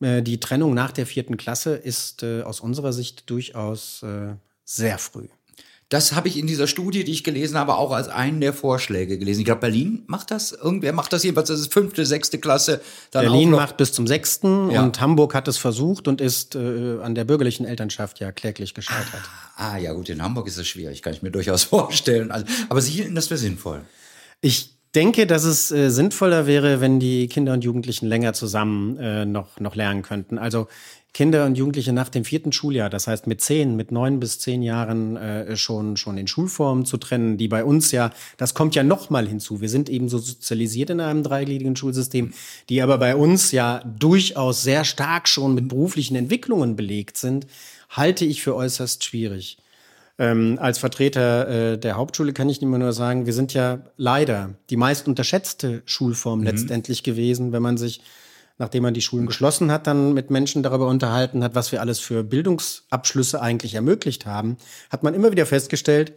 Äh, 0.00 0.22
die 0.22 0.40
Trennung 0.40 0.74
nach 0.74 0.92
der 0.92 1.06
vierten 1.06 1.36
Klasse 1.36 1.76
ist 1.76 2.22
äh, 2.22 2.42
aus 2.42 2.60
unserer 2.60 2.92
Sicht 2.92 3.30
durchaus 3.30 4.02
äh, 4.02 4.34
sehr 4.64 4.98
früh. 4.98 5.28
Das 5.90 6.14
habe 6.14 6.28
ich 6.28 6.38
in 6.38 6.46
dieser 6.46 6.66
Studie, 6.66 7.04
die 7.04 7.12
ich 7.12 7.24
gelesen 7.24 7.58
habe, 7.58 7.76
auch 7.76 7.92
als 7.92 8.08
einen 8.08 8.40
der 8.40 8.52
Vorschläge 8.52 9.18
gelesen. 9.18 9.40
Ich 9.40 9.44
glaube, 9.44 9.60
Berlin 9.60 10.02
macht 10.06 10.30
das. 10.30 10.52
Irgendwer 10.52 10.92
macht 10.92 11.12
das 11.12 11.22
jedenfalls. 11.22 11.48
Das 11.48 11.60
ist 11.60 11.72
fünfte, 11.72 12.06
sechste 12.06 12.38
Klasse. 12.38 12.80
Dann 13.10 13.24
Berlin 13.26 13.50
macht 13.50 13.76
bis 13.76 13.92
zum 13.92 14.06
sechsten 14.06 14.70
ja. 14.70 14.82
und 14.82 15.00
Hamburg 15.00 15.34
hat 15.34 15.46
es 15.46 15.58
versucht 15.58 16.08
und 16.08 16.20
ist 16.20 16.54
äh, 16.54 16.98
an 17.02 17.14
der 17.14 17.24
bürgerlichen 17.24 17.66
Elternschaft 17.66 18.18
ja 18.18 18.32
kläglich 18.32 18.74
gescheitert. 18.74 19.22
Ah, 19.56 19.72
ah, 19.72 19.76
ja 19.76 19.92
gut, 19.92 20.08
in 20.08 20.22
Hamburg 20.22 20.48
ist 20.48 20.56
es 20.56 20.66
schwierig, 20.66 21.02
kann 21.02 21.12
ich 21.12 21.22
mir 21.22 21.30
durchaus 21.30 21.64
vorstellen. 21.64 22.30
Also, 22.30 22.46
aber 22.68 22.80
Sie 22.80 22.92
hielten 22.92 23.14
das 23.14 23.28
für 23.28 23.36
sinnvoll. 23.36 23.82
Ich 24.40 24.73
denke, 24.94 25.26
dass 25.26 25.44
es 25.44 25.70
äh, 25.70 25.90
sinnvoller 25.90 26.46
wäre, 26.46 26.80
wenn 26.80 27.00
die 27.00 27.28
Kinder 27.28 27.52
und 27.52 27.64
Jugendlichen 27.64 28.06
länger 28.06 28.32
zusammen 28.32 28.96
äh, 28.98 29.24
noch, 29.24 29.60
noch 29.60 29.74
lernen 29.74 30.02
könnten. 30.02 30.38
Also 30.38 30.68
Kinder 31.14 31.46
und 31.46 31.56
Jugendliche 31.56 31.92
nach 31.92 32.08
dem 32.08 32.24
vierten 32.24 32.50
Schuljahr, 32.50 32.90
das 32.90 33.06
heißt 33.06 33.28
mit 33.28 33.40
zehn, 33.40 33.76
mit 33.76 33.92
neun 33.92 34.18
bis 34.18 34.40
zehn 34.40 34.62
Jahren 34.62 35.16
äh, 35.16 35.56
schon, 35.56 35.96
schon 35.96 36.18
in 36.18 36.26
Schulformen 36.26 36.84
zu 36.84 36.96
trennen, 36.96 37.38
die 37.38 37.46
bei 37.46 37.64
uns 37.64 37.92
ja, 37.92 38.10
das 38.36 38.52
kommt 38.52 38.74
ja 38.74 38.82
noch 38.82 39.10
mal 39.10 39.26
hinzu. 39.28 39.60
Wir 39.60 39.68
sind 39.68 39.88
eben 39.88 40.08
so 40.08 40.18
sozialisiert 40.18 40.90
in 40.90 41.00
einem 41.00 41.22
dreigliedrigen 41.22 41.76
Schulsystem, 41.76 42.32
die 42.68 42.82
aber 42.82 42.98
bei 42.98 43.14
uns 43.14 43.52
ja 43.52 43.80
durchaus 43.84 44.64
sehr 44.64 44.84
stark 44.84 45.28
schon 45.28 45.54
mit 45.54 45.68
beruflichen 45.68 46.16
Entwicklungen 46.16 46.74
belegt 46.74 47.16
sind, 47.16 47.46
halte 47.90 48.24
ich 48.24 48.42
für 48.42 48.56
äußerst 48.56 49.04
schwierig. 49.04 49.58
Ähm, 50.16 50.58
als 50.60 50.78
Vertreter 50.78 51.48
äh, 51.48 51.78
der 51.78 51.96
Hauptschule 51.96 52.32
kann 52.32 52.48
ich 52.48 52.62
immer 52.62 52.78
nur 52.78 52.92
sagen, 52.92 53.26
wir 53.26 53.32
sind 53.32 53.52
ja 53.52 53.80
leider 53.96 54.54
die 54.70 54.76
meist 54.76 55.08
unterschätzte 55.08 55.82
Schulform 55.86 56.40
mhm. 56.40 56.46
letztendlich 56.46 57.02
gewesen, 57.02 57.52
wenn 57.52 57.62
man 57.62 57.76
sich, 57.76 58.00
nachdem 58.56 58.84
man 58.84 58.94
die 58.94 59.02
Schulen 59.02 59.26
geschlossen 59.26 59.72
hat, 59.72 59.88
dann 59.88 60.14
mit 60.14 60.30
Menschen 60.30 60.62
darüber 60.62 60.86
unterhalten 60.86 61.42
hat, 61.42 61.56
was 61.56 61.72
wir 61.72 61.80
alles 61.80 61.98
für 61.98 62.22
Bildungsabschlüsse 62.22 63.42
eigentlich 63.42 63.74
ermöglicht 63.74 64.24
haben, 64.24 64.56
hat 64.88 65.02
man 65.02 65.14
immer 65.14 65.32
wieder 65.32 65.46
festgestellt, 65.46 66.12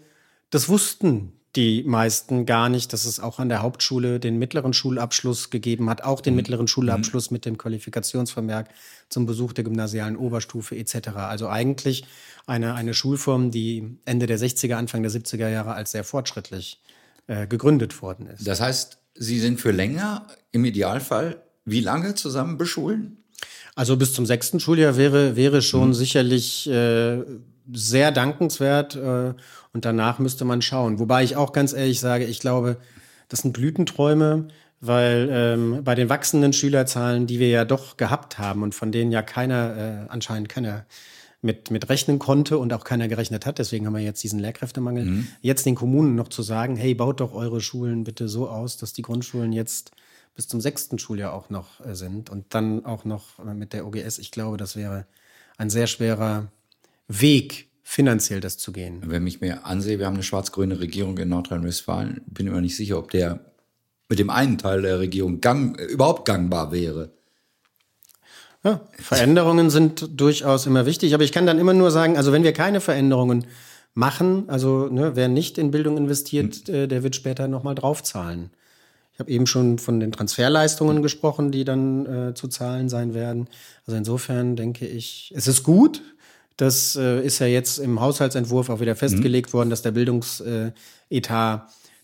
das 0.52 0.70
wussten 0.70 1.34
die 1.56 1.84
meisten 1.84 2.46
gar 2.46 2.70
nicht, 2.70 2.94
dass 2.94 3.06
es 3.06 3.20
auch 3.20 3.40
an 3.40 3.50
der 3.50 3.64
Hauptschule 3.64 4.20
den 4.20 4.38
mittleren 4.38 4.74
Schulabschluss 4.74 5.50
gegeben 5.50 5.90
hat, 5.90 6.04
auch 6.04 6.22
den 6.22 6.34
mhm. 6.34 6.38
mittleren 6.38 6.68
Schulabschluss 6.68 7.32
mhm. 7.32 7.36
mit 7.36 7.46
dem 7.46 7.58
Qualifikationsvermerk 7.58 8.70
zum 9.10 9.26
Besuch 9.26 9.54
der 9.54 9.64
gymnasialen 9.64 10.18
Oberstufe 10.18 10.76
etc. 10.76 11.10
Also 11.16 11.48
eigentlich 11.50 12.06
eine, 12.46 12.74
eine 12.74 12.94
Schulform, 12.94 13.52
die 13.52 13.98
Ende 14.06 14.28
der 14.28 14.40
60er, 14.40 14.76
Anfang 14.76 15.04
der 15.04 15.12
70er 15.12 15.50
Jahre 15.50 15.74
als 15.74 15.92
sehr 15.92 16.04
fortschrittlich 16.04 16.82
äh, 17.28 17.48
gegründet 17.48 18.02
worden 18.02 18.28
ist. 18.28 18.48
Das 18.48 18.62
heißt, 18.62 19.00
Sie 19.20 19.40
sind 19.40 19.60
für 19.60 19.72
länger 19.72 20.28
im 20.52 20.64
Idealfall 20.66 21.42
wie 21.66 21.82
lange 21.82 22.16
zusammen 22.16 22.58
beschulen? 22.58 23.18
Also 23.76 23.98
bis 23.98 24.14
zum 24.14 24.26
sechsten 24.26 24.60
Schuljahr 24.60 24.96
wäre, 24.96 25.36
wäre 25.36 25.62
schon 25.62 25.90
mhm. 25.90 25.94
sicherlich 25.94 26.68
äh, 26.70 27.24
sehr 27.72 28.12
dankenswert 28.12 28.96
äh, 28.96 29.34
und 29.74 29.86
danach 29.86 30.20
müsste 30.20 30.46
man 30.46 30.62
schauen. 30.62 30.98
Wobei 30.98 31.24
ich 31.24 31.36
auch 31.36 31.52
ganz 31.52 31.74
ehrlich 31.74 32.00
sage, 32.00 32.26
ich 32.26 32.40
glaube, 32.40 32.78
das 33.28 33.42
sind 33.42 33.52
Blütenträume, 33.52 34.48
weil 34.80 35.30
ähm, 35.32 35.84
bei 35.84 35.96
den 35.96 36.10
wachsenden 36.10 36.54
Schülerzahlen, 36.54 37.28
die 37.28 37.40
wir 37.40 37.50
ja 37.50 37.66
doch 37.66 37.98
gehabt 37.98 38.38
haben 38.38 38.64
und 38.64 38.76
von 38.76 38.92
denen 38.92 39.12
ja 39.12 39.22
keiner, 39.22 40.06
äh, 40.08 40.10
anscheinend 40.10 40.50
keiner 40.50 40.86
mit, 41.42 41.72
mit 41.72 41.90
rechnen 41.90 42.20
konnte 42.20 42.58
und 42.58 42.74
auch 42.74 42.84
keiner 42.84 43.08
gerechnet 43.08 43.46
hat, 43.46 43.60
deswegen 43.60 43.86
haben 43.86 43.96
wir 43.96 44.02
jetzt 44.02 44.24
diesen 44.24 44.40
Lehrkräftemangel, 44.40 45.06
mhm. 45.06 45.28
jetzt 45.42 45.66
den 45.66 45.76
Kommunen 45.76 46.16
noch 46.16 46.30
zu 46.30 46.42
sagen, 46.42 46.76
hey, 46.76 46.94
baut 46.94 47.20
doch 47.20 47.34
eure 47.34 47.62
Schulen 47.62 48.04
bitte 48.04 48.28
so 48.28 48.50
aus, 48.50 48.78
dass 48.78 48.94
die 48.94 49.02
Grundschulen 49.02 49.54
jetzt 49.54 49.92
bis 50.36 50.48
zum 50.48 50.62
sechsten 50.62 51.00
Schuljahr 51.00 51.34
auch 51.34 51.50
noch 51.50 51.84
äh, 51.86 51.96
sind 51.96 52.30
und 52.30 52.46
dann 52.54 52.86
auch 52.86 53.06
noch 53.06 53.40
äh, 53.40 53.54
mit 53.54 53.74
der 53.74 53.88
OGS. 53.88 54.20
Ich 54.20 54.32
glaube, 54.32 54.58
das 54.58 54.76
wäre 54.76 55.08
ein 55.58 55.70
sehr 55.70 55.88
schwerer 55.88 56.52
Weg, 57.08 57.70
finanziell 57.82 58.40
das 58.40 58.58
zu 58.58 58.72
gehen. 58.72 59.02
Wenn 59.06 59.26
ich 59.26 59.42
mir 59.42 59.66
ansehe, 59.66 59.98
wir 59.98 60.06
haben 60.06 60.16
eine 60.16 60.24
schwarz-grüne 60.24 60.80
Regierung 60.80 61.18
in 61.18 61.30
Nordrhein-Westfalen, 61.30 62.22
bin 62.28 62.52
mir 62.52 62.62
nicht 62.62 62.76
sicher, 62.76 63.00
ob 63.00 63.10
der 63.12 63.40
mit 64.10 64.20
dem 64.20 64.30
einen 64.30 64.58
Teil 64.58 64.82
der 64.82 65.00
Regierung 65.00 65.42
gang, 65.42 65.80
überhaupt 65.80 66.26
gangbar 66.26 66.72
wäre. 66.72 67.12
Ja, 68.64 68.82
Veränderungen 68.94 69.70
sind 69.70 70.20
durchaus 70.20 70.66
immer 70.66 70.86
wichtig, 70.86 71.14
aber 71.14 71.24
ich 71.24 71.32
kann 71.32 71.46
dann 71.46 71.60
immer 71.60 71.74
nur 71.74 71.92
sagen, 71.92 72.18
also 72.18 72.32
wenn 72.32 72.44
wir 72.44 72.54
keine 72.54 72.82
Veränderungen 72.82 73.46
machen, 73.94 74.46
also 74.48 74.88
ne, 74.88 75.16
wer 75.16 75.28
nicht 75.28 75.58
in 75.58 75.72
Bildung 75.72 75.98
investiert, 75.98 76.68
hm. 76.68 76.76
äh, 76.76 76.88
der 76.88 77.04
wird 77.04 77.16
später 77.16 77.48
nochmal 77.48 77.76
draufzahlen. 77.76 78.52
Ich 79.14 79.20
habe 79.20 79.32
eben 79.32 79.48
schon 79.48 79.80
von 79.80 80.00
den 80.00 80.12
Transferleistungen 80.12 81.02
gesprochen, 81.02 81.52
die 81.52 81.66
dann 81.66 82.06
äh, 82.06 82.34
zu 82.36 82.48
zahlen 82.48 82.88
sein 82.88 83.16
werden. 83.16 83.48
Also 83.88 83.98
insofern 83.98 84.56
denke 84.56 84.86
ich, 84.86 85.34
es 85.36 85.48
ist 85.48 85.64
gut, 85.64 86.04
das 86.58 86.96
äh, 86.96 87.26
ist 87.26 87.40
ja 87.40 87.48
jetzt 87.48 87.80
im 87.80 88.00
Haushaltsentwurf 88.00 88.70
auch 88.70 88.80
wieder 88.80 88.94
mhm. 88.94 88.98
festgelegt 88.98 89.50
mhm. 89.50 89.58
worden, 89.58 89.70
dass 89.72 89.82
der 89.82 89.92
Bildungsetat 89.92 90.74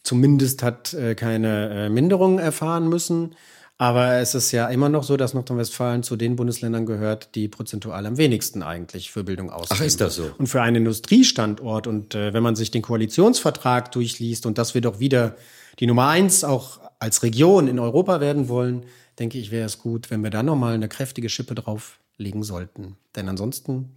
zumindest 0.04 0.64
hat 0.64 0.94
äh, 0.94 1.16
keine 1.16 1.86
äh, 1.86 1.90
Minderung 1.90 2.40
erfahren 2.40 2.88
müssen. 2.88 3.36
Aber 3.78 4.14
es 4.14 4.36
ist 4.36 4.52
ja 4.52 4.68
immer 4.68 4.88
noch 4.88 5.04
so, 5.04 5.18
dass 5.18 5.34
Nordrhein-Westfalen 5.34 6.04
zu 6.04 6.16
den 6.16 6.36
Bundesländern 6.36 6.86
gehört, 6.86 7.34
die 7.36 7.48
prozentual 7.48 8.06
am 8.06 8.18
wenigsten 8.18 8.62
eigentlich 8.62 9.12
für 9.12 9.24
Bildung 9.24 9.50
ausgeben. 9.50 9.80
Ach, 9.82 9.86
ist 9.86 10.00
das 10.00 10.16
so? 10.16 10.32
Und 10.38 10.48
für 10.48 10.62
einen 10.62 10.78
Industriestandort 10.78 11.88
und 11.88 12.14
äh, 12.14 12.34
wenn 12.34 12.44
man 12.44 12.56
sich 12.56 12.70
den 12.70 12.84
Koalitionsvertrag 12.84 13.92
durchliest 13.92 14.46
und 14.46 14.58
dass 14.58 14.74
wir 14.74 14.82
doch 14.82 15.00
wieder 15.00 15.36
die 15.80 15.88
Nummer 15.88 16.08
eins 16.08 16.44
auch 16.44 16.80
als 17.00 17.24
Region 17.24 17.68
in 17.68 17.80
Europa 17.80 18.22
werden 18.22 18.48
wollen, 18.48 18.86
denke 19.20 19.38
ich, 19.38 19.52
wäre 19.52 19.66
es 19.66 19.80
gut, 19.80 20.12
wenn 20.12 20.24
wir 20.24 20.30
da 20.30 20.44
nochmal 20.44 20.76
eine 20.76 20.88
kräftige 20.88 21.30
Schippe 21.30 21.56
drauflegen 21.56 22.44
sollten. 22.44 22.96
Denn 23.16 23.28
ansonsten 23.28 23.96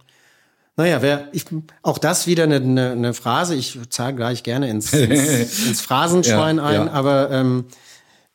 naja, 0.77 1.01
wer, 1.01 1.27
ich, 1.31 1.45
auch 1.81 1.97
das 1.97 2.27
wieder 2.27 2.43
eine, 2.43 2.57
eine, 2.57 2.91
eine 2.91 3.13
Phrase. 3.13 3.55
Ich 3.55 3.79
zahle 3.89 4.15
gleich 4.15 4.43
gerne 4.43 4.69
ins, 4.69 4.93
ins, 4.93 5.65
ins 5.67 5.81
Phrasenschwein 5.81 6.57
ja, 6.57 6.63
ein, 6.63 6.85
ja. 6.85 6.91
aber 6.91 7.31
ähm, 7.31 7.65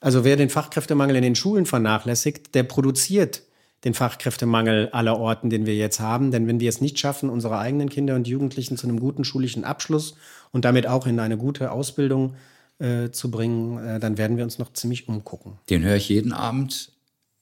also 0.01 0.25
wer 0.25 0.37
den 0.37 0.51
Fachkräftemangel 0.51 1.17
in 1.17 1.23
den 1.23 1.37
Schulen 1.37 1.67
vernachlässigt, 1.67 2.55
der 2.57 2.65
produziert 2.65 3.43
den 3.85 3.95
Fachkräftemangel 3.95 4.91
aller 4.91 5.19
Orten, 5.19 5.51
den 5.51 5.67
wir 5.67 5.77
jetzt 5.77 6.01
haben. 6.01 6.33
Denn 6.33 6.49
wenn 6.49 6.59
wir 6.59 6.69
es 6.69 6.81
nicht 6.81 6.99
schaffen, 6.99 7.31
unsere 7.31 7.59
eigenen 7.59 7.89
Kinder 7.89 8.17
und 8.17 8.27
Jugendlichen 8.27 8.77
zu 8.77 8.89
einem 8.89 8.99
guten 8.99 9.25
schulischen 9.25 9.65
Abschluss 9.65 10.17
und 10.51 10.65
damit 10.65 10.89
auch 10.89 11.07
in 11.07 11.21
eine 11.21 11.37
gute 11.37 11.71
Ausbildung 11.71 12.35
äh, 12.81 13.11
zu 13.11 13.31
bringen, 13.31 13.79
äh, 13.85 14.01
dann 14.01 14.19
werden 14.19 14.37
wir 14.37 14.45
uns 14.45 14.59
noch 14.59 14.73
ziemlich 14.73 15.09
umgucken. 15.09 15.59
Den 15.71 15.83
höre 15.83 15.97
ich 15.97 16.09
jeden 16.09 16.33
Abend 16.33 16.91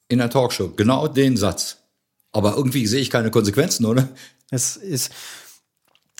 in 0.07 0.19
der 0.19 0.29
Talkshow. 0.29 0.69
Genau 0.75 1.07
den 1.07 1.37
Satz. 1.37 1.80
Aber 2.31 2.55
irgendwie 2.55 2.87
sehe 2.87 3.01
ich 3.01 3.09
keine 3.09 3.31
Konsequenzen, 3.31 3.85
oder? 3.85 4.09
Es 4.49 4.77
ist, 4.77 5.11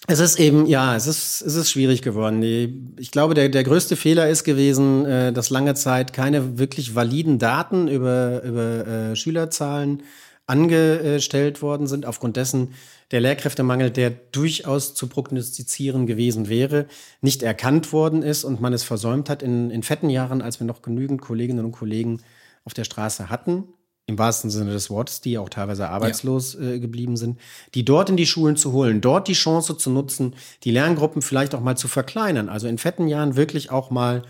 es 0.08 0.20
ist 0.20 0.40
eben, 0.40 0.66
ja, 0.66 0.96
es 0.96 1.08
ist, 1.08 1.42
es 1.42 1.56
ist 1.56 1.72
schwierig 1.72 2.02
geworden. 2.02 2.42
Die, 2.42 2.94
ich 2.98 3.12
glaube, 3.12 3.34
der, 3.34 3.50
der 3.50 3.64
größte 3.64 3.96
Fehler 3.96 4.30
ist 4.30 4.44
gewesen, 4.44 5.06
äh, 5.06 5.32
dass 5.32 5.50
lange 5.50 5.76
Zeit 5.76 6.12
keine 6.12 6.58
wirklich 6.58 6.96
validen 6.96 7.40
Daten 7.40 7.88
über, 7.88 8.42
über 8.44 8.88
äh, 8.88 9.16
Schülerzahlen 9.16 10.04
angestellt 10.48 11.62
worden 11.62 11.88
sind, 11.88 12.06
aufgrund 12.06 12.36
dessen 12.36 12.74
der 13.12 13.22
Lehrkräftemangel, 13.22 13.92
der 13.92 14.10
durchaus 14.10 14.96
zu 14.96 15.08
prognostizieren 15.08 16.08
gewesen 16.08 16.50
wäre, 16.50 16.88
nicht 17.22 17.44
erkannt 17.44 17.94
worden 17.94 18.24
ist 18.24 18.44
und 18.44 18.60
man 18.60 18.74
es 18.74 18.84
versäumt 18.84 19.30
hat 19.30 19.44
in, 19.44 19.70
in 19.70 19.84
fetten 19.84 20.10
Jahren, 20.10 20.42
als 20.42 20.60
wir 20.60 20.68
noch 20.68 20.82
genügend 20.82 21.22
Kolleginnen 21.22 21.64
und 21.64 21.72
Kollegen 21.72 22.22
auf 22.66 22.74
der 22.74 22.84
Straße 22.84 23.30
hatten, 23.30 23.66
im 24.12 24.20
wahrsten 24.20 24.50
Sinne 24.50 24.72
des 24.72 24.90
Wortes, 24.90 25.22
die 25.22 25.38
auch 25.38 25.50
teilweise 25.50 25.90
arbeitslos 25.90 26.54
ja. 26.54 26.72
äh, 26.72 26.80
geblieben 26.80 27.18
sind, 27.18 27.40
die 27.74 27.86
dort 27.86 28.10
in 28.10 28.18
die 28.18 28.26
Schulen 28.26 28.58
zu 28.58 28.74
holen, 28.74 29.02
dort 29.02 29.28
die 29.28 29.34
Chance 29.34 29.78
zu 29.78 29.90
nutzen, 29.90 30.36
die 30.64 30.72
Lerngruppen 30.72 31.22
vielleicht 31.22 31.56
auch 31.56 31.62
mal 31.62 31.78
zu 31.78 31.88
verkleinern, 31.88 32.50
also 32.50 32.68
in 32.68 32.78
fetten 32.78 33.08
Jahren 33.08 33.36
wirklich 33.36 33.72
auch 33.72 33.90
mal 33.90 34.24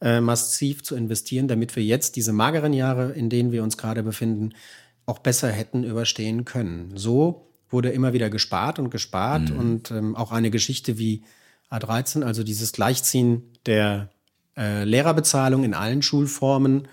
äh, 0.00 0.20
massiv 0.20 0.82
zu 0.82 0.94
investieren, 0.96 1.48
damit 1.48 1.76
wir 1.76 1.84
jetzt 1.84 2.16
diese 2.16 2.32
mageren 2.32 2.72
Jahre, 2.72 3.12
in 3.12 3.30
denen 3.30 3.52
wir 3.52 3.62
uns 3.62 3.76
gerade 3.76 4.02
befinden, 4.02 4.52
auch 5.06 5.20
besser 5.20 5.50
hätten 5.50 5.84
überstehen 5.84 6.44
können. 6.44 6.92
So 6.96 7.46
wurde 7.70 7.90
immer 7.90 8.12
wieder 8.12 8.30
gespart 8.30 8.78
und 8.78 8.90
gespart 8.90 9.50
mhm. 9.50 9.58
und 9.58 9.90
ähm, 9.90 10.16
auch 10.16 10.32
eine 10.32 10.50
Geschichte 10.50 10.98
wie 10.98 11.22
A13, 11.70 12.22
also 12.22 12.42
dieses 12.42 12.72
Gleichziehen 12.72 13.42
der 13.66 14.10
äh, 14.56 14.84
Lehrerbezahlung 14.84 15.64
in 15.64 15.74
allen 15.74 16.02
Schulformen, 16.02 16.88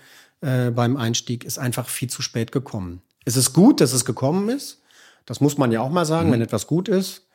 äh, 0.46 0.70
beim 0.70 0.96
Einstieg 0.96 1.44
ist 1.44 1.58
einfach 1.58 1.88
viel 1.88 2.08
zu 2.08 2.22
spät 2.22 2.52
gekommen. 2.52 3.02
Es 3.24 3.36
ist 3.36 3.52
gut, 3.52 3.80
dass 3.80 3.92
es 3.92 4.04
gekommen 4.04 4.48
ist. 4.48 4.80
Das 5.24 5.40
muss 5.40 5.58
man 5.58 5.72
ja 5.72 5.80
auch 5.80 5.90
mal 5.90 6.06
sagen, 6.06 6.28
mhm. 6.28 6.34
wenn 6.34 6.42
etwas 6.42 6.68
gut 6.68 6.88
ist. 6.88 7.26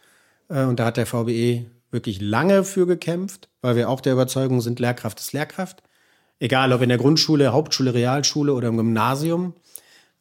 Äh, 0.47 0.63
und 0.63 0.79
da 0.79 0.85
hat 0.85 0.97
der 0.97 1.05
VBE 1.05 1.65
wirklich 1.91 2.21
lange 2.21 2.63
für 2.63 2.87
gekämpft, 2.87 3.49
weil 3.61 3.75
wir 3.75 3.89
auch 3.89 3.99
der 3.99 4.13
Überzeugung 4.13 4.61
sind, 4.61 4.79
Lehrkraft 4.79 5.19
ist 5.19 5.33
Lehrkraft. 5.33 5.83
Egal 6.39 6.71
ob 6.71 6.81
in 6.81 6.89
der 6.89 6.97
Grundschule, 6.97 7.51
Hauptschule, 7.51 7.93
Realschule 7.93 8.53
oder 8.53 8.69
im 8.69 8.77
Gymnasium. 8.77 9.53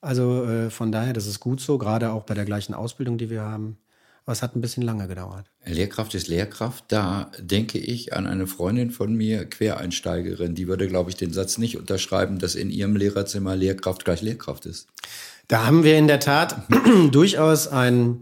Also 0.00 0.44
äh, 0.44 0.70
von 0.70 0.90
daher, 0.90 1.12
das 1.12 1.26
ist 1.26 1.38
gut 1.38 1.60
so, 1.60 1.78
gerade 1.78 2.10
auch 2.10 2.24
bei 2.24 2.34
der 2.34 2.44
gleichen 2.44 2.74
Ausbildung, 2.74 3.18
die 3.18 3.30
wir 3.30 3.42
haben. 3.42 3.78
Aber 4.30 4.36
es 4.36 4.42
hat 4.42 4.54
ein 4.54 4.60
bisschen 4.60 4.84
lange 4.84 5.08
gedauert. 5.08 5.46
Lehrkraft 5.64 6.14
ist 6.14 6.28
Lehrkraft. 6.28 6.84
Da 6.86 7.32
denke 7.40 7.78
ich 7.78 8.12
an 8.12 8.28
eine 8.28 8.46
Freundin 8.46 8.92
von 8.92 9.12
mir, 9.12 9.44
Quereinsteigerin, 9.44 10.54
die 10.54 10.68
würde, 10.68 10.86
glaube 10.86 11.10
ich, 11.10 11.16
den 11.16 11.32
Satz 11.32 11.58
nicht 11.58 11.76
unterschreiben, 11.76 12.38
dass 12.38 12.54
in 12.54 12.70
ihrem 12.70 12.94
Lehrerzimmer 12.94 13.56
Lehrkraft 13.56 14.04
gleich 14.04 14.22
Lehrkraft 14.22 14.66
ist. 14.66 14.86
Da 15.48 15.66
haben 15.66 15.82
wir 15.82 15.98
in 15.98 16.06
der 16.06 16.20
Tat 16.20 16.62
durchaus 17.10 17.66
ein, 17.66 18.20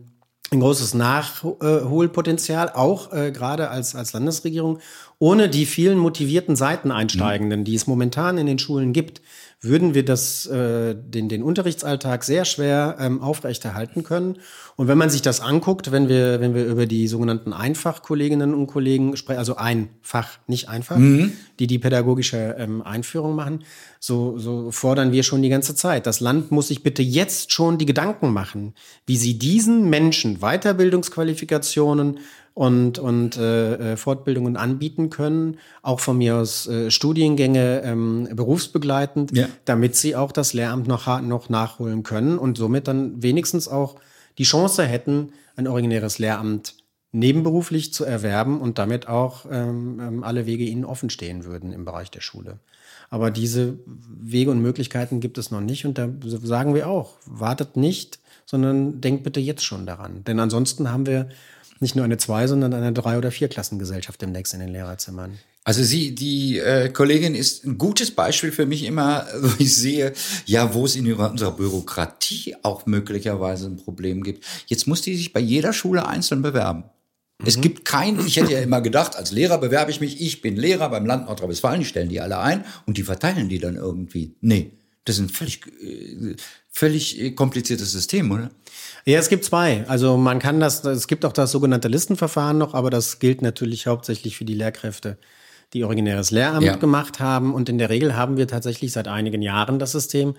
ein 0.50 0.60
großes 0.60 0.94
Nachholpotenzial, 0.94 2.70
auch 2.70 3.12
äh, 3.12 3.30
gerade 3.30 3.68
als, 3.68 3.94
als 3.94 4.14
Landesregierung. 4.14 4.78
Ohne 5.18 5.50
die 5.50 5.66
vielen 5.66 5.98
motivierten 5.98 6.56
Seiteneinsteigenden, 6.56 7.64
die 7.64 7.74
es 7.74 7.86
momentan 7.86 8.38
in 8.38 8.46
den 8.46 8.58
Schulen 8.58 8.94
gibt, 8.94 9.20
würden 9.60 9.92
wir 9.92 10.04
das, 10.04 10.46
äh, 10.46 10.94
den, 10.94 11.28
den 11.28 11.42
Unterrichtsalltag 11.42 12.22
sehr 12.22 12.44
schwer 12.44 12.96
ähm, 13.00 13.20
aufrechterhalten 13.20 14.04
können. 14.04 14.36
Und 14.76 14.86
wenn 14.86 14.98
man 14.98 15.10
sich 15.10 15.20
das 15.20 15.40
anguckt, 15.40 15.90
wenn 15.90 16.08
wir, 16.08 16.40
wenn 16.40 16.54
wir 16.54 16.64
über 16.64 16.86
die 16.86 17.08
sogenannten 17.08 17.52
Einfachkolleginnen 17.52 18.54
und 18.54 18.68
Kollegen 18.68 19.16
sprechen, 19.16 19.40
also 19.40 19.56
einfach, 19.56 20.38
nicht 20.46 20.68
einfach, 20.68 20.96
mhm. 20.96 21.32
die 21.58 21.66
die 21.66 21.80
pädagogische 21.80 22.54
ähm, 22.56 22.82
Einführung 22.82 23.34
machen, 23.34 23.64
so, 23.98 24.38
so 24.38 24.70
fordern 24.70 25.10
wir 25.10 25.24
schon 25.24 25.42
die 25.42 25.48
ganze 25.48 25.74
Zeit. 25.74 26.06
Das 26.06 26.20
Land 26.20 26.52
muss 26.52 26.68
sich 26.68 26.84
bitte 26.84 27.02
jetzt 27.02 27.50
schon 27.52 27.78
die 27.78 27.86
Gedanken 27.86 28.32
machen, 28.32 28.74
wie 29.06 29.16
sie 29.16 29.38
diesen 29.38 29.90
Menschen 29.90 30.38
Weiterbildungsqualifikationen 30.38 32.20
und, 32.58 32.98
und 32.98 33.36
äh, 33.36 33.92
äh, 33.92 33.96
Fortbildungen 33.96 34.56
anbieten 34.56 35.10
können, 35.10 35.58
auch 35.80 36.00
von 36.00 36.18
mir 36.18 36.34
aus 36.34 36.66
äh, 36.66 36.90
Studiengänge 36.90 37.82
ähm, 37.84 38.28
berufsbegleitend, 38.32 39.30
ja. 39.30 39.46
damit 39.64 39.94
sie 39.94 40.16
auch 40.16 40.32
das 40.32 40.54
Lehramt 40.54 40.88
noch, 40.88 41.20
noch 41.20 41.48
nachholen 41.50 42.02
können 42.02 42.36
und 42.36 42.58
somit 42.58 42.88
dann 42.88 43.22
wenigstens 43.22 43.68
auch 43.68 43.94
die 44.38 44.42
Chance 44.42 44.84
hätten, 44.84 45.30
ein 45.54 45.68
originäres 45.68 46.18
Lehramt 46.18 46.74
nebenberuflich 47.12 47.94
zu 47.94 48.04
erwerben 48.04 48.60
und 48.60 48.78
damit 48.78 49.06
auch 49.06 49.46
ähm, 49.48 50.00
ähm 50.02 50.24
alle 50.24 50.44
Wege 50.46 50.64
ihnen 50.64 50.84
offen 50.84 51.10
stehen 51.10 51.44
würden 51.44 51.72
im 51.72 51.84
Bereich 51.84 52.10
der 52.10 52.22
Schule. 52.22 52.58
Aber 53.08 53.30
diese 53.30 53.78
Wege 53.86 54.50
und 54.50 54.60
Möglichkeiten 54.60 55.20
gibt 55.20 55.38
es 55.38 55.52
noch 55.52 55.60
nicht 55.60 55.86
und 55.86 55.96
da 55.96 56.08
sagen 56.42 56.74
wir 56.74 56.88
auch, 56.88 57.18
wartet 57.24 57.76
nicht, 57.76 58.18
sondern 58.46 59.00
denkt 59.00 59.22
bitte 59.22 59.38
jetzt 59.38 59.64
schon 59.64 59.86
daran. 59.86 60.24
Denn 60.24 60.40
ansonsten 60.40 60.90
haben 60.90 61.06
wir 61.06 61.28
nicht 61.80 61.96
nur 61.96 62.04
eine 62.04 62.18
Zwei, 62.18 62.46
sondern 62.46 62.74
eine 62.74 62.92
Drei- 62.92 63.18
oder 63.18 63.30
Vierklassengesellschaft 63.30 64.20
demnächst 64.20 64.54
in 64.54 64.60
den 64.60 64.70
Lehrerzimmern. 64.70 65.38
Also 65.64 65.82
sie, 65.82 66.14
die 66.14 66.58
äh, 66.58 66.88
Kollegin 66.88 67.34
ist 67.34 67.66
ein 67.66 67.76
gutes 67.76 68.10
Beispiel 68.10 68.52
für 68.52 68.64
mich 68.64 68.84
immer, 68.84 69.26
wo 69.40 69.50
ich 69.58 69.76
sehe, 69.76 70.14
ja, 70.46 70.72
wo 70.72 70.86
es 70.86 70.96
in 70.96 71.12
unserer 71.12 71.52
Bürokratie 71.52 72.56
auch 72.62 72.86
möglicherweise 72.86 73.66
ein 73.66 73.76
Problem 73.76 74.22
gibt. 74.22 74.44
Jetzt 74.66 74.86
muss 74.86 75.02
die 75.02 75.14
sich 75.14 75.32
bei 75.32 75.40
jeder 75.40 75.74
Schule 75.74 76.06
einzeln 76.06 76.40
bewerben. 76.40 76.84
Mhm. 77.38 77.46
Es 77.46 77.60
gibt 77.60 77.84
keinen, 77.84 78.26
ich 78.26 78.36
hätte 78.36 78.52
ja 78.52 78.60
immer 78.60 78.80
gedacht, 78.80 79.16
als 79.16 79.30
Lehrer 79.30 79.58
bewerbe 79.58 79.90
ich 79.90 80.00
mich, 80.00 80.20
ich 80.22 80.40
bin 80.40 80.56
Lehrer 80.56 80.88
beim 80.88 81.04
Land 81.04 81.26
Nordrhein-Westfalen, 81.26 81.80
die 81.80 81.86
stellen 81.86 82.08
die 82.08 82.20
alle 82.20 82.38
ein 82.38 82.64
und 82.86 82.96
die 82.96 83.02
verteilen 83.02 83.50
die 83.50 83.58
dann 83.58 83.76
irgendwie. 83.76 84.36
Nee, 84.40 84.72
das 85.08 85.16
ist 85.16 85.22
ein 85.22 85.28
völlig, 85.28 85.66
äh, 85.82 86.36
völlig 86.70 87.20
äh, 87.20 87.30
kompliziertes 87.32 87.92
System, 87.92 88.30
oder? 88.30 88.50
Ja, 89.04 89.18
es 89.18 89.28
gibt 89.28 89.44
zwei. 89.44 89.84
Also 89.88 90.16
man 90.16 90.38
kann 90.38 90.60
das, 90.60 90.84
es 90.84 91.08
gibt 91.08 91.24
auch 91.24 91.32
das 91.32 91.50
sogenannte 91.50 91.88
Listenverfahren 91.88 92.58
noch, 92.58 92.74
aber 92.74 92.90
das 92.90 93.18
gilt 93.18 93.42
natürlich 93.42 93.86
hauptsächlich 93.86 94.36
für 94.36 94.44
die 94.44 94.54
Lehrkräfte, 94.54 95.18
die 95.72 95.84
originäres 95.84 96.30
Lehramt 96.30 96.66
ja. 96.66 96.76
gemacht 96.76 97.20
haben. 97.20 97.54
Und 97.54 97.68
in 97.68 97.78
der 97.78 97.90
Regel 97.90 98.16
haben 98.16 98.36
wir 98.36 98.46
tatsächlich 98.46 98.92
seit 98.92 99.08
einigen 99.08 99.40
Jahren 99.40 99.78
das 99.78 99.92
System 99.92 100.34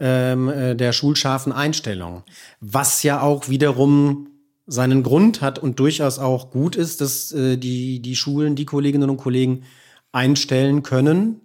ähm, 0.00 0.48
äh, 0.48 0.74
der 0.74 0.92
schulscharfen 0.92 1.52
Einstellung, 1.52 2.24
was 2.60 3.02
ja 3.02 3.20
auch 3.20 3.48
wiederum 3.48 4.28
seinen 4.66 5.02
Grund 5.02 5.40
hat 5.40 5.58
und 5.58 5.80
durchaus 5.80 6.18
auch 6.18 6.50
gut 6.50 6.76
ist, 6.76 7.00
dass 7.00 7.32
äh, 7.32 7.56
die, 7.56 8.00
die 8.00 8.16
Schulen, 8.16 8.54
die 8.54 8.66
Kolleginnen 8.66 9.10
und 9.10 9.16
Kollegen 9.16 9.62
einstellen 10.12 10.82
können, 10.82 11.40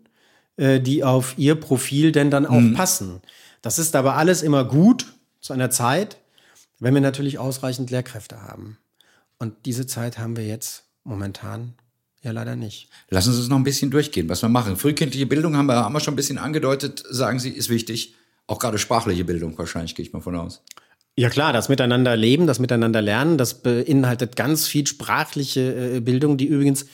äh, 0.58 0.80
die 0.80 1.04
auf 1.04 1.38
ihr 1.38 1.56
Profil 1.56 2.12
denn 2.12 2.30
dann 2.30 2.46
auch 2.46 2.60
mhm. 2.60 2.74
passen. 2.74 3.22
Das 3.62 3.80
ist 3.80 3.96
aber 3.96 4.16
alles 4.16 4.42
immer 4.42 4.66
gut 4.66 5.14
zu 5.42 5.54
einer 5.54 5.70
Zeit, 5.70 6.18
wenn 6.80 6.94
wir 6.94 7.02
natürlich 7.02 7.40
ausreichend 7.40 7.92
Lehrkräfte 7.92 8.42
haben. 8.42 8.78
Und 9.40 9.54
diese 9.66 9.88
Zeit 9.88 10.20
haben 10.20 10.38
wir 10.38 10.46
jetzt 10.46 10.84
momentan 11.04 11.74
ja 12.22 12.32
leider 12.32 12.56
nicht. 12.56 12.90
Lassen 13.10 13.34
Sie 13.34 13.40
uns 13.40 13.50
noch 13.50 13.58
ein 13.58 13.64
bisschen 13.64 13.92
durchgehen, 13.92 14.30
was 14.30 14.42
wir 14.42 14.50
machen. 14.50 14.78
Frühkindliche 14.78 15.26
Bildung 15.26 15.58
haben 15.58 15.66
wir, 15.66 15.76
haben 15.76 15.94
wir 15.94 16.00
schon 16.00 16.14
ein 16.14 16.18
bisschen 16.18 16.38
angedeutet, 16.38 17.04
sagen 17.10 17.40
Sie, 17.40 17.50
ist 17.50 17.70
wichtig. 17.70 18.16
Auch 18.48 18.60
gerade 18.60 18.78
sprachliche 18.78 19.26
Bildung 19.26 19.58
wahrscheinlich, 19.58 19.96
gehe 19.96 20.06
ich 20.06 20.14
mal 20.14 20.22
von 20.22 20.36
aus. 20.36 20.64
Ja 21.16 21.30
klar, 21.30 21.54
das 21.54 21.70
Miteinander 21.70 22.16
leben, 22.16 22.48
das 22.48 22.60
Miteinander 22.60 23.02
lernen, 23.02 23.38
das 23.38 23.62
beinhaltet 23.62 24.36
ganz 24.36 24.66
viel 24.68 24.88
sprachliche 24.88 25.96
äh, 25.98 26.00
Bildung, 26.00 26.38
die 26.38 26.46
übrigens 26.46 26.86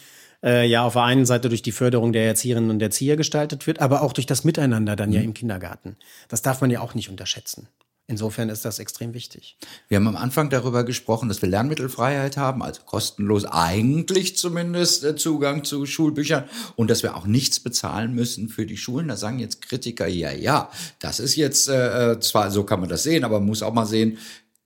äh, 0.44 0.68
ja 0.68 0.84
auf 0.84 0.94
der 0.94 1.04
einen 1.04 1.26
Seite 1.26 1.50
durch 1.50 1.62
die 1.62 1.72
Förderung 1.72 2.14
der 2.14 2.26
Erzieherinnen 2.26 2.70
und 2.70 2.82
Erzieher 2.82 3.18
gestaltet 3.18 3.68
wird, 3.68 3.80
aber 3.80 4.02
auch 4.02 4.14
durch 4.14 4.26
das 4.28 4.44
Miteinander 4.44 4.96
dann 4.96 5.10
mhm. 5.10 5.16
ja 5.16 5.22
im 5.22 5.34
Kindergarten. 5.34 5.98
Das 6.28 6.42
darf 6.42 6.62
man 6.62 6.72
ja 6.72 6.82
auch 6.82 6.96
nicht 6.96 7.10
unterschätzen. 7.10 7.68
Insofern 8.10 8.50
ist 8.50 8.66
das 8.66 8.80
extrem 8.80 9.14
wichtig. 9.14 9.56
Wir 9.88 9.98
haben 9.98 10.08
am 10.08 10.16
Anfang 10.16 10.50
darüber 10.50 10.84
gesprochen, 10.84 11.30
dass 11.30 11.44
wir 11.44 11.50
Lernmittelfreiheit 11.50 12.38
haben, 12.38 12.64
also 12.64 12.82
kostenlos 12.82 13.46
eigentlich 13.46 14.36
zumindest 14.36 15.04
äh, 15.04 15.16
Zugang 15.16 15.64
zu 15.64 15.86
Schulbüchern 15.86 16.46
und 16.76 16.90
dass 16.90 17.04
wir 17.04 17.16
auch 17.16 17.28
nichts 17.28 17.60
bezahlen 17.60 18.16
müssen 18.16 18.50
für 18.50 18.66
die 18.66 18.78
Schulen. 18.78 19.10
Da 19.10 19.16
sagen 19.16 19.38
jetzt 19.38 19.62
Kritiker, 19.62 20.08
ja, 20.08 20.32
ja, 20.32 20.72
das 20.98 21.20
ist 21.20 21.36
jetzt 21.36 21.70
äh, 21.70 22.14
äh 22.14 22.20
zwar, 22.20 22.50
so 22.50 22.64
kann 22.64 22.80
man 22.80 22.90
das 22.90 23.04
sehen, 23.04 23.24
aber 23.24 23.40
man 23.40 23.50
muss 23.50 23.62
auch 23.62 23.74
mal 23.74 23.86
sehen, 23.86 24.18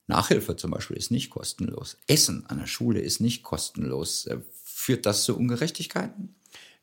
Nachhilfe 0.07 0.55
zum 0.55 0.71
Beispiel 0.71 0.95
ist 0.95 1.11
nicht 1.11 1.29
kostenlos. 1.29 1.97
Essen 2.07 2.45
an 2.47 2.59
der 2.59 2.67
Schule 2.67 3.01
ist 3.01 3.19
nicht 3.19 3.43
kostenlos. 3.43 4.29
Führt 4.83 5.05
das 5.05 5.23
zu 5.23 5.37
Ungerechtigkeiten? 5.37 6.35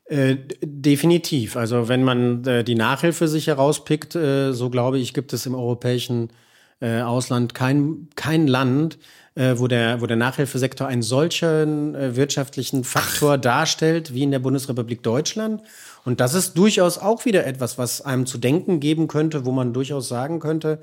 Äh, 0.05 0.37
definitiv. 0.63 1.55
Also 1.55 1.87
wenn 1.87 2.03
man 2.03 2.43
äh, 2.45 2.63
die 2.63 2.73
Nachhilfe 2.73 3.27
sich 3.27 3.45
herauspickt, 3.45 4.15
äh, 4.15 4.53
so 4.53 4.71
glaube 4.71 4.97
ich, 4.97 5.13
gibt 5.13 5.33
es 5.33 5.45
im 5.45 5.53
europäischen 5.53 6.31
äh, 6.79 7.01
Ausland 7.01 7.53
kein, 7.53 8.07
kein 8.15 8.47
Land, 8.47 8.97
äh, 9.35 9.53
wo, 9.57 9.67
der, 9.67 10.01
wo 10.01 10.07
der 10.07 10.17
Nachhilfesektor 10.17 10.87
einen 10.87 11.03
solchen 11.03 11.93
äh, 11.93 12.15
wirtschaftlichen 12.15 12.83
Faktor 12.83 13.35
Ach. 13.35 13.41
darstellt 13.41 14.15
wie 14.15 14.23
in 14.23 14.31
der 14.31 14.39
Bundesrepublik 14.39 15.03
Deutschland. 15.03 15.61
Und 16.03 16.21
das 16.21 16.33
ist 16.33 16.57
durchaus 16.57 16.97
auch 16.97 17.25
wieder 17.25 17.45
etwas, 17.45 17.77
was 17.77 18.01
einem 18.01 18.25
zu 18.25 18.39
denken 18.39 18.79
geben 18.79 19.07
könnte, 19.07 19.45
wo 19.45 19.51
man 19.51 19.73
durchaus 19.73 20.07
sagen 20.07 20.39
könnte, 20.39 20.81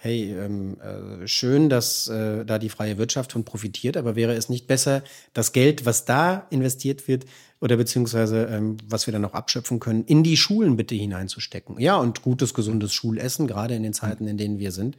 hey, 0.00 0.32
ähm, 0.32 0.76
äh, 0.80 1.26
schön, 1.26 1.68
dass 1.68 2.06
äh, 2.08 2.44
da 2.44 2.58
die 2.58 2.68
freie 2.68 2.98
Wirtschaft 2.98 3.32
von 3.32 3.44
profitiert, 3.44 3.96
aber 3.96 4.14
wäre 4.14 4.34
es 4.34 4.48
nicht 4.48 4.66
besser, 4.68 5.02
das 5.34 5.52
Geld, 5.52 5.84
was 5.86 6.04
da 6.04 6.46
investiert 6.50 7.08
wird, 7.08 7.26
oder 7.60 7.76
beziehungsweise 7.76 8.44
ähm, 8.44 8.76
was 8.86 9.08
wir 9.08 9.12
dann 9.12 9.22
noch 9.22 9.34
abschöpfen 9.34 9.80
können, 9.80 10.04
in 10.04 10.22
die 10.22 10.36
Schulen 10.36 10.76
bitte 10.76 10.94
hineinzustecken? 10.94 11.80
Ja, 11.80 11.96
und 11.96 12.22
gutes, 12.22 12.54
gesundes 12.54 12.94
Schulessen, 12.94 13.48
gerade 13.48 13.74
in 13.74 13.82
den 13.82 13.92
Zeiten, 13.92 14.28
in 14.28 14.38
denen 14.38 14.60
wir 14.60 14.70
sind, 14.70 14.96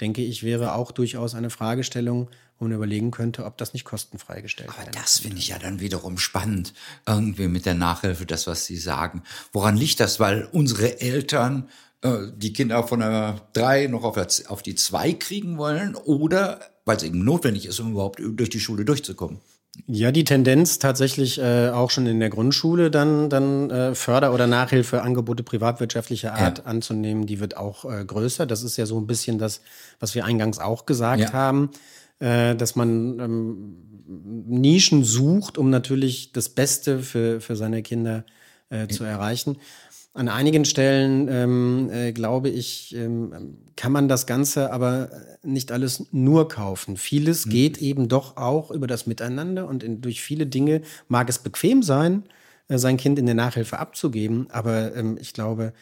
denke 0.00 0.22
ich, 0.22 0.42
wäre 0.42 0.74
auch 0.74 0.90
durchaus 0.90 1.36
eine 1.36 1.48
Fragestellung, 1.50 2.28
wo 2.58 2.64
man 2.64 2.74
überlegen 2.74 3.12
könnte, 3.12 3.44
ob 3.44 3.56
das 3.58 3.72
nicht 3.72 3.84
kostenfrei 3.84 4.40
gestellt 4.40 4.70
wird. 4.70 4.88
Aber 4.88 4.90
das 4.90 5.20
finde 5.20 5.38
ich 5.38 5.48
ja 5.48 5.58
dann 5.58 5.78
wiederum 5.78 6.18
spannend, 6.18 6.74
irgendwie 7.06 7.46
mit 7.46 7.66
der 7.66 7.74
Nachhilfe, 7.74 8.26
das, 8.26 8.48
was 8.48 8.66
Sie 8.66 8.76
sagen. 8.76 9.22
Woran 9.52 9.76
liegt 9.76 10.00
das? 10.00 10.18
Weil 10.18 10.48
unsere 10.50 11.00
Eltern 11.00 11.68
die 12.04 12.52
Kinder 12.52 12.82
von 12.82 12.98
der 12.98 13.40
drei 13.52 13.86
noch 13.86 14.02
auf, 14.02 14.16
auf 14.48 14.62
die 14.62 14.74
zwei 14.74 15.12
kriegen 15.12 15.56
wollen 15.56 15.94
oder 15.94 16.60
weil 16.84 16.96
es 16.96 17.02
eben 17.04 17.24
notwendig 17.24 17.66
ist, 17.66 17.78
um 17.80 17.92
überhaupt 17.92 18.20
durch 18.20 18.50
die 18.50 18.60
Schule 18.60 18.84
durchzukommen. 18.84 19.38
Ja, 19.86 20.12
die 20.12 20.24
Tendenz 20.24 20.78
tatsächlich 20.78 21.38
äh, 21.38 21.70
auch 21.70 21.90
schon 21.90 22.06
in 22.06 22.20
der 22.20 22.28
Grundschule 22.28 22.90
dann, 22.90 23.30
dann 23.30 23.70
äh, 23.70 23.94
Förder- 23.94 24.34
oder 24.34 24.46
Nachhilfeangebote 24.46 25.42
privatwirtschaftlicher 25.42 26.34
Art 26.34 26.58
ja. 26.58 26.64
anzunehmen, 26.64 27.26
die 27.26 27.40
wird 27.40 27.56
auch 27.56 27.86
äh, 27.86 28.04
größer. 28.04 28.44
Das 28.44 28.62
ist 28.62 28.76
ja 28.76 28.84
so 28.84 28.98
ein 28.98 29.06
bisschen 29.06 29.38
das, 29.38 29.62
was 29.98 30.14
wir 30.14 30.26
eingangs 30.26 30.58
auch 30.58 30.84
gesagt 30.84 31.22
ja. 31.22 31.32
haben, 31.32 31.70
äh, 32.18 32.54
dass 32.54 32.76
man 32.76 33.18
ähm, 33.18 33.76
Nischen 34.06 35.04
sucht, 35.04 35.56
um 35.56 35.70
natürlich 35.70 36.32
das 36.32 36.50
Beste 36.50 36.98
für, 36.98 37.40
für 37.40 37.56
seine 37.56 37.82
Kinder 37.82 38.26
äh, 38.68 38.88
zu 38.88 39.04
erreichen. 39.04 39.56
An 40.14 40.28
einigen 40.28 40.66
Stellen, 40.66 41.26
ähm, 41.28 41.90
äh, 41.90 42.12
glaube 42.12 42.50
ich, 42.50 42.94
ähm, 42.94 43.56
kann 43.76 43.92
man 43.92 44.08
das 44.08 44.26
Ganze 44.26 44.70
aber 44.70 45.10
nicht 45.42 45.72
alles 45.72 46.12
nur 46.12 46.48
kaufen. 46.48 46.98
Vieles 46.98 47.46
mhm. 47.46 47.50
geht 47.50 47.78
eben 47.78 48.08
doch 48.08 48.36
auch 48.36 48.70
über 48.70 48.86
das 48.86 49.06
Miteinander 49.06 49.66
und 49.66 49.82
in, 49.82 50.02
durch 50.02 50.20
viele 50.20 50.46
Dinge 50.46 50.82
mag 51.08 51.30
es 51.30 51.38
bequem 51.38 51.82
sein, 51.82 52.24
äh, 52.68 52.76
sein 52.76 52.98
Kind 52.98 53.18
in 53.18 53.24
der 53.24 53.34
Nachhilfe 53.34 53.78
abzugeben, 53.78 54.48
aber 54.50 54.94
ähm, 54.94 55.16
ich 55.18 55.32
glaube, 55.32 55.72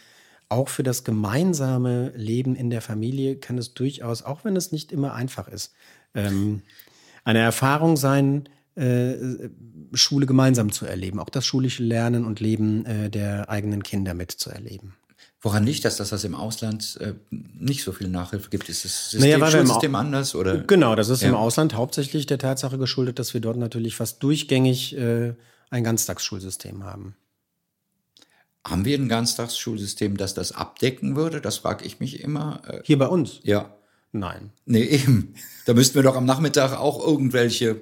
auch 0.49 0.69
für 0.69 0.83
das 0.83 1.05
gemeinsame 1.05 2.13
Leben 2.15 2.55
in 2.55 2.71
der 2.71 2.83
Familie 2.83 3.37
kann 3.37 3.59
es 3.59 3.75
durchaus, 3.75 4.23
auch 4.23 4.45
wenn 4.45 4.57
es 4.57 4.71
nicht 4.71 4.93
immer 4.93 5.15
einfach 5.15 5.49
ist, 5.49 5.73
ähm, 6.15 6.63
eine 7.25 7.39
Erfahrung 7.41 7.97
sein, 7.97 8.49
Schule 9.93 10.27
gemeinsam 10.27 10.73
zu 10.73 10.87
erleben, 10.87 11.19
auch 11.19 11.29
das 11.29 11.45
schulische 11.45 11.83
Lernen 11.83 12.25
und 12.25 12.41
Leben 12.41 12.87
äh, 12.87 13.11
der 13.11 13.51
eigenen 13.51 13.83
Kinder 13.83 14.15
mitzuerleben. 14.15 14.95
Woran 15.43 15.65
liegt 15.65 15.87
das, 15.87 15.97
dass 15.97 16.11
das 16.11 16.25
im 16.25 16.35
Ausland 16.35 16.99
äh, 17.01 17.15
nicht 17.31 17.83
so 17.83 17.93
viel 17.93 18.09
Nachhilfe 18.09 18.51
gibt? 18.51 18.69
Ist 18.69 18.85
das 18.85 19.11
System, 19.11 19.41
naja, 19.41 19.51
Schulsystem 19.51 19.95
anders? 19.95 20.35
Oder? 20.35 20.59
Genau, 20.59 20.95
das 20.95 21.09
ist 21.09 21.23
ja. 21.23 21.31
im 21.31 21.35
Ausland 21.35 21.75
hauptsächlich 21.75 22.27
der 22.27 22.39
Tatsache 22.39 22.77
geschuldet, 22.77 23.19
dass 23.19 23.33
wir 23.33 23.41
dort 23.41 23.57
natürlich 23.57 23.97
fast 23.97 24.23
durchgängig 24.23 24.97
äh, 24.97 25.35
ein 25.71 25.83
Ganztagsschulsystem 25.83 26.85
haben. 26.85 27.17
Haben 28.67 28.85
wir 28.85 28.99
ein 28.99 29.09
Ganztagsschulsystem, 29.09 30.19
das 30.19 30.35
das 30.35 30.53
abdecken 30.53 31.17
würde? 31.17 31.41
Das 31.41 31.59
frage 31.59 31.87
ich 31.87 32.01
mich 32.01 32.21
immer. 32.21 32.61
Äh, 32.67 32.83
Hier 32.85 32.99
bei 32.99 33.07
uns? 33.07 33.41
Ja. 33.43 33.75
Nein. 34.13 34.51
Nee, 34.67 34.83
eben. 34.83 35.35
Da 35.65 35.73
müssten 35.73 35.95
wir 35.95 36.03
doch 36.03 36.17
am 36.17 36.27
Nachmittag 36.27 36.79
auch 36.79 37.01
irgendwelche 37.05 37.81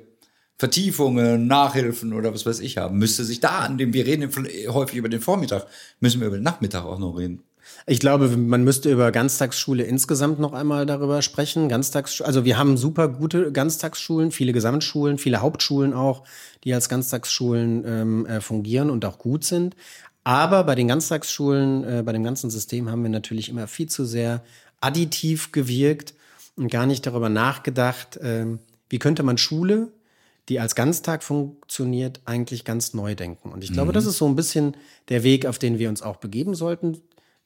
Vertiefungen, 0.59 1.47
Nachhilfen 1.47 2.13
oder 2.13 2.35
was 2.35 2.45
weiß 2.45 2.61
ich 2.61 2.79
haben. 2.79 2.99
Müsste 2.99 3.25
sich 3.25 3.41
da 3.41 3.61
an 3.61 3.79
dem, 3.79 3.93
wir 3.93 4.07
reden 4.07 4.29
häufig 4.69 4.97
über 4.97 5.09
den 5.09 5.21
Vormittag, 5.21 5.67
müssen 6.01 6.21
wir 6.21 6.27
über 6.27 6.39
den 6.39 6.43
Nachmittag 6.43 6.85
auch 6.85 6.99
noch 6.99 7.17
reden. 7.17 7.43
Ich 7.87 8.01
glaube, 8.01 8.29
man 8.37 8.65
müsste 8.65 8.91
über 8.91 9.13
Ganztagsschule 9.13 9.85
insgesamt 9.85 10.41
noch 10.41 10.53
einmal 10.53 10.85
darüber 10.87 11.23
sprechen. 11.23 11.69
Ganztags, 11.69 12.21
also 12.21 12.45
wir 12.45 12.59
haben 12.59 12.77
super 12.77 13.09
gute 13.09 13.53
Ganztagsschulen, 13.53 14.31
viele 14.31 14.53
Gesamtschulen, 14.53 15.19
viele 15.19 15.41
Hauptschulen 15.41 15.93
auch, 15.93 16.25
die 16.65 16.75
als 16.75 16.89
Ganztagsschulen 16.89 17.85
ähm, 17.87 18.27
äh, 18.27 18.41
fungieren 18.41 18.91
und 18.91 19.05
auch 19.05 19.19
gut 19.19 19.45
sind. 19.45 19.77
Aber 20.25 20.65
bei 20.65 20.75
den 20.75 20.89
Ganztagsschulen, 20.89 21.85
äh, 21.85 22.03
bei 22.05 22.13
dem 22.13 22.25
ganzen 22.25 22.51
System 22.51 22.91
haben 22.91 23.03
wir 23.03 23.11
natürlich 23.11 23.49
immer 23.49 23.67
viel 23.67 23.89
zu 23.89 24.05
sehr 24.05 24.43
additiv 24.81 25.53
gewirkt 25.53 26.15
und 26.57 26.71
gar 26.71 26.87
nicht 26.87 27.07
darüber 27.07 27.29
nachgedacht, 27.29 28.17
äh, 28.17 28.47
wie 28.91 28.99
könnte 28.99 29.23
man 29.23 29.39
Schule, 29.39 29.89
die 30.49 30.61
als 30.61 30.75
Ganztag 30.75 31.23
funktioniert, 31.23 32.21
eigentlich 32.25 32.65
ganz 32.65 32.95
neu 32.95 33.15
denken. 33.15 33.53
Und 33.53 33.63
ich 33.65 33.73
glaube, 33.73 33.91
mhm. 33.91 33.95
das 33.95 34.07
ist 34.07 34.19
so 34.19 34.27
ein 34.27 34.37
bisschen 34.37 34.77
der 35.09 35.23
Weg, 35.23 35.47
auf 35.47 35.59
den 35.59 35.79
wir 35.79 35.89
uns 35.89 36.03
auch 36.03 36.17
begeben 36.17 36.55
sollten. 36.55 36.99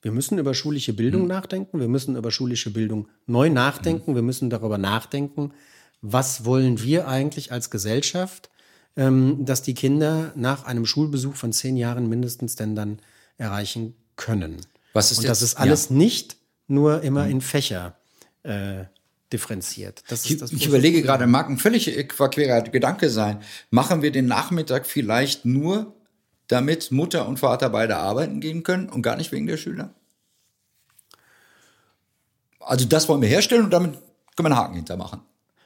Wir 0.03 0.13
müssen 0.13 0.39
über 0.39 0.55
schulische 0.55 0.93
Bildung 0.93 1.23
mhm. 1.23 1.29
nachdenken, 1.29 1.81
wir 1.81 1.89
müssen 1.89 2.17
über 2.17 2.31
schulische 2.31 2.71
Bildung 2.71 3.09
neu 3.27 3.51
nachdenken, 3.51 4.13
mhm. 4.13 4.15
wir 4.17 4.23
müssen 4.23 4.51
darüber 4.51 4.79
nachdenken, 4.79 5.53
was 6.01 6.45
wollen 6.45 6.83
wir 6.83 7.07
eigentlich 7.09 7.53
als 7.53 7.71
Gesellschaft, 7.71 8.51
ähm, 8.97 9.45
dass 9.45 9.63
die 9.63 9.75
Kinder 9.75 10.33
nach 10.35 10.65
einem 10.65 10.87
Schulbesuch 10.87 11.35
von 11.35 11.53
zehn 11.53 11.77
Jahren 11.77 12.09
mindestens 12.09 12.57
denn 12.57 12.75
dann 12.75 12.99
erreichen 13.39 13.95
können. 14.17 14.57
Was 14.93 15.13
ist 15.13 15.19
Und 15.19 15.25
jetzt? 15.25 15.31
das 15.31 15.43
ist 15.43 15.55
alles 15.57 15.89
ja. 15.89 15.97
nicht 15.97 16.37
nur 16.67 17.03
immer 17.03 17.27
in 17.27 17.41
Fächer 17.41 17.97
äh, 18.43 18.85
differenziert. 19.33 20.03
ich, 20.11 20.41
ich 20.41 20.67
überlege 20.67 20.99
Problem. 20.99 21.03
gerade, 21.05 21.27
mag 21.27 21.49
ein 21.49 21.59
völlig 21.59 21.91
verquerer 22.15 22.63
Gedanke 22.63 23.11
sein. 23.11 23.41
Machen 23.71 24.03
wir 24.03 24.13
den 24.13 24.27
Nachmittag 24.27 24.87
vielleicht 24.87 25.45
nur, 25.45 25.95
damit 26.49 26.91
Mutter 26.91 27.27
und 27.27 27.39
Vater 27.39 27.71
beide 27.71 27.97
arbeiten 27.97 28.41
gehen 28.41 28.63
können 28.63 28.89
und 28.89 29.03
gar 29.03 29.17
nicht 29.17 29.33
wegen 29.33 29.47
der 29.47 29.57
Schüler? 29.57 29.95
Also 32.61 32.85
das 32.85 33.09
wollen 33.09 33.23
wir 33.23 33.29
herstellen 33.29 33.65
und 33.65 33.71
damit 33.71 33.95
können 33.95 34.05
wir 34.37 34.47
einen 34.47 34.57
Haken 34.57 34.75
hintermachen. 34.77 35.21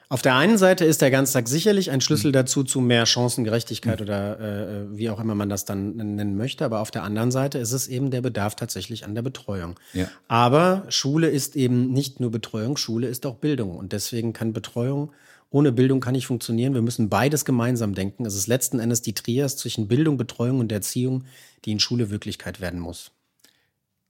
Auf 0.08 0.22
der 0.22 0.36
einen 0.36 0.56
Seite 0.56 0.84
ist 0.84 1.02
der 1.02 1.10
Ganztag 1.10 1.48
sicherlich 1.48 1.90
ein 1.90 2.00
Schlüssel 2.00 2.30
dazu 2.30 2.62
zu 2.62 2.80
mehr 2.80 3.06
Chancengerechtigkeit 3.06 4.00
oder 4.00 4.38
äh, 4.38 4.96
wie 4.96 5.10
auch 5.10 5.18
immer 5.18 5.34
man 5.34 5.48
das 5.48 5.64
dann 5.64 5.96
nennen 5.96 6.36
möchte. 6.36 6.64
Aber 6.64 6.80
auf 6.80 6.92
der 6.92 7.02
anderen 7.02 7.32
Seite 7.32 7.58
ist 7.58 7.72
es 7.72 7.88
eben 7.88 8.10
der 8.12 8.20
Bedarf 8.20 8.54
tatsächlich 8.54 9.04
an 9.04 9.16
der 9.16 9.22
Betreuung. 9.22 9.74
Ja. 9.94 10.08
Aber 10.28 10.84
Schule 10.90 11.28
ist 11.28 11.56
eben 11.56 11.92
nicht 11.92 12.20
nur 12.20 12.30
Betreuung, 12.30 12.76
Schule 12.76 13.08
ist 13.08 13.26
auch 13.26 13.34
Bildung. 13.34 13.76
Und 13.76 13.92
deswegen 13.92 14.32
kann 14.32 14.52
Betreuung 14.52 15.10
ohne 15.50 15.72
Bildung 15.72 16.00
kann 16.00 16.12
nicht 16.12 16.26
funktionieren. 16.26 16.74
Wir 16.74 16.82
müssen 16.82 17.08
beides 17.08 17.44
gemeinsam 17.44 17.94
denken. 17.94 18.26
Es 18.26 18.34
ist 18.34 18.46
letzten 18.46 18.78
Endes 18.78 19.02
die 19.02 19.14
Trias 19.14 19.56
zwischen 19.56 19.88
Bildung, 19.88 20.16
Betreuung 20.16 20.60
und 20.60 20.72
Erziehung, 20.72 21.24
die 21.64 21.72
in 21.72 21.80
Schule 21.80 22.10
Wirklichkeit 22.10 22.60
werden 22.60 22.80
muss. 22.80 23.12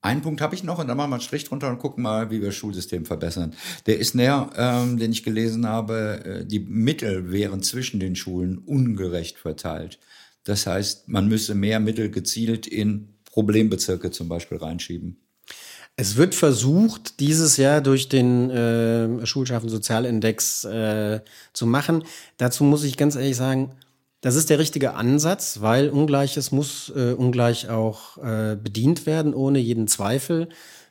Einen 0.02 0.22
Punkt 0.22 0.40
habe 0.40 0.54
ich 0.54 0.62
noch 0.62 0.78
und 0.78 0.86
dann 0.86 0.96
machen 0.96 1.10
wir 1.10 1.16
einen 1.16 1.22
Strich 1.22 1.44
drunter 1.44 1.68
und 1.68 1.78
gucken 1.78 2.02
mal, 2.02 2.30
wie 2.30 2.40
wir 2.40 2.48
das 2.48 2.54
Schulsystem 2.54 3.06
verbessern. 3.06 3.54
Der 3.86 3.98
ist 3.98 4.14
näher, 4.14 4.50
ähm, 4.56 4.98
den 4.98 5.10
ich 5.10 5.24
gelesen 5.24 5.66
habe, 5.66 6.24
äh, 6.24 6.44
die 6.44 6.60
Mittel 6.60 7.32
wären 7.32 7.62
zwischen 7.62 7.98
den 7.98 8.14
Schulen 8.14 8.58
ungerecht 8.58 9.38
verteilt. 9.38 9.98
Das 10.44 10.66
heißt, 10.66 11.08
man 11.08 11.26
müsse 11.26 11.54
mehr 11.54 11.80
Mittel 11.80 12.10
gezielt 12.10 12.68
in 12.68 13.14
Problembezirke 13.24 14.10
zum 14.12 14.28
Beispiel 14.28 14.58
reinschieben. 14.58 15.18
Es 15.96 16.16
wird 16.16 16.34
versucht, 16.34 17.20
dieses 17.20 17.56
Jahr 17.56 17.80
durch 17.80 18.08
den 18.08 18.50
äh, 18.50 19.26
Schulschaffen 19.26 19.70
Sozialindex 19.70 20.64
äh, 20.64 21.20
zu 21.54 21.66
machen. 21.66 22.04
Dazu 22.36 22.64
muss 22.64 22.84
ich 22.84 22.98
ganz 22.98 23.16
ehrlich 23.16 23.36
sagen, 23.36 23.72
das 24.26 24.34
ist 24.34 24.50
der 24.50 24.58
richtige 24.58 24.94
Ansatz, 24.94 25.60
weil 25.60 25.88
Ungleiches 25.88 26.50
muss 26.50 26.92
äh, 26.96 27.12
ungleich 27.12 27.70
auch 27.70 28.18
äh, 28.18 28.56
bedient 28.60 29.06
werden, 29.06 29.32
ohne 29.34 29.60
jeden 29.60 29.86
Zweifel. 29.86 30.48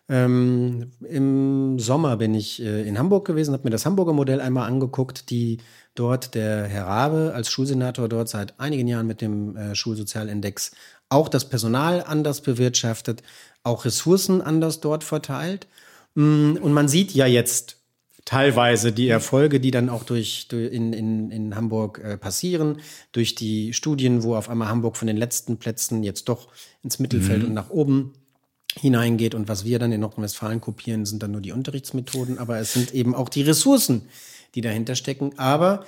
Ähm, 0.08 0.92
Im 1.02 1.78
Sommer 1.78 2.16
bin 2.16 2.34
ich 2.34 2.62
äh, 2.62 2.88
in 2.88 2.98
Hamburg 2.98 3.28
gewesen, 3.28 3.52
habe 3.52 3.66
mir 3.66 3.72
das 3.72 3.86
Hamburger 3.86 4.14
Modell 4.14 4.40
einmal 4.40 4.70
angeguckt, 4.70 5.30
die 5.32 5.58
dort 5.96 6.34
der 6.34 6.64
Herr 6.64 6.88
Rabe 6.88 7.34
als 7.36 7.50
Schulsenator 7.50 8.08
dort 8.08 8.30
seit 8.30 8.58
einigen 8.58 8.88
Jahren 8.88 9.06
mit 9.06 9.20
dem 9.20 9.58
äh, 9.58 9.76
Schulsozialindex 9.76 10.72
auch 11.10 11.28
das 11.28 11.50
Personal 11.50 12.06
anders 12.08 12.40
bewirtschaftet, 12.40 13.22
auch 13.64 13.84
Ressourcen 13.84 14.42
anders 14.42 14.80
dort 14.80 15.04
verteilt. 15.04 15.68
Mm, 16.14 16.56
und 16.62 16.72
man 16.72 16.88
sieht 16.88 17.12
ja 17.12 17.26
jetzt 17.26 17.85
teilweise 18.26 18.92
die 18.92 19.08
Erfolge, 19.08 19.60
die 19.60 19.72
dann 19.72 19.90
auch 19.90 20.04
durch, 20.04 20.48
durch 20.48 20.74
in, 20.74 20.94
in, 20.94 21.32
in 21.32 21.56
Hamburg 21.56 22.00
äh, 22.00 22.18
passieren, 22.18 22.82
durch 23.12 23.36
die 23.36 23.72
Studien, 23.74 24.24
wo 24.24 24.36
auf 24.36 24.50
einmal 24.50 24.68
Hamburg 24.68 24.98
von 24.98 25.08
den 25.08 25.18
letzten 25.18 25.58
Plätzen 25.58 26.04
jetzt 26.04 26.28
doch 26.28 26.50
ins 26.84 27.00
Mittelfeld 27.00 27.44
mhm. 27.44 27.50
und 27.50 27.54
nach 27.54 27.70
oben 27.70 28.14
hineingeht. 28.80 29.36
Und 29.36 29.48
was 29.48 29.64
wir 29.64 29.80
dann 29.80 29.92
in 29.92 30.02
Nordrhein-Westfalen 30.02 30.60
kopieren, 30.60 31.06
sind 31.06 31.22
dann 31.22 31.32
nur 31.32 31.42
die 31.42 31.52
Unterrichtsmethoden, 31.52 32.40
aber 32.40 32.58
es 32.58 32.74
sind 32.74 32.94
eben 32.94 33.16
auch 33.16 33.30
die 33.30 33.44
Ressourcen, 33.44 34.10
die 34.56 34.62
dahinter 34.62 34.96
stecken. 34.96 35.38
Aber 35.38 35.86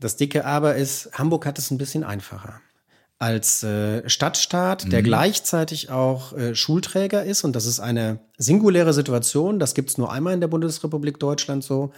das 0.00 0.16
dicke 0.16 0.44
Aber 0.44 0.76
ist, 0.76 1.10
Hamburg 1.12 1.44
hat 1.44 1.58
es 1.58 1.70
ein 1.70 1.78
bisschen 1.78 2.02
einfacher 2.02 2.60
als 3.18 3.62
äh, 3.64 4.08
Stadtstaat, 4.08 4.84
mhm. 4.84 4.90
der 4.90 5.02
gleichzeitig 5.02 5.90
auch 5.90 6.32
äh, 6.34 6.54
Schulträger 6.54 7.24
ist. 7.24 7.44
Und 7.44 7.56
das 7.56 7.66
ist 7.66 7.80
eine 7.80 8.20
singuläre 8.36 8.92
Situation. 8.92 9.58
Das 9.58 9.74
gibt 9.74 9.90
es 9.90 9.98
nur 9.98 10.12
einmal 10.12 10.34
in 10.34 10.40
der 10.40 10.48
Bundesrepublik 10.48 11.18
Deutschland 11.18 11.64
so, 11.64 11.90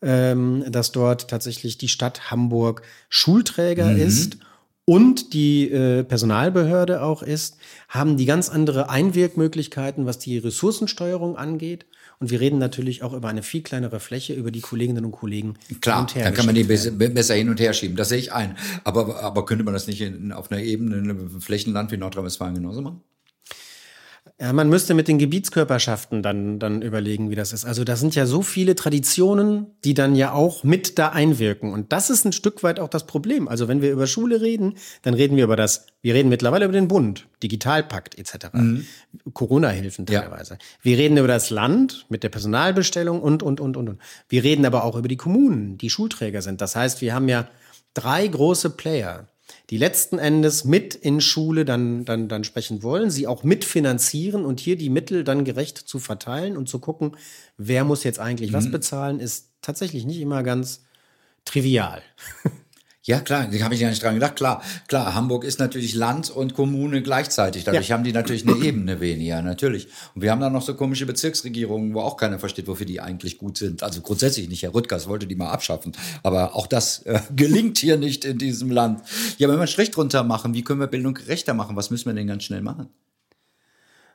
ähm, 0.00 0.64
dass 0.68 0.92
dort 0.92 1.28
tatsächlich 1.28 1.78
die 1.78 1.88
Stadt 1.88 2.30
Hamburg 2.30 2.82
Schulträger 3.08 3.86
mhm. 3.86 4.00
ist 4.00 4.38
und 4.84 5.32
die 5.34 5.70
äh, 5.70 6.02
Personalbehörde 6.02 7.02
auch 7.02 7.22
ist, 7.22 7.58
haben 7.88 8.16
die 8.16 8.26
ganz 8.26 8.48
andere 8.48 8.90
Einwirkmöglichkeiten, 8.90 10.06
was 10.06 10.18
die 10.18 10.38
Ressourcensteuerung 10.38 11.36
angeht. 11.36 11.86
Und 12.22 12.30
wir 12.30 12.38
reden 12.38 12.58
natürlich 12.58 13.02
auch 13.02 13.14
über 13.14 13.28
eine 13.28 13.42
viel 13.42 13.62
kleinere 13.62 13.98
Fläche, 13.98 14.32
über 14.32 14.52
die 14.52 14.60
Kolleginnen 14.60 15.04
und 15.04 15.10
Kollegen. 15.10 15.54
Klar, 15.80 16.06
dann 16.14 16.32
kann 16.32 16.46
man 16.46 16.54
die 16.54 16.62
besser, 16.62 16.92
besser, 16.92 17.34
hin 17.34 17.48
und 17.48 17.58
her 17.58 17.72
schieben. 17.72 17.96
Das 17.96 18.10
sehe 18.10 18.18
ich 18.18 18.32
ein. 18.32 18.56
Aber, 18.84 19.20
aber 19.24 19.44
könnte 19.44 19.64
man 19.64 19.74
das 19.74 19.88
nicht 19.88 20.00
in, 20.00 20.30
auf 20.30 20.48
einer 20.52 20.62
Ebene, 20.62 20.98
in 20.98 21.10
einem 21.10 21.40
Flächenland 21.40 21.90
wie 21.90 21.96
Nordrhein-Westfalen 21.96 22.54
genauso 22.54 22.80
machen? 22.80 23.00
Ja, 24.42 24.52
man 24.52 24.68
müsste 24.68 24.94
mit 24.94 25.06
den 25.06 25.18
Gebietskörperschaften 25.18 26.20
dann, 26.20 26.58
dann 26.58 26.82
überlegen, 26.82 27.30
wie 27.30 27.36
das 27.36 27.52
ist. 27.52 27.64
Also 27.64 27.84
da 27.84 27.94
sind 27.94 28.16
ja 28.16 28.26
so 28.26 28.42
viele 28.42 28.74
Traditionen, 28.74 29.68
die 29.84 29.94
dann 29.94 30.16
ja 30.16 30.32
auch 30.32 30.64
mit 30.64 30.98
da 30.98 31.10
einwirken. 31.10 31.72
Und 31.72 31.92
das 31.92 32.10
ist 32.10 32.24
ein 32.24 32.32
Stück 32.32 32.64
weit 32.64 32.80
auch 32.80 32.88
das 32.88 33.06
Problem. 33.06 33.46
Also 33.46 33.68
wenn 33.68 33.82
wir 33.82 33.92
über 33.92 34.08
Schule 34.08 34.40
reden, 34.40 34.74
dann 35.02 35.14
reden 35.14 35.36
wir 35.36 35.44
über 35.44 35.54
das, 35.54 35.86
wir 36.00 36.14
reden 36.14 36.28
mittlerweile 36.28 36.64
über 36.64 36.74
den 36.74 36.88
Bund, 36.88 37.28
Digitalpakt 37.40 38.18
etc., 38.18 38.48
mhm. 38.52 38.84
Corona-Hilfen 39.32 40.06
teilweise. 40.06 40.54
Ja. 40.54 40.60
Wir 40.82 40.98
reden 40.98 41.18
über 41.18 41.28
das 41.28 41.50
Land 41.50 42.06
mit 42.08 42.24
der 42.24 42.28
Personalbestellung 42.30 43.22
und, 43.22 43.44
und, 43.44 43.60
und, 43.60 43.76
und, 43.76 43.88
und. 43.90 44.00
Wir 44.28 44.42
reden 44.42 44.66
aber 44.66 44.82
auch 44.82 44.96
über 44.96 45.06
die 45.06 45.16
Kommunen, 45.16 45.78
die 45.78 45.88
Schulträger 45.88 46.42
sind. 46.42 46.60
Das 46.60 46.74
heißt, 46.74 47.00
wir 47.00 47.14
haben 47.14 47.28
ja 47.28 47.46
drei 47.94 48.26
große 48.26 48.70
Player, 48.70 49.28
die 49.70 49.78
letzten 49.78 50.18
Endes 50.18 50.64
mit 50.64 50.94
in 50.94 51.20
Schule 51.20 51.64
dann, 51.64 52.04
dann, 52.04 52.28
dann 52.28 52.44
sprechen 52.44 52.82
wollen, 52.82 53.10
sie 53.10 53.26
auch 53.26 53.44
mitfinanzieren 53.44 54.44
und 54.44 54.60
hier 54.60 54.76
die 54.76 54.90
Mittel 54.90 55.24
dann 55.24 55.44
gerecht 55.44 55.78
zu 55.78 55.98
verteilen 55.98 56.56
und 56.56 56.68
zu 56.68 56.78
gucken, 56.78 57.16
wer 57.56 57.84
muss 57.84 58.04
jetzt 58.04 58.18
eigentlich 58.18 58.52
mhm. 58.52 58.56
was 58.56 58.70
bezahlen, 58.70 59.20
ist 59.20 59.48
tatsächlich 59.62 60.04
nicht 60.04 60.20
immer 60.20 60.42
ganz 60.42 60.82
trivial. 61.44 62.02
Ja, 63.04 63.18
klar, 63.18 63.48
da 63.50 63.64
habe 63.64 63.74
ich 63.74 63.80
ja 63.80 63.88
nicht 63.88 64.00
dran 64.00 64.14
gedacht. 64.14 64.36
Klar, 64.36 64.62
klar, 64.86 65.12
Hamburg 65.16 65.42
ist 65.42 65.58
natürlich 65.58 65.92
Land 65.94 66.30
und 66.30 66.54
Kommune 66.54 67.02
gleichzeitig. 67.02 67.64
Dadurch 67.64 67.88
ja. 67.88 67.96
haben 67.96 68.04
die 68.04 68.12
natürlich 68.12 68.46
eine 68.46 68.64
Ebene 68.64 69.00
weniger, 69.00 69.42
natürlich. 69.42 69.88
Und 70.14 70.22
wir 70.22 70.30
haben 70.30 70.40
dann 70.40 70.52
noch 70.52 70.62
so 70.62 70.74
komische 70.74 71.04
Bezirksregierungen, 71.04 71.94
wo 71.94 72.00
auch 72.00 72.16
keiner 72.16 72.38
versteht, 72.38 72.68
wofür 72.68 72.86
die 72.86 73.00
eigentlich 73.00 73.38
gut 73.38 73.58
sind. 73.58 73.82
Also 73.82 74.02
grundsätzlich 74.02 74.48
nicht. 74.48 74.62
Herr 74.62 74.72
Rüttgers 74.72 75.08
wollte 75.08 75.26
die 75.26 75.34
mal 75.34 75.50
abschaffen. 75.50 75.92
Aber 76.22 76.54
auch 76.54 76.68
das 76.68 77.02
äh, 77.02 77.18
gelingt 77.34 77.78
hier 77.78 77.96
nicht 77.96 78.24
in 78.24 78.38
diesem 78.38 78.70
Land. 78.70 79.02
Ja, 79.38 79.48
wenn 79.48 79.56
wir 79.56 79.62
einen 79.62 79.66
Strich 79.66 79.90
drunter 79.90 80.22
machen, 80.22 80.54
wie 80.54 80.62
können 80.62 80.78
wir 80.78 80.86
Bildung 80.86 81.14
gerechter 81.14 81.54
machen? 81.54 81.74
Was 81.74 81.90
müssen 81.90 82.06
wir 82.06 82.14
denn 82.14 82.28
ganz 82.28 82.44
schnell 82.44 82.62
machen? 82.62 82.88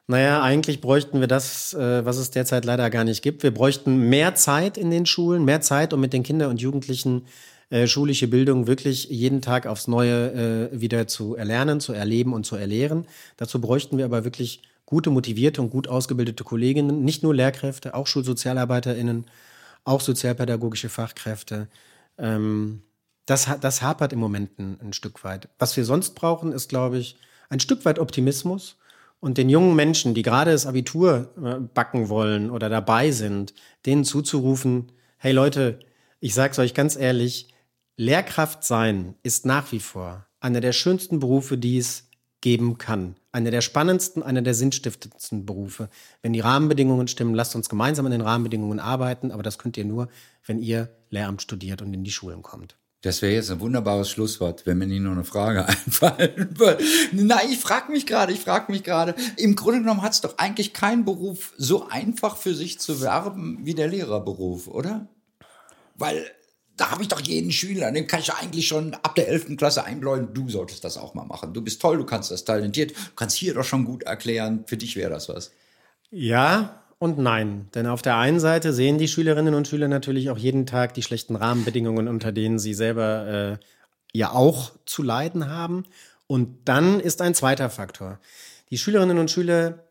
Naja, 0.10 0.41
eigentlich 0.41 0.80
bräuchten 0.80 1.19
wir 1.19 1.28
das, 1.28 1.73
äh, 1.73 2.06
was 2.06 2.15
es 2.15 2.32
derzeit 2.32 2.63
leider 2.63 2.89
gar 2.89 3.04
nicht 3.04 3.21
gibt. 3.21 3.43
Wir 3.43 3.54
bräuchten 3.54 4.08
mehr 4.08 4.36
Zeit 4.36 4.78
in 4.78 4.91
den 4.91 5.06
Schulen, 5.06 5.43
mehr 5.43 5.60
Zeit, 5.60 5.91
um 5.91 6.00
mit 6.00 6.13
den 6.13 6.23
Kindern 6.23 6.52
und 6.52 6.62
Jugendlichen 6.62 7.23
äh, 7.69 7.88
schulische 7.88 8.27
Bildung 8.27 8.67
wirklich 8.67 9.10
jeden 9.10 9.41
Tag 9.41 9.67
aufs 9.67 9.88
Neue 9.88 10.69
äh, 10.71 10.82
wieder 10.82 11.08
zu 11.08 11.36
erlernen, 11.36 11.80
zu 11.80 11.93
erleben 11.93 12.34
und 12.34 12.45
zu 12.45 12.56
erlehren. 12.56 13.06
Dazu 13.36 13.60
bräuchten 13.60 13.97
wir 13.97 14.06
aber 14.06 14.23
wirklich 14.23 14.62
gute, 14.86 15.10
motivierte 15.10 15.62
und 15.62 15.69
gut 15.69 15.88
ausgebildete 15.88 16.43
Kolleginnen, 16.43 17.03
nicht 17.03 17.23
nur 17.23 17.36
Lehrkräfte, 17.36 17.93
auch 17.93 18.08
SchulsozialarbeiterInnen, 18.08 19.25
auch 19.84 20.01
sozialpädagogische 20.01 20.89
Fachkräfte. 20.89 21.67
Ähm, 22.17 22.83
das, 23.25 23.50
das 23.60 23.81
hapert 23.81 24.13
im 24.13 24.19
Moment 24.19 24.58
ein, 24.60 24.79
ein 24.81 24.94
Stück 24.94 25.23
weit. 25.25 25.50
Was 25.60 25.75
wir 25.75 25.83
sonst 25.83 26.15
brauchen, 26.15 26.54
ist, 26.54 26.69
glaube 26.69 26.98
ich, 26.98 27.17
ein 27.50 27.60
Stück 27.60 27.83
weit 27.85 28.00
Optimismus 28.00 28.77
Und 29.19 29.37
den 29.37 29.50
jungen 29.50 29.75
Menschen, 29.75 30.13
die 30.13 30.21
gerade 30.21 30.52
das 30.52 30.65
Abitur 30.65 31.31
äh, 31.44 31.60
backen 31.73 32.10
wollen 32.10 32.52
oder 32.52 32.69
dabei 32.69 33.12
sind, 33.12 33.54
denen 33.85 34.06
zuzurufen, 34.06 34.91
hey 35.17 35.33
Leute, 35.33 35.79
ich 36.19 36.33
sag's 36.33 36.60
euch 36.60 36.73
ganz 36.73 36.96
ehrlich, 36.96 37.48
Lehrkraft 38.00 38.63
sein 38.63 39.15
ist 39.23 39.48
nach 39.48 39.71
wie 39.71 39.79
vor 39.79 40.27
einer 40.39 40.62
der 40.62 40.71
schönsten 40.71 41.19
Berufe, 41.19 41.58
die 41.58 41.79
es 41.79 42.12
geben 42.41 42.77
kann. 42.77 43.15
Einer 43.31 43.50
der 43.50 43.62
spannendsten, 43.62 44.21
einer 44.21 44.43
der 44.43 44.54
sinnstiftendsten 44.54 45.48
Berufe. 45.48 45.89
Wenn 46.21 46.31
die 46.31 46.39
Rahmenbedingungen 46.39 47.08
stimmen, 47.08 47.33
lasst 47.33 47.56
uns 47.56 47.69
gemeinsam 47.69 48.06
an 48.06 48.12
den 48.12 48.21
Rahmenbedingungen 48.21 48.79
arbeiten, 48.79 49.31
aber 49.31 49.41
das 49.41 49.58
könnt 49.58 49.77
ihr 49.77 49.85
nur, 49.85 50.10
wenn 50.45 50.60
ihr 50.60 50.89
Lehramt 51.10 51.41
studiert 51.41 51.81
und 51.81 51.91
in 51.91 52.04
die 52.04 52.12
Schulen 52.12 52.43
kommt. 52.43 52.77
Das 53.02 53.23
wäre 53.23 53.33
jetzt 53.33 53.50
ein 53.50 53.60
wunderbares 53.62 54.12
Schlusswort, 54.12 54.67
wenn 54.67 54.77
mir 54.77 54.85
nie 54.85 55.00
noch 55.00 55.13
eine 55.13 55.23
Frage 55.23 55.65
einfallen 55.67 56.60
würde. 56.60 56.83
Nein, 57.13 57.48
ich 57.50 57.58
frage 57.58 57.91
mich 57.91 58.06
gerade, 58.06 58.31
ich 58.31 58.41
frage 58.41 58.71
mich 58.71 58.83
gerade. 58.83 59.15
Im 59.37 59.56
Grunde 59.56 59.79
genommen 59.79 60.04
hat 60.04 60.13
es 60.13 60.21
doch 60.21 60.37
eigentlich 60.37 60.73
kein 60.73 61.04
Beruf 61.04 61.54
so 61.58 61.87
einfach 61.87 62.37
für 62.37 62.54
sich 62.54 62.79
zu 62.79 63.02
werben 63.02 63.58
wie 63.63 63.73
der 63.73 63.87
Lehrerberuf, 63.87 64.67
oder? 64.67 65.08
Weil 65.95 66.29
da 66.78 66.92
habe 66.92 67.02
ich 67.02 67.10
doch 67.10 67.19
jeden 67.19 67.52
Schüler, 67.52 67.92
den 67.92 68.08
kann 68.08 68.19
ich 68.19 68.32
eigentlich 68.32 68.67
schon 68.67 68.94
ab 68.94 69.15
der 69.15 69.28
11. 69.28 69.58
Klasse 69.58 69.84
einbläuen, 69.84 70.34
du 70.34 70.50
solltest 70.50 70.84
das 70.84 70.98
auch 70.98 71.13
mal 71.13 71.25
machen. 71.25 71.54
Du 71.54 71.62
bist 71.62 71.82
toll, 71.82 71.98
du 71.98 72.06
kannst 72.06 72.32
das 72.32 72.46
talentiert, 72.46 72.92
du 72.92 73.15
kannst 73.15 73.36
hier 73.36 73.54
doch 73.54 73.63
schon 73.63 73.86
gut 73.86 74.04
erklären, 74.04 74.63
für 74.67 74.78
dich 74.78 74.96
wäre 74.96 75.10
das 75.10 75.28
was. 75.28 75.52
Ja 76.12 76.84
und 77.00 77.19
nein, 77.19 77.69
denn 77.75 77.86
auf 77.86 78.02
der 78.02 78.17
einen 78.17 78.40
Seite 78.40 78.73
sehen 78.73 78.98
die 78.98 79.08
Schülerinnen 79.08 79.54
und 79.54 79.67
Schüler 79.67 79.88
natürlich 79.88 80.30
auch 80.32 80.38
jeden 80.38 80.65
Tag 80.65 80.94
die 80.96 81.04
schlechten 81.04 81.36
Rahmenbedingungen, 81.36 82.08
unter 82.08 82.32
denen 82.32 82.58
sie 82.58 82.73
selber 82.73 83.28
äh, 83.28 83.65
ja 84.13 84.32
auch 84.32 84.71
zu 84.86 85.04
leiden 85.04 85.50
haben. 85.50 85.84
Und 86.25 86.67
dann 86.67 87.00
ist 87.00 87.21
ein 87.21 87.36
zweiter 87.36 87.69
Faktor. 87.69 88.19
Die 88.71 88.78
Schülerinnen 88.78 89.19
und 89.19 89.30
Schüler 89.30 89.86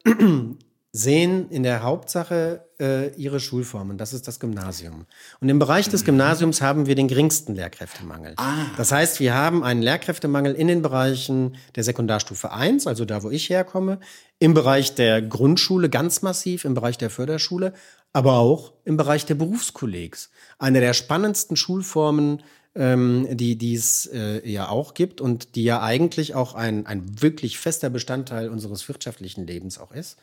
sehen 0.97 1.51
in 1.51 1.63
der 1.63 1.83
Hauptsache 1.83 2.65
äh, 2.81 3.09
ihre 3.15 3.39
Schulformen. 3.39 3.99
Das 3.99 4.13
ist 4.13 4.27
das 4.27 4.41
Gymnasium. 4.41 5.07
Und 5.41 5.49
im 5.49 5.59
Bereich 5.59 5.89
des 5.89 6.05
Gymnasiums 6.05 6.63
haben 6.63 6.87
wir 6.87 6.95
den 6.95 7.09
geringsten 7.09 7.55
Lehrkräftemangel. 7.55 8.35
Ah. 8.37 8.67
Das 8.77 8.93
heißt, 8.93 9.21
wir 9.21 9.35
haben 9.35 9.63
einen 9.63 9.83
Lehrkräftemangel 9.83 10.55
in 10.55 10.69
den 10.69 10.83
Bereichen 10.83 11.57
der 11.75 11.85
Sekundarstufe 11.85 12.53
1, 12.53 12.87
also 12.87 13.05
da, 13.05 13.23
wo 13.23 13.31
ich 13.31 13.51
herkomme, 13.51 14.01
im 14.39 14.55
Bereich 14.55 14.95
der 14.95 15.21
Grundschule 15.21 15.91
ganz 15.91 16.23
massiv, 16.23 16.65
im 16.65 16.75
Bereich 16.75 16.99
der 16.99 17.11
Förderschule, 17.11 17.75
aber 18.13 18.35
auch 18.35 18.73
im 18.85 18.97
Bereich 18.97 19.27
der 19.27 19.35
Berufskollegs. 19.35 20.31
Eine 20.59 20.81
der 20.81 20.95
spannendsten 20.95 21.57
Schulformen, 21.57 22.43
ähm, 22.75 23.27
die, 23.31 23.57
die 23.57 23.75
es 23.75 24.07
äh, 24.07 24.49
ja 24.49 24.69
auch 24.69 24.95
gibt 24.95 25.21
und 25.21 25.57
die 25.57 25.65
ja 25.65 25.83
eigentlich 25.83 26.35
auch 26.35 26.55
ein, 26.55 26.87
ein 26.87 27.21
wirklich 27.21 27.59
fester 27.59 27.91
Bestandteil 27.91 28.49
unseres 28.49 28.89
wirtschaftlichen 28.89 29.47
Lebens 29.47 29.79
auch 29.79 29.93
ist. 29.93 30.17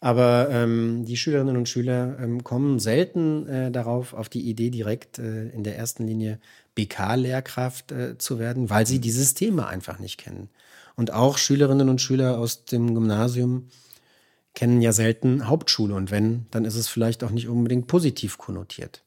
Aber 0.00 0.48
ähm, 0.50 1.04
die 1.06 1.16
Schülerinnen 1.16 1.56
und 1.56 1.68
Schüler 1.68 2.18
ähm, 2.20 2.44
kommen 2.44 2.78
selten 2.78 3.46
äh, 3.48 3.70
darauf, 3.70 4.12
auf 4.12 4.28
die 4.28 4.42
Idee, 4.48 4.70
direkt 4.70 5.18
äh, 5.18 5.48
in 5.48 5.64
der 5.64 5.78
ersten 5.78 6.06
Linie 6.06 6.38
BK-Lehrkraft 6.74 7.92
äh, 7.92 8.18
zu 8.18 8.38
werden, 8.38 8.68
weil 8.68 8.86
sie 8.86 9.00
dieses 9.00 9.34
Thema 9.34 9.68
einfach 9.68 9.98
nicht 9.98 10.18
kennen. 10.18 10.50
Und 10.96 11.12
auch 11.12 11.38
Schülerinnen 11.38 11.88
und 11.88 12.00
Schüler 12.00 12.38
aus 12.38 12.64
dem 12.64 12.94
Gymnasium 12.94 13.68
kennen 14.54 14.80
ja 14.80 14.92
selten 14.92 15.48
Hauptschule. 15.48 15.94
Und 15.94 16.10
wenn, 16.10 16.46
dann 16.50 16.64
ist 16.64 16.76
es 16.76 16.88
vielleicht 16.88 17.24
auch 17.24 17.30
nicht 17.30 17.48
unbedingt 17.48 17.86
positiv 17.86 18.38
konnotiert. 18.38 19.02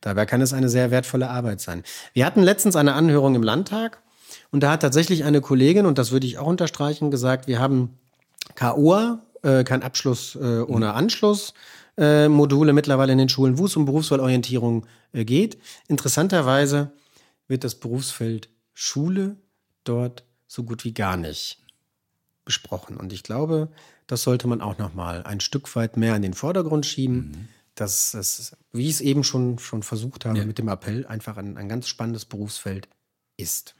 Dabei 0.00 0.26
kann 0.26 0.40
es 0.40 0.52
eine 0.52 0.68
sehr 0.68 0.90
wertvolle 0.90 1.28
Arbeit 1.30 1.60
sein. 1.60 1.82
Wir 2.12 2.26
hatten 2.26 2.42
letztens 2.42 2.76
eine 2.76 2.94
Anhörung 2.94 3.34
im 3.34 3.42
Landtag 3.42 4.02
und 4.50 4.62
da 4.62 4.72
hat 4.72 4.82
tatsächlich 4.82 5.24
eine 5.24 5.40
Kollegin, 5.40 5.86
und 5.86 5.98
das 5.98 6.12
würde 6.12 6.26
ich 6.26 6.38
auch 6.38 6.46
unterstreichen, 6.46 7.10
gesagt, 7.10 7.46
wir 7.46 7.58
haben 7.58 7.98
KOA, 8.54 9.25
äh, 9.46 9.64
kein 9.64 9.82
Abschluss 9.82 10.34
äh, 10.34 10.60
ohne 10.60 10.94
Anschluss. 10.94 11.54
Äh, 11.96 12.28
Module 12.28 12.72
mittlerweile 12.72 13.12
in 13.12 13.18
den 13.18 13.28
Schulen, 13.28 13.56
wo 13.56 13.66
es 13.66 13.76
um 13.76 13.86
Berufswahlorientierung 13.86 14.86
äh, 15.12 15.24
geht. 15.24 15.56
Interessanterweise 15.88 16.92
wird 17.48 17.64
das 17.64 17.76
Berufsfeld 17.76 18.50
Schule 18.74 19.36
dort 19.84 20.24
so 20.46 20.64
gut 20.64 20.84
wie 20.84 20.92
gar 20.92 21.16
nicht 21.16 21.58
besprochen. 22.44 22.96
Und 22.96 23.12
ich 23.12 23.22
glaube, 23.22 23.70
das 24.06 24.22
sollte 24.22 24.46
man 24.46 24.60
auch 24.60 24.78
noch 24.78 24.94
mal 24.94 25.22
ein 25.22 25.40
Stück 25.40 25.74
weit 25.74 25.96
mehr 25.96 26.14
in 26.16 26.22
den 26.22 26.34
Vordergrund 26.34 26.84
schieben, 26.84 27.16
mhm. 27.16 27.48
dass 27.74 28.14
es, 28.14 28.56
wie 28.72 28.84
ich 28.84 28.94
es 28.94 29.00
eben 29.00 29.24
schon, 29.24 29.58
schon 29.58 29.82
versucht 29.82 30.26
habe, 30.26 30.38
ja. 30.38 30.44
mit 30.44 30.58
dem 30.58 30.68
Appell 30.68 31.06
einfach 31.06 31.38
ein, 31.38 31.56
ein 31.56 31.68
ganz 31.68 31.88
spannendes 31.88 32.24
Berufsfeld 32.24 32.88
ist. 33.36 33.74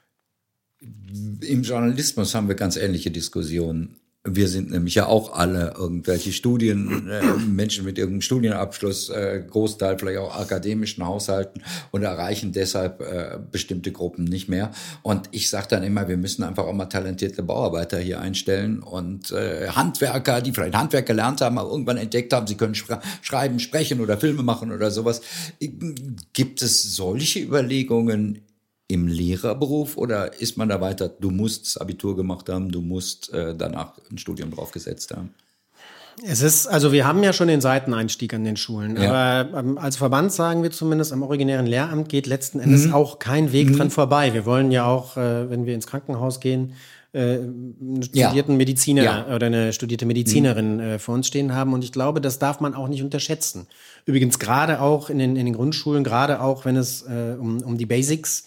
Im 0.81 1.63
Journalismus 1.63 2.35
haben 2.35 2.49
wir 2.49 2.55
ganz 2.55 2.77
ähnliche 2.77 3.11
Diskussionen. 3.11 4.01
Wir 4.29 4.49
sind 4.49 4.71
nämlich 4.71 4.97
ja 4.97 5.07
auch 5.07 5.35
alle 5.35 5.75
irgendwelche 5.79 6.33
Studien, 6.33 7.09
äh, 7.09 7.23
Menschen 7.49 7.85
mit 7.85 7.97
irgendeinem 7.97 8.23
Studienabschluss, 8.23 9.09
äh, 9.09 9.43
Großteil 9.49 9.99
vielleicht 9.99 10.19
auch 10.19 10.37
akademischen 10.37 11.07
Haushalten 11.07 11.63
und 11.93 12.03
erreichen 12.03 12.53
deshalb 12.53 13.01
äh, 13.01 13.39
bestimmte 13.51 13.93
Gruppen 13.93 14.25
nicht 14.25 14.49
mehr. 14.49 14.73
Und 15.03 15.29
ich 15.31 15.49
sage 15.49 15.69
dann 15.71 15.85
immer, 15.85 16.09
wir 16.09 16.17
müssen 16.17 16.43
einfach 16.43 16.65
auch 16.65 16.73
mal 16.73 16.87
talentierte 16.87 17.43
Bauarbeiter 17.43 17.99
hier 17.99 18.21
einstellen 18.21 18.81
und 18.81 19.31
äh, 19.31 19.69
Handwerker, 19.69 20.41
die 20.41 20.53
vielleicht 20.53 20.75
Handwerk 20.75 21.07
gelernt 21.07 21.41
haben, 21.41 21.59
aber 21.59 21.71
irgendwann 21.71 21.97
entdeckt 21.97 22.33
haben, 22.33 22.47
sie 22.47 22.57
können 22.57 22.75
schreiben, 22.75 23.61
sprechen 23.61 24.01
oder 24.01 24.19
Filme 24.19 24.43
machen 24.43 24.73
oder 24.73 24.91
sowas. 24.91 25.21
Gibt 26.33 26.63
es 26.63 26.97
solche 26.97 27.41
Überlegungen 27.41 28.46
im 28.89 29.09
Lehrerberuf 29.09 29.97
oder 29.97 30.41
ist 30.41 30.57
man 30.57 30.69
da 30.69 30.81
weiter, 30.81 31.09
du 31.09 31.31
musst 31.31 31.67
das 31.67 31.77
Abitur 31.79 32.17
gemacht 32.17 32.49
haben, 32.49 32.71
du 32.71 32.81
musst 32.81 33.33
äh, 33.33 33.55
danach 33.57 33.95
ein 34.11 34.19
Studium 34.19 34.51
draufgesetzt 34.51 35.11
haben? 35.11 35.35
Es 36.25 36.41
ist, 36.41 36.67
also 36.67 36.93
wir 36.93 37.07
haben 37.07 37.23
ja 37.23 37.35
schon 37.35 37.49
den 37.49 37.61
Seiteneinstieg 37.61 38.33
an 38.33 38.45
den 38.45 38.57
Schulen, 38.57 38.97
ja. 38.97 39.11
aber 39.11 39.59
ähm, 39.59 39.77
als 39.77 39.97
Verband 39.97 40.33
sagen 40.33 40.63
wir 40.63 40.71
zumindest, 40.71 41.13
am 41.13 41.23
originären 41.23 41.67
Lehramt 41.67 42.09
geht 42.09 42.27
letzten 42.27 42.59
Endes 42.59 42.87
mhm. 42.87 42.95
auch 42.95 43.19
kein 43.19 43.53
Weg 43.53 43.69
mhm. 43.69 43.77
dran 43.77 43.91
vorbei. 43.91 44.33
Wir 44.33 44.47
wollen 44.47 44.71
ja 44.71 44.87
auch, 44.87 45.17
äh, 45.19 45.51
wenn 45.51 45.67
wir 45.67 45.75
ins 45.75 45.87
Krankenhaus 45.87 46.41
gehen, 46.41 46.73
äh, 47.13 47.19
einen 47.19 48.03
studierten 48.03 48.53
ja. 48.53 48.57
Mediziner 48.57 49.03
ja. 49.03 49.35
oder 49.35 49.47
eine 49.47 49.75
studierte 49.75 50.07
Medizinerin 50.07 50.75
mhm. 50.75 50.81
äh, 50.81 50.99
vor 50.99 51.15
uns 51.15 51.27
stehen 51.27 51.55
haben. 51.55 51.75
Und 51.75 51.85
ich 51.85 51.93
glaube, 51.93 52.23
das 52.23 52.39
darf 52.39 52.61
man 52.61 52.75
auch 52.75 52.89
nicht 52.89 53.03
unterschätzen. 53.03 53.67
Übrigens 54.07 54.39
gerade 54.39 54.81
auch 54.81 55.11
in 55.11 55.19
den, 55.19 55.37
in 55.37 55.45
den 55.45 55.55
Grundschulen, 55.55 56.03
gerade 56.03 56.41
auch 56.41 56.65
wenn 56.65 56.77
es 56.77 57.03
äh, 57.03 57.37
um, 57.39 57.63
um 57.63 57.77
die 57.77 57.87
Basics 57.87 58.45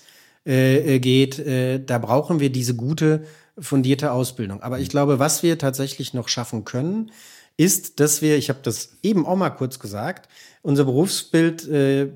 äh, 0.50 0.96
äh, 0.96 1.00
geht, 1.00 1.38
äh, 1.38 1.80
da 1.80 2.00
brauchen 2.00 2.40
wir 2.40 2.52
diese 2.52 2.76
gute, 2.76 3.24
fundierte 3.60 4.12
Ausbildung. 4.12 4.64
Aber 4.64 4.80
ich 4.80 4.90
glaube, 4.90 5.20
was 5.20 5.44
wir 5.44 5.60
tatsächlich 5.60 6.16
noch 6.16 6.28
schaffen 6.28 6.66
können, 6.66 7.12
ist, 7.56 8.00
dass 8.00 8.24
wir, 8.24 8.36
ich 8.36 8.50
habe 8.50 8.58
das 8.64 8.98
eben 9.04 9.28
auch 9.28 9.36
mal 9.36 9.52
kurz 9.52 9.78
gesagt, 9.78 10.28
unser 10.64 10.86
Berufsbild 10.86 11.68
äh, 11.68 12.08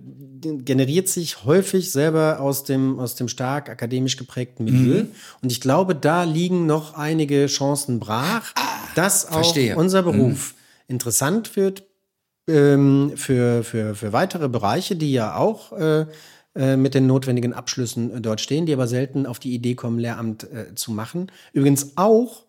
generiert 0.41 1.09
sich 1.09 1.45
häufig 1.45 1.91
selber 1.91 2.39
aus 2.39 2.63
dem, 2.63 2.99
aus 2.99 3.13
dem 3.13 3.27
stark 3.27 3.69
akademisch 3.69 4.17
geprägten 4.17 4.63
Milieu. 4.63 5.03
Mhm. 5.03 5.11
Und 5.43 5.51
ich 5.51 5.61
glaube, 5.61 5.93
da 5.93 6.23
liegen 6.23 6.65
noch 6.65 6.95
einige 6.95 7.45
Chancen 7.45 7.99
brach, 7.99 8.51
ah, 8.55 8.61
dass 8.95 9.27
auch 9.27 9.33
verstehe. 9.33 9.75
unser 9.75 10.01
mhm. 10.01 10.05
Beruf 10.05 10.55
mhm. 10.55 10.93
interessant 10.95 11.55
wird 11.55 11.83
ähm, 12.47 13.11
für, 13.15 13.63
für, 13.63 13.93
für 13.93 14.11
weitere 14.11 14.49
Bereiche, 14.49 14.95
die 14.95 15.11
ja 15.11 15.35
auch 15.35 15.71
äh, 15.73 16.07
äh, 16.55 16.77
mit 16.77 16.93
den 16.93 17.07
notwendigen 17.07 17.53
Abschlüssen 17.53 18.15
äh, 18.15 18.21
dort 18.21 18.39
stehen, 18.39 18.65
die 18.65 18.73
aber 18.73 18.87
selten 18.87 19.25
auf 19.25 19.39
die 19.39 19.53
Idee 19.53 19.75
kommen, 19.75 19.97
Lehramt 19.97 20.43
äh, 20.43 20.75
zu 20.75 20.91
machen. 20.91 21.31
Übrigens 21.51 21.93
auch, 21.95 22.43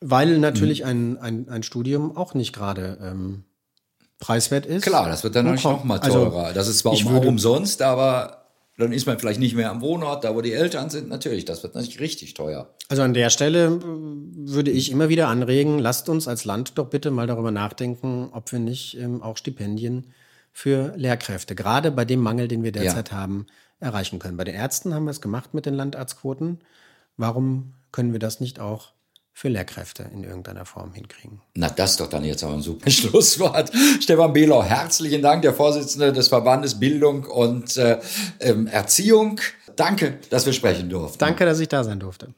weil 0.00 0.38
natürlich 0.38 0.82
mhm. 0.82 0.86
ein, 0.86 1.18
ein, 1.18 1.48
ein 1.48 1.62
Studium 1.62 2.16
auch 2.16 2.34
nicht 2.34 2.52
gerade 2.52 2.98
ähm, 3.02 3.44
preiswert 4.18 4.66
ist. 4.66 4.82
Klar, 4.82 5.08
das 5.08 5.24
wird 5.24 5.34
dann 5.34 5.46
natürlich 5.46 5.64
noch 5.64 5.84
mal 5.84 5.98
also, 5.98 6.24
teurer. 6.24 6.44
Also, 6.44 6.54
das 6.54 6.68
ist 6.68 6.78
zwar 6.78 6.92
auch 6.92 7.24
umsonst, 7.24 7.82
aber 7.82 8.42
dann 8.78 8.92
ist 8.92 9.06
man 9.06 9.18
vielleicht 9.18 9.40
nicht 9.40 9.54
mehr 9.54 9.70
am 9.70 9.80
Wohnort, 9.80 10.24
da 10.24 10.34
wo 10.34 10.40
die 10.40 10.52
Eltern 10.52 10.90
sind. 10.90 11.08
Natürlich, 11.08 11.44
das 11.44 11.62
wird 11.62 11.74
natürlich 11.74 12.00
richtig 12.00 12.34
teuer. 12.34 12.68
Also 12.88 13.02
an 13.02 13.14
der 13.14 13.30
Stelle 13.30 13.66
äh, 13.66 13.80
würde 13.80 14.70
ich 14.70 14.90
immer 14.90 15.08
wieder 15.08 15.28
anregen, 15.28 15.78
lasst 15.78 16.08
uns 16.08 16.28
als 16.28 16.44
Land 16.44 16.72
doch 16.76 16.88
bitte 16.88 17.10
mal 17.10 17.26
darüber 17.26 17.50
nachdenken, 17.50 18.28
ob 18.32 18.52
wir 18.52 18.58
nicht 18.58 18.98
ähm, 18.98 19.22
auch 19.22 19.36
Stipendien 19.36 20.12
für 20.52 20.94
Lehrkräfte, 20.96 21.54
gerade 21.54 21.90
bei 21.90 22.04
dem 22.04 22.20
Mangel, 22.20 22.48
den 22.48 22.62
wir 22.62 22.72
derzeit 22.72 23.10
ja. 23.10 23.16
haben, 23.16 23.46
erreichen 23.80 24.18
können. 24.18 24.36
Bei 24.36 24.44
den 24.44 24.54
Ärzten 24.54 24.94
haben 24.94 25.04
wir 25.04 25.10
es 25.10 25.20
gemacht 25.20 25.54
mit 25.54 25.66
den 25.66 25.74
Landarztquoten. 25.74 26.60
Warum 27.16 27.74
können 27.90 28.12
wir 28.12 28.20
das 28.20 28.40
nicht 28.40 28.60
auch 28.60 28.92
für 29.32 29.48
Lehrkräfte 29.48 30.04
in 30.12 30.24
irgendeiner 30.24 30.66
Form 30.66 30.92
hinkriegen. 30.92 31.40
Na, 31.54 31.70
das 31.70 31.92
ist 31.92 32.00
doch 32.00 32.08
dann 32.08 32.24
jetzt 32.24 32.44
auch 32.44 32.52
ein 32.52 32.60
super 32.60 32.90
Schlusswort. 32.90 33.72
Stefan 34.00 34.32
Behlau, 34.32 34.62
herzlichen 34.62 35.22
Dank, 35.22 35.42
der 35.42 35.54
Vorsitzende 35.54 36.12
des 36.12 36.28
Verbandes 36.28 36.78
Bildung 36.78 37.24
und 37.24 37.76
äh, 37.76 37.98
ähm, 38.40 38.66
Erziehung. 38.66 39.40
Danke, 39.74 40.18
dass 40.28 40.44
wir 40.44 40.52
sprechen 40.52 40.90
durften. 40.90 41.18
Danke, 41.18 41.46
dass 41.46 41.60
ich 41.60 41.68
da 41.68 41.82
sein 41.82 41.98
durfte. 41.98 42.34